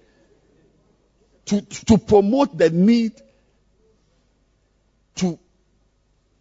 [1.47, 3.13] To, to promote the need
[5.17, 5.39] to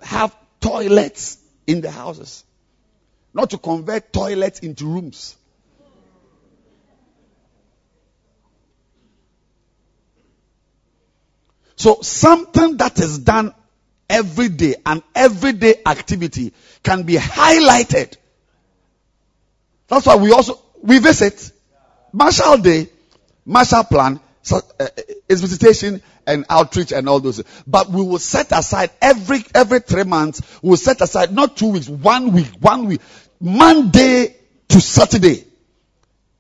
[0.02, 2.44] have toilets in the houses.
[3.34, 5.38] Not to convert toilets into rooms.
[11.78, 13.54] So something that is done
[14.10, 16.54] every day, an everyday activity
[16.84, 18.16] can be highlighted.
[19.88, 21.52] That's why we also, we visit
[22.12, 22.90] Marshall Day,
[23.46, 24.88] Marshall Plan, so, uh,
[25.28, 27.44] It's visitation and outreach and all those.
[27.68, 30.42] But we will set aside every every three months.
[30.62, 33.02] We will set aside not two weeks, one week, one week,
[33.42, 34.38] Monday
[34.70, 35.44] to Saturday.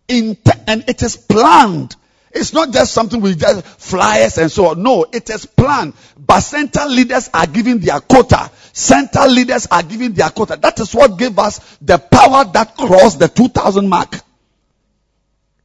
[0.07, 1.98] In te- and it is planned.
[2.38, 4.84] It's not just something we just flyers and so on.
[4.84, 5.93] No, it is planned.
[6.18, 8.51] But central leaders are giving their quota.
[8.73, 10.57] Central leaders are giving their quota.
[10.61, 14.19] That is what gave us the power that crossed the 2000 mark.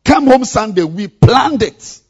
[0.04, 2.00] Come home Sunday, we planned it.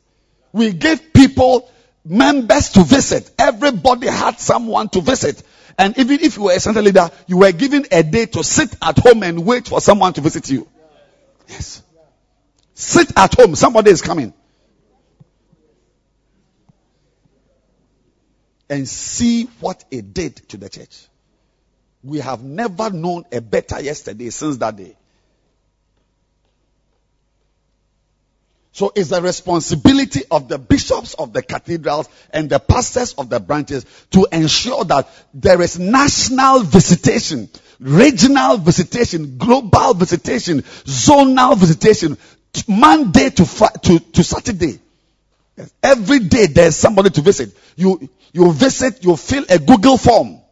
[0.53, 1.71] We gave people
[2.05, 3.31] members to visit.
[3.39, 5.43] Everybody had someone to visit.
[5.79, 8.75] And even if you were a central leader, you were given a day to sit
[8.81, 10.69] at home and wait for someone to visit you.
[11.49, 11.83] Yes.
[12.75, 13.55] Sit at home.
[13.57, 14.33] Somebody is coming.
[18.73, 21.07] And see what it did to the church.
[22.03, 24.97] We have never known a better yesterday since that day.
[28.73, 33.41] So it's the responsibility of the bishops of the cathedrals and the pastors of the
[33.41, 42.17] branches to ensure that there is national visitation, regional visitation, global visitation, zonal visitation,
[42.67, 43.45] Monday to,
[43.83, 44.81] to, to Saturday.
[45.83, 47.57] Every day there's somebody to visit.
[47.77, 50.43] You, you visit, you fill a Google form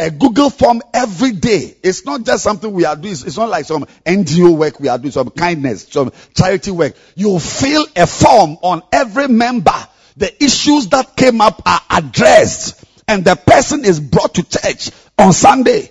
[0.00, 1.76] a Google form every day.
[1.82, 3.12] It's not just something we are doing.
[3.12, 6.94] It's not like some NGO work we are doing, some kindness, some charity work.
[7.14, 9.74] You fill a form on every member.
[10.16, 15.34] The issues that came up are addressed and the person is brought to church on
[15.34, 15.90] Sunday.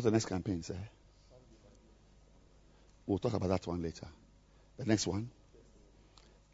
[0.00, 0.78] What's the next campaign say?
[3.04, 4.06] We'll talk about that one later.
[4.78, 5.28] The next one,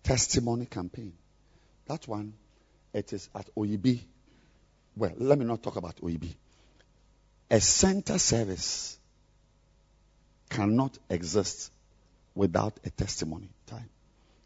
[0.02, 1.12] testimony campaign.
[1.86, 2.32] That one,
[2.92, 4.00] it is at OEB.
[4.96, 6.34] Well, let me not talk about OEB.
[7.48, 8.98] A center service
[10.50, 11.70] cannot exist
[12.34, 13.90] without a testimony time.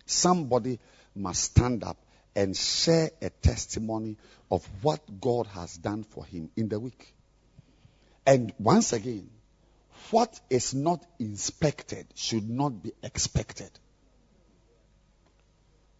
[0.04, 0.78] Somebody
[1.14, 1.96] must stand up
[2.36, 4.18] and share a testimony
[4.50, 7.14] of what God has done for him in the week.
[8.26, 9.30] And once again,
[10.10, 13.70] what is not inspected should not be expected.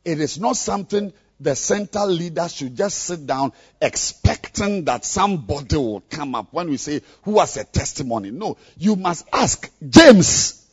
[0.05, 6.03] It is not something the center leader should just sit down expecting that somebody will
[6.03, 8.31] come up when we say, who has a testimony?
[8.31, 10.67] No, you must ask, James,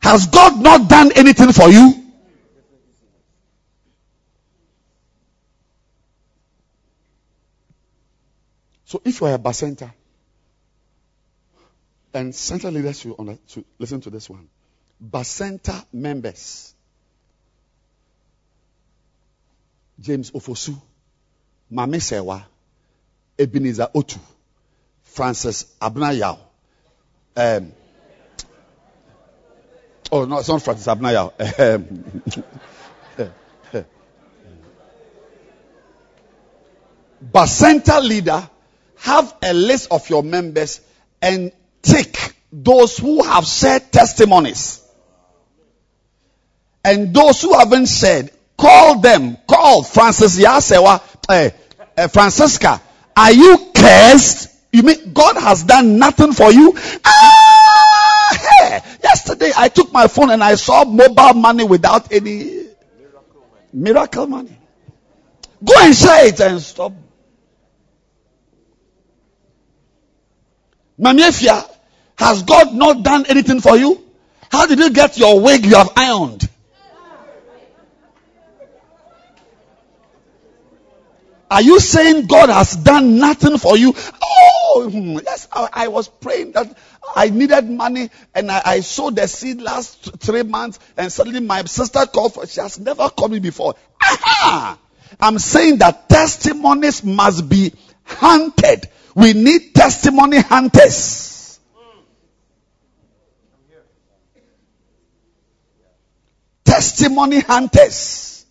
[0.00, 2.02] has God not done anything for you?
[8.86, 9.92] So if you are a bacenta,
[12.14, 13.14] and center leaders should,
[13.48, 14.48] should listen to this one.
[15.02, 16.72] Bacenta members.
[20.00, 20.80] James Ofosu,
[21.70, 22.46] Mame Sewa,
[23.38, 24.18] Ebenezer Otu,
[25.02, 26.38] Francis Abnayao.
[27.36, 27.72] Um,
[30.10, 31.32] oh, no, it's not Francis Abnayao.
[31.60, 32.22] Um,
[37.32, 38.48] Bacenta leader,
[38.96, 40.80] have a list of your members
[41.22, 41.52] and
[41.84, 44.80] take those who have said testimonies.
[46.84, 49.36] And those who haven't said, call them.
[49.48, 51.50] Call Francis Yasewa, uh,
[51.96, 52.80] uh, Francisca.
[53.16, 54.50] Are you cursed?
[54.72, 56.74] You mean God has done nothing for you?
[57.04, 62.66] Ah, hey, yesterday I took my phone and I saw mobile money without any
[63.72, 64.58] miracle money.
[65.64, 66.92] Go and share it and stop.
[72.16, 74.00] Has God not done anything for you?
[74.50, 76.48] How did you get your wig you have ironed?
[81.50, 83.94] Are you saying God has done nothing for you?
[84.22, 86.76] Oh, hmm, yes, I, I was praying that
[87.14, 91.62] I needed money and I, I, sowed the seed last three months and suddenly my
[91.64, 93.74] sister called for, she has never called me before.
[94.02, 94.78] Aha!
[95.20, 97.72] I'm saying that testimonies must be
[98.04, 98.88] hunted.
[99.14, 101.33] We need testimony hunters.
[106.74, 108.44] Testimony hunters.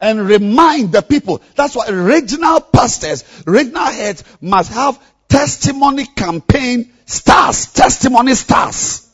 [0.00, 1.42] And remind the people.
[1.54, 4.98] That's why regional pastors, regional heads must have
[5.28, 9.08] testimony campaign stars, testimony stars.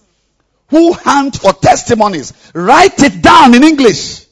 [0.69, 2.33] Who hunt for testimonies.
[2.55, 4.28] Write it down in English.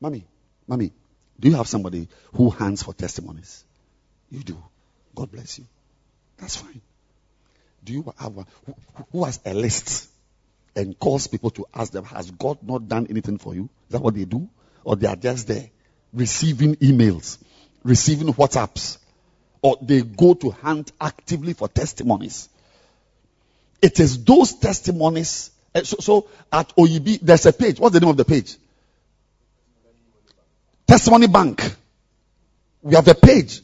[0.00, 0.24] Mommy,
[0.66, 0.92] mommy,
[1.40, 3.64] do you have somebody who hands for testimonies?
[4.30, 4.62] You do.
[5.14, 5.66] God bless you.
[6.38, 6.80] That's fine.
[7.84, 8.74] Do you have one who,
[9.12, 10.08] who has a list
[10.76, 13.64] and calls people to ask them, has God not done anything for you?
[13.88, 14.48] Is that what they do?
[14.84, 15.70] Or they are just there
[16.12, 17.38] receiving emails,
[17.82, 18.98] receiving WhatsApps,
[19.62, 22.48] or they go to hunt actively for testimonies.
[23.82, 25.50] It is those testimonies.
[25.74, 27.78] eh, So, so at OEB, there's a page.
[27.80, 28.56] What's the name of the page?
[30.88, 31.62] Testimony Bank.
[32.82, 33.60] We have a page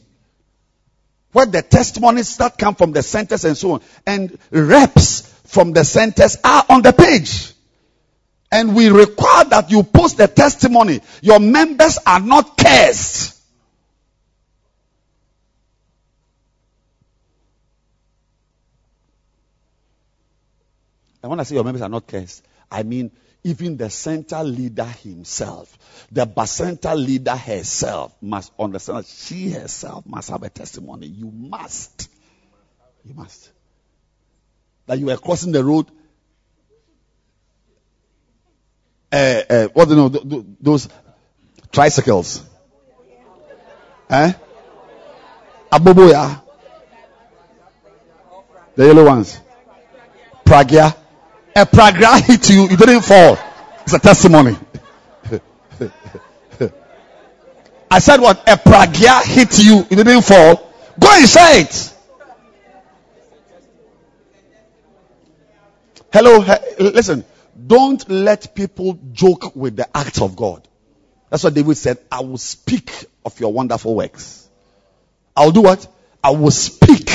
[1.31, 5.83] where the testimonies that come from the centers and so on, and reps from the
[5.83, 7.51] centers are on the page.
[8.51, 11.01] And we require that you post the testimony.
[11.21, 13.37] Your members are not cursed.
[21.21, 23.11] And when I say your members are not cursed, I mean
[23.45, 25.77] even the center leader himself,
[26.11, 31.05] the bacenta leader herself must understand that she herself must have a testimony.
[31.05, 32.09] You must.
[33.05, 33.51] You must.
[34.87, 35.85] That you were crossing the road.
[39.11, 40.09] Uh, uh, what do you know?
[40.09, 40.89] th- th- Those
[41.71, 42.41] tricycles.
[44.09, 44.33] Eh?
[45.71, 46.41] Aboboya.
[48.75, 49.39] The yellow ones.
[50.43, 50.95] Pragya.
[51.57, 53.37] A pragya hit you, you didn't fall.
[53.83, 54.57] It's a testimony.
[57.89, 58.39] I said what?
[58.49, 60.55] A pragya hit you, you didn't fall.
[60.99, 61.93] Go it.
[66.11, 67.23] Hello, he- listen.
[67.67, 70.67] Don't let people joke with the acts of God.
[71.29, 71.99] That's what David said.
[72.11, 72.91] I will speak
[73.23, 74.49] of your wonderful works.
[75.35, 75.87] I'll do what?
[76.21, 77.09] I will speak.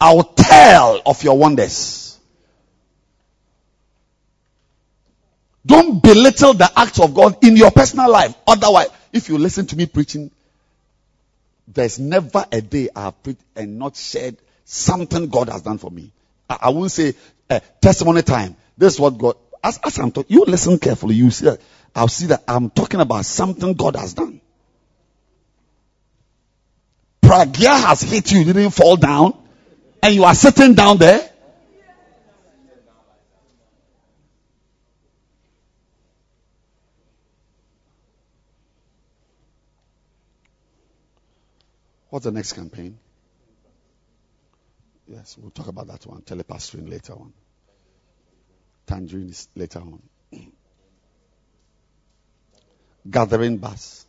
[0.00, 2.11] I'll tell of your wonders.
[5.64, 8.34] Don't belittle the acts of God in your personal life.
[8.46, 10.30] Otherwise, if you listen to me preaching,
[11.68, 15.90] there's never a day I have preached and not shared something God has done for
[15.90, 16.10] me.
[16.50, 17.14] I, I won't say
[17.48, 18.56] uh, testimony time.
[18.76, 19.36] This is what God.
[19.62, 21.14] As, as I'm talking, you listen carefully.
[21.14, 21.60] You see, that,
[21.94, 24.40] I'll see that I'm talking about something God has done.
[27.22, 28.40] Pragya has hit you.
[28.40, 29.38] You didn't fall down,
[30.02, 31.31] and you are sitting down there.
[42.12, 42.98] What's the next campaign?
[45.08, 46.20] Yes, we'll talk about that one.
[46.20, 47.32] Telepastoring later on.
[48.86, 50.02] Tangerine is later on.
[53.10, 54.04] Gathering bus.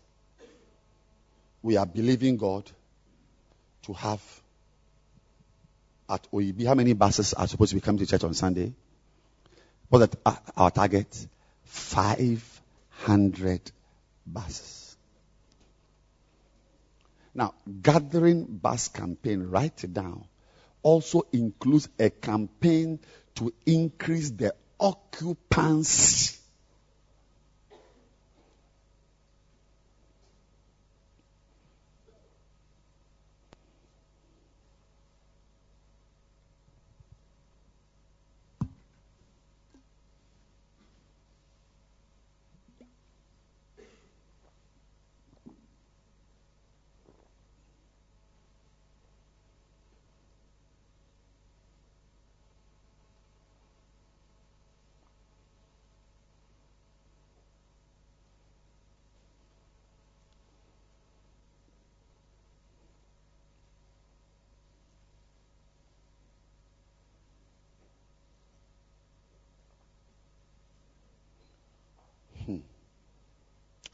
[1.62, 2.70] We are believing God
[3.84, 4.22] to have
[6.10, 6.68] at OEB.
[6.68, 8.74] How many buses are supposed to be coming to church on Sunday?
[9.88, 11.26] What's uh, our target?
[11.64, 13.72] 500
[14.28, 14.83] buses.
[17.36, 20.26] Now, gathering bus campaign, write it down,
[20.82, 23.00] also includes a campaign
[23.36, 26.38] to increase the occupancy.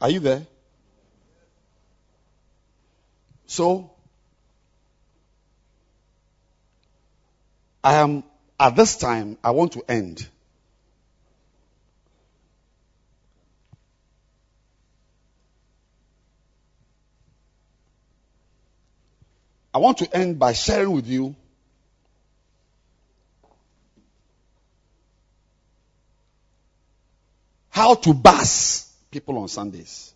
[0.00, 0.46] Are you there?
[3.46, 3.90] So,
[7.84, 8.24] I am,
[8.58, 10.26] at this time, I want to end.
[19.72, 21.36] I want to end by sharing with you
[27.70, 30.14] how to bus people on Sundays.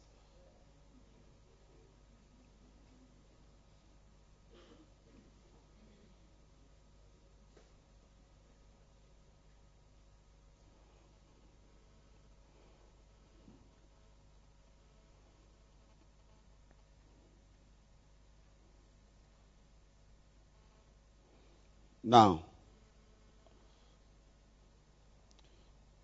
[22.06, 22.44] Now,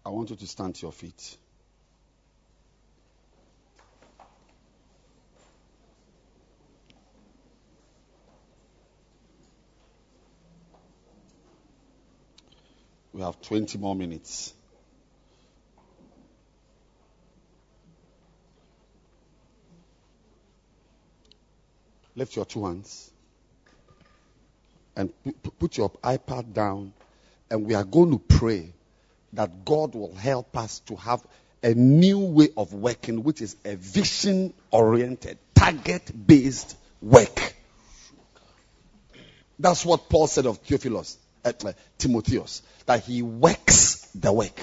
[0.04, 1.36] I want you to stand to your feet.
[13.12, 14.54] We have 20 more minutes.
[22.16, 23.10] Lift your two hands
[24.96, 26.92] and pu- pu- put your iPad down,
[27.50, 28.72] and we are going to pray
[29.32, 31.24] that God will help us to have
[31.62, 37.54] a new way of working, which is a vision oriented, target based work.
[39.58, 41.52] That's what Paul said of Theophilus, Uh,
[41.98, 44.58] Timotheus, that he works the work.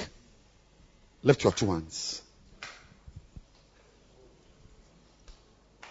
[1.23, 2.21] Lift your two hands.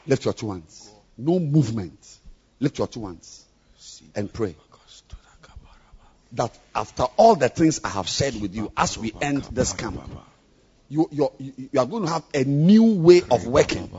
[0.06, 0.90] Lift your two hands.
[1.18, 1.98] No movement.
[2.60, 3.44] Lift your two hands
[4.14, 4.54] and pray
[6.32, 10.00] that after all the things I have shared with you, as we end this camp,
[10.88, 13.90] you, you, you are going to have a new way of working.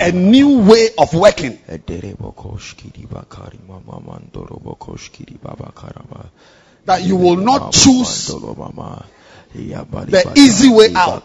[0.00, 1.58] A new way of working.
[6.86, 8.26] That you will not choose
[9.56, 11.24] the easy way out.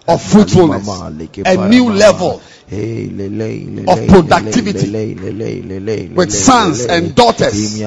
[0.07, 0.87] of fruitfulness,
[1.45, 2.41] a new level,
[2.71, 4.87] of productivity
[6.15, 7.81] with sons and daughters.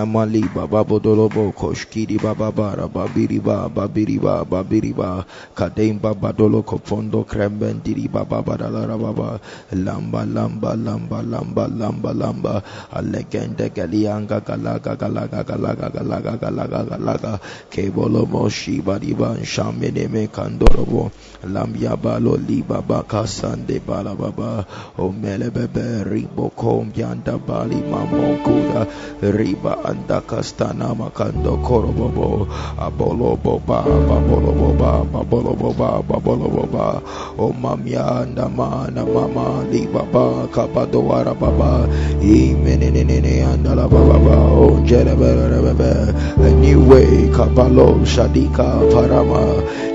[9.73, 12.63] Lamba lamba lamba lamba lamba lamba
[12.93, 17.41] alegende galianga galaga galaga galaga galaga galaga galaga
[17.71, 21.11] kebolo moshi bariba shamene me kandorobo
[21.49, 22.83] lambia balo liba
[24.99, 28.87] omelebebe ribokom yanda bali mamonkuda
[29.21, 32.47] riba anda kastana makando korobobo.
[32.79, 37.03] Aboloboba baboloboba baboloboba baboloboba
[37.39, 41.89] o mamia anda mana mama li baba kapadowara baba
[42.21, 49.43] imenenene anda la baba o jerebebebe a new way kapalo shadika parama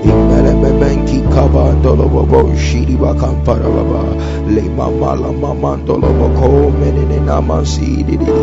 [0.04, 2.50] imelebebe ki kabandolo bobo.
[2.56, 4.02] Shiriba kampara baba
[4.50, 8.02] le Mama la mama, tolo mamala mamando lobo ko menene nama si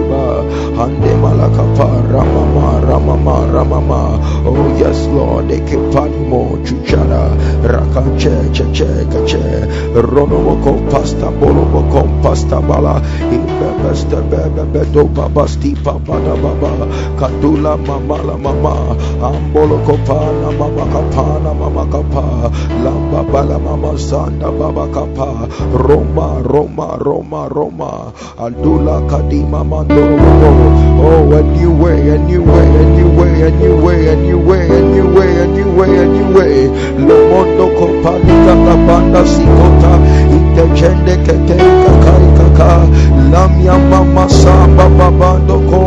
[0.10, 0.44] ba.
[0.78, 4.02] hande malaka para mama ramama ramama
[4.46, 7.24] oh yes lord ekipatmo chuchara
[7.64, 9.68] rakache che che kache
[10.02, 13.02] rono moko pasta bolo moko pasta bala.
[13.32, 16.72] Ibebeste bebebe do babasti papada baba
[17.20, 18.76] katula mamala mama.
[19.22, 22.52] Ambolo kopana mama kapana mama kapa
[22.84, 28.14] lamba bala mama sanda baba kapa rom roma roma roma roma.
[28.40, 30.18] Aldula kadima mandoro
[31.00, 34.40] oh a new way a new way a new way a new way a new
[34.40, 36.68] way a new way a new way a new way
[36.98, 39.92] lomondo kopani kakabanda sikota.
[40.38, 42.88] Itechende ketenka karikaka
[43.32, 45.87] lamya mama samba babando ko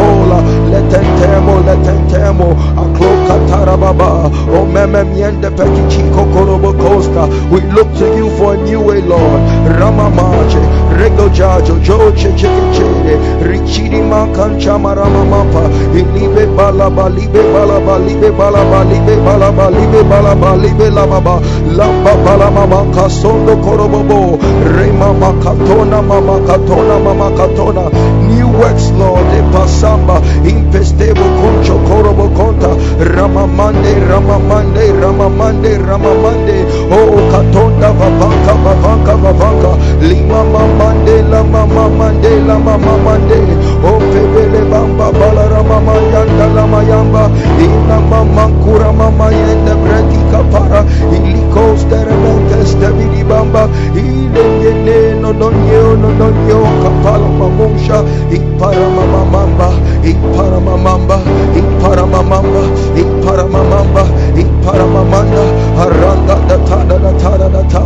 [0.00, 4.30] monkola letentemo letentemo akloka tarababa.
[4.58, 9.00] O meme miende peki chiko korobo costa we look to you for a new way
[9.02, 9.40] lord.
[9.78, 10.62] Ramamache
[11.00, 13.14] rego jajo joche chekechede
[13.48, 15.62] richidi makancha marama mapa
[15.94, 21.40] ilibe balaba libe balaba libe balaba libe balaba libe balaba libe lababa
[21.76, 24.38] lamba balama makasondo korobobo
[24.76, 27.84] rema makatona mama katona mama katona
[28.28, 32.70] new works lord pasamba impestebo concho korobo conta.
[33.14, 36.58] Ramamande ramamande ramamande ramamande
[36.92, 39.70] oh katonda vavanka vavanka vavanka
[40.08, 40.44] lima
[40.90, 43.38] Mandela, mama Mandela, mama mande
[43.84, 47.30] o oh, pebele bamba balara mama yanda la mayamba
[47.62, 50.82] ina mama kura mama yende breti kapara.
[51.14, 53.68] Ili costa rebelde stabili bamba.
[53.94, 58.02] Ile yene no donyo no donyo kapala mamusha.
[58.34, 59.70] Ipara, mama mamba.
[60.02, 61.20] Ikpara mamamba
[61.56, 62.62] ikpara mamamba
[62.96, 64.02] ikpara mamamba
[64.36, 65.42] ikpara mamanda
[65.76, 67.82] aranda da ta da ta da ta.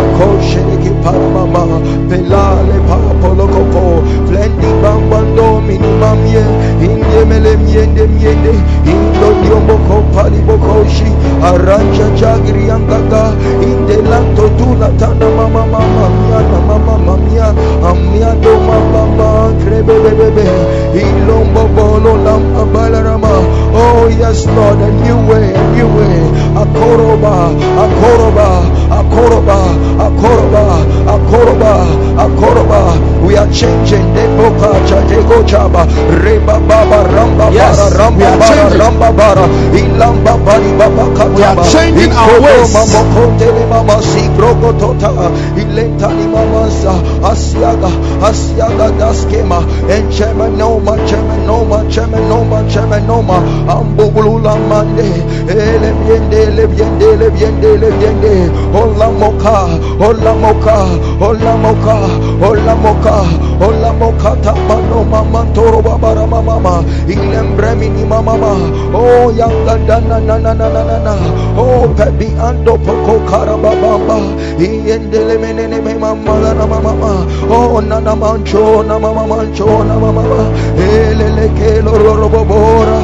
[0.00, 1.78] Akoshe ikpara mama.
[2.08, 2.47] Bela
[2.88, 4.02] pa polo kopo.
[4.26, 6.44] Flendi bambando minimum ye
[6.86, 8.52] inde mele miende miende.
[8.84, 11.10] Indo diombo kopali bokoshi
[11.42, 13.32] aranja jagri angaga.
[13.62, 17.48] Inde lanto tula tana mama mama mia na mama mamia.
[17.88, 20.46] Amia do mama mama krebe bebe
[20.94, 23.28] ilombo bolo lamba balarama
[23.74, 26.18] oh yes lord a new way a new way
[26.62, 27.34] akoroba
[27.84, 28.48] akoroba
[28.98, 29.58] akoroba
[30.06, 30.64] akoroba
[31.14, 31.72] akoroba
[32.24, 34.14] akoroba we are changing.
[34.14, 35.84] Deboka chadego chaba
[36.22, 39.44] reba baba ramba bara ramba bara ramba bara
[39.74, 40.38] ilamba
[40.78, 42.12] baba kataba We are changing.
[42.12, 42.72] our ways.
[42.72, 45.10] mama kondele mama si brogo tota
[45.56, 46.94] ilentani mama sa.
[47.30, 47.90] Asiaga
[48.22, 49.62] asiaga daskema
[54.68, 55.08] mande.
[55.48, 58.50] Ele biende ele biende ele biende ele biende.
[58.72, 60.76] Hola moka hola moka
[61.20, 63.16] hola moka hola moka
[63.60, 66.84] hola moka tamano mama toro babara mama.
[67.08, 68.34] Ilembremi ni mama.
[68.94, 71.14] Oh yanga dana na na na na na na
[71.56, 74.16] oh pebi ando poko karababamba
[74.58, 80.22] iendele menene me mama na mama oh na na mancho na mama mancho na mama
[80.76, 82.98] elele ke loro bobora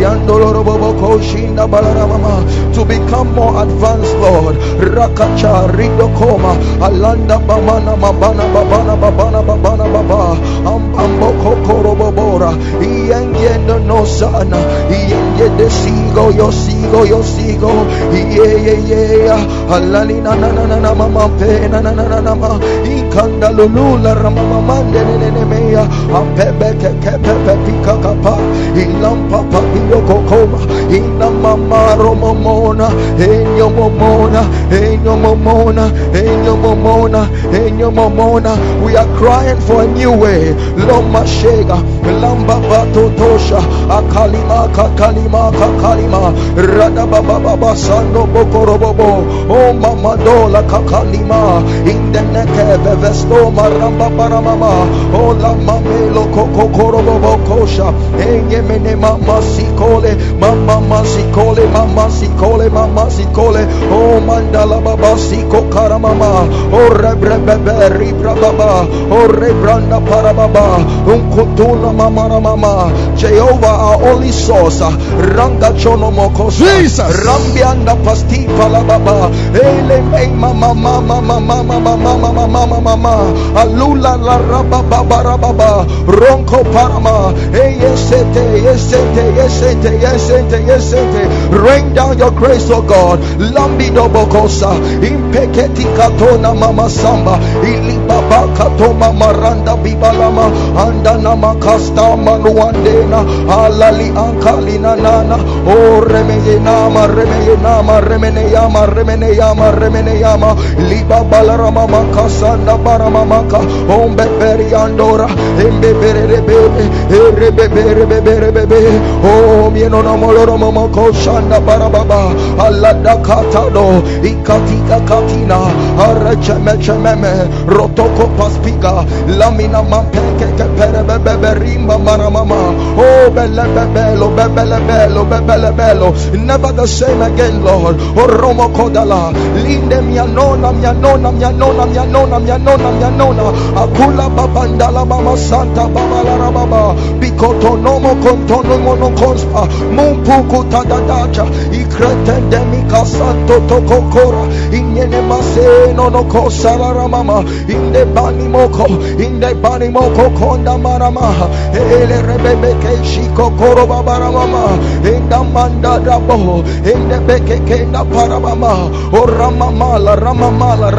[0.00, 2.44] yando loro boboko shinda balara mama
[2.74, 4.56] to become more advanced lord.
[4.80, 14.04] Rakacha rido koma alanda bamana mabana babana babana babana baba ambambo kokoro bobora iyengendo no
[14.04, 14.58] sana
[14.90, 17.72] iyenge de sigo yo sigo yo sigo
[18.12, 19.38] iye ye ye ya
[19.72, 24.14] alali na na na na mama pe na na na na na ma inkanda lulula
[24.14, 28.36] rama mama ne ne ne me ya apebe ke ke pe pe pika kapa
[28.76, 30.58] ilampa pa biyo kokoma
[30.90, 38.49] ina mama romomona enyo momona enyo momona enyo momona enyo momona
[38.84, 40.52] we are crying for a new way.
[40.76, 41.78] Loma shega
[42.20, 49.10] lamba bato tosha akalima kakalima kakalima rada baba baba sando bokorobobo
[49.48, 54.72] o oh mama dola kakalima indeneke vevesto oh maramba paramama
[55.14, 63.62] o la mamelo kokokorobobo kosha enye mene mama sikole mama masikole mama sikole mama sikole
[63.92, 66.30] o mandala baba siko karamama
[66.72, 74.80] o rebrebebe ribra baba o rebranda para baba unkutuna mama mama Jehovah our only source
[74.80, 77.24] ranga chono mokosa Jesus.
[77.24, 83.14] rambianda pasti pala baba ele me mama mama mama mama mama mama mama
[83.56, 91.22] alula la raba baba rababa ronko parama hey yesete yesete yesete yesete yesete
[91.64, 93.20] rain down your grace oh God
[93.54, 94.72] lambi dobokosa
[95.02, 100.46] impeketi katona mama samba ili baba katoma maranda bibalama
[100.86, 103.20] anda nama kasta manuandena
[103.58, 105.36] alali ankali nanana
[105.66, 110.54] o remeye nama remeye nama remene yama remene yama remene yama
[110.88, 113.60] liba balarama makasanda barama maka
[113.98, 115.26] ombe beri andora
[115.64, 118.80] embe bere bebe erebe bere bebe bebe
[119.24, 122.20] o mieno na moloro momoko shanda barababa
[122.66, 125.58] alada katado ikatika katina
[126.06, 127.32] arecheme chememe
[127.66, 129.04] rotoko paspika
[129.38, 136.10] lamina mampeke ke pere bebe maramama oh belle bebelo bebele bello bebele bello
[136.50, 137.96] never the same again lord.
[138.18, 139.32] Oh romo kodala.
[139.62, 143.44] Linde mia nona mia nona mia nona mia nona mia nona mia nona.
[143.82, 149.62] Akula babandala mama santa baba la rababa bikoto nomo kontono mono konspa
[149.94, 158.86] mumpuku tadadacha ikretende mika santo tokokora inyene mase nono kosara ramama inde bani moko
[159.24, 161.28] inde bani moko konda marama
[161.74, 164.64] ele rebebe ke shiko koro babara mama
[165.12, 166.62] inda manda rabo
[166.92, 168.72] inde beke kenda parabama
[169.12, 170.90] o ramamala ramamala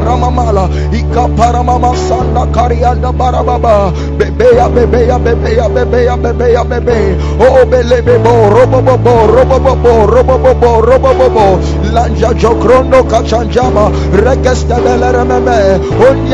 [0.00, 6.98] ramamala ika paramama sanda karianda barababa bebeya bebeya bebeya bebeya bebeya bebe
[7.40, 11.46] o bele bebo robo bobo robo bobo robo bobo robo bobo
[11.94, 13.90] lanja jokrondo kachanjama
[14.24, 15.56] regesta belere meme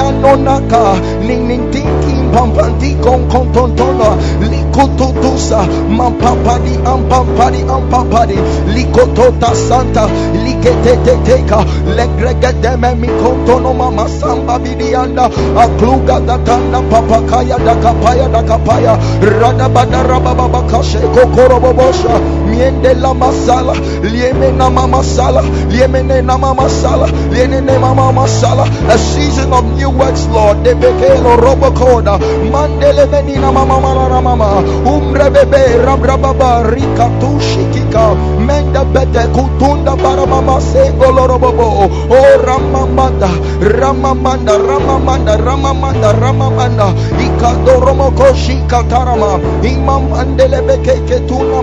[0.06, 0.82] onyano naka
[1.26, 4.08] ning ning tinki pampanti kon kontontona
[4.50, 8.38] liko likututusa mampapadi ampampadi ampapadi.
[8.74, 10.08] Likotota santa
[10.44, 11.64] liketeteteka
[11.96, 18.98] legregedeme mikontono mama samba bidianda akluga datanda papakaya dakapaya dakapaya.
[19.40, 22.20] Radabada rabababakashe kokorobobosha
[22.50, 28.98] miende la masala lieme na mama sala liemene na mama sala lienene mama masala a
[28.98, 30.62] season of new works lord.
[30.62, 32.18] De bekelo robokoda
[32.52, 38.14] mandele menina mama mama mama umre bebe rabrababa rikatushi kika
[38.46, 43.28] menda bete kutunda bara mama sengolo robobo o ramamanda
[43.60, 46.86] ramamanda ramamanda ramamanda ramamanda.
[47.26, 49.40] Ikadoromoko shikatarama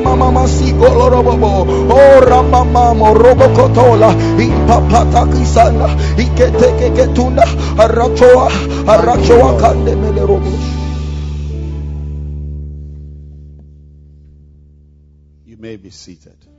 [0.03, 7.43] mama masigolo robobo o ramamamo robokotola impapata kisana iketeke tuna.
[7.77, 8.51] Arachoa
[8.87, 10.72] arachoa kandemele robosh
[15.63, 16.52] may be seated.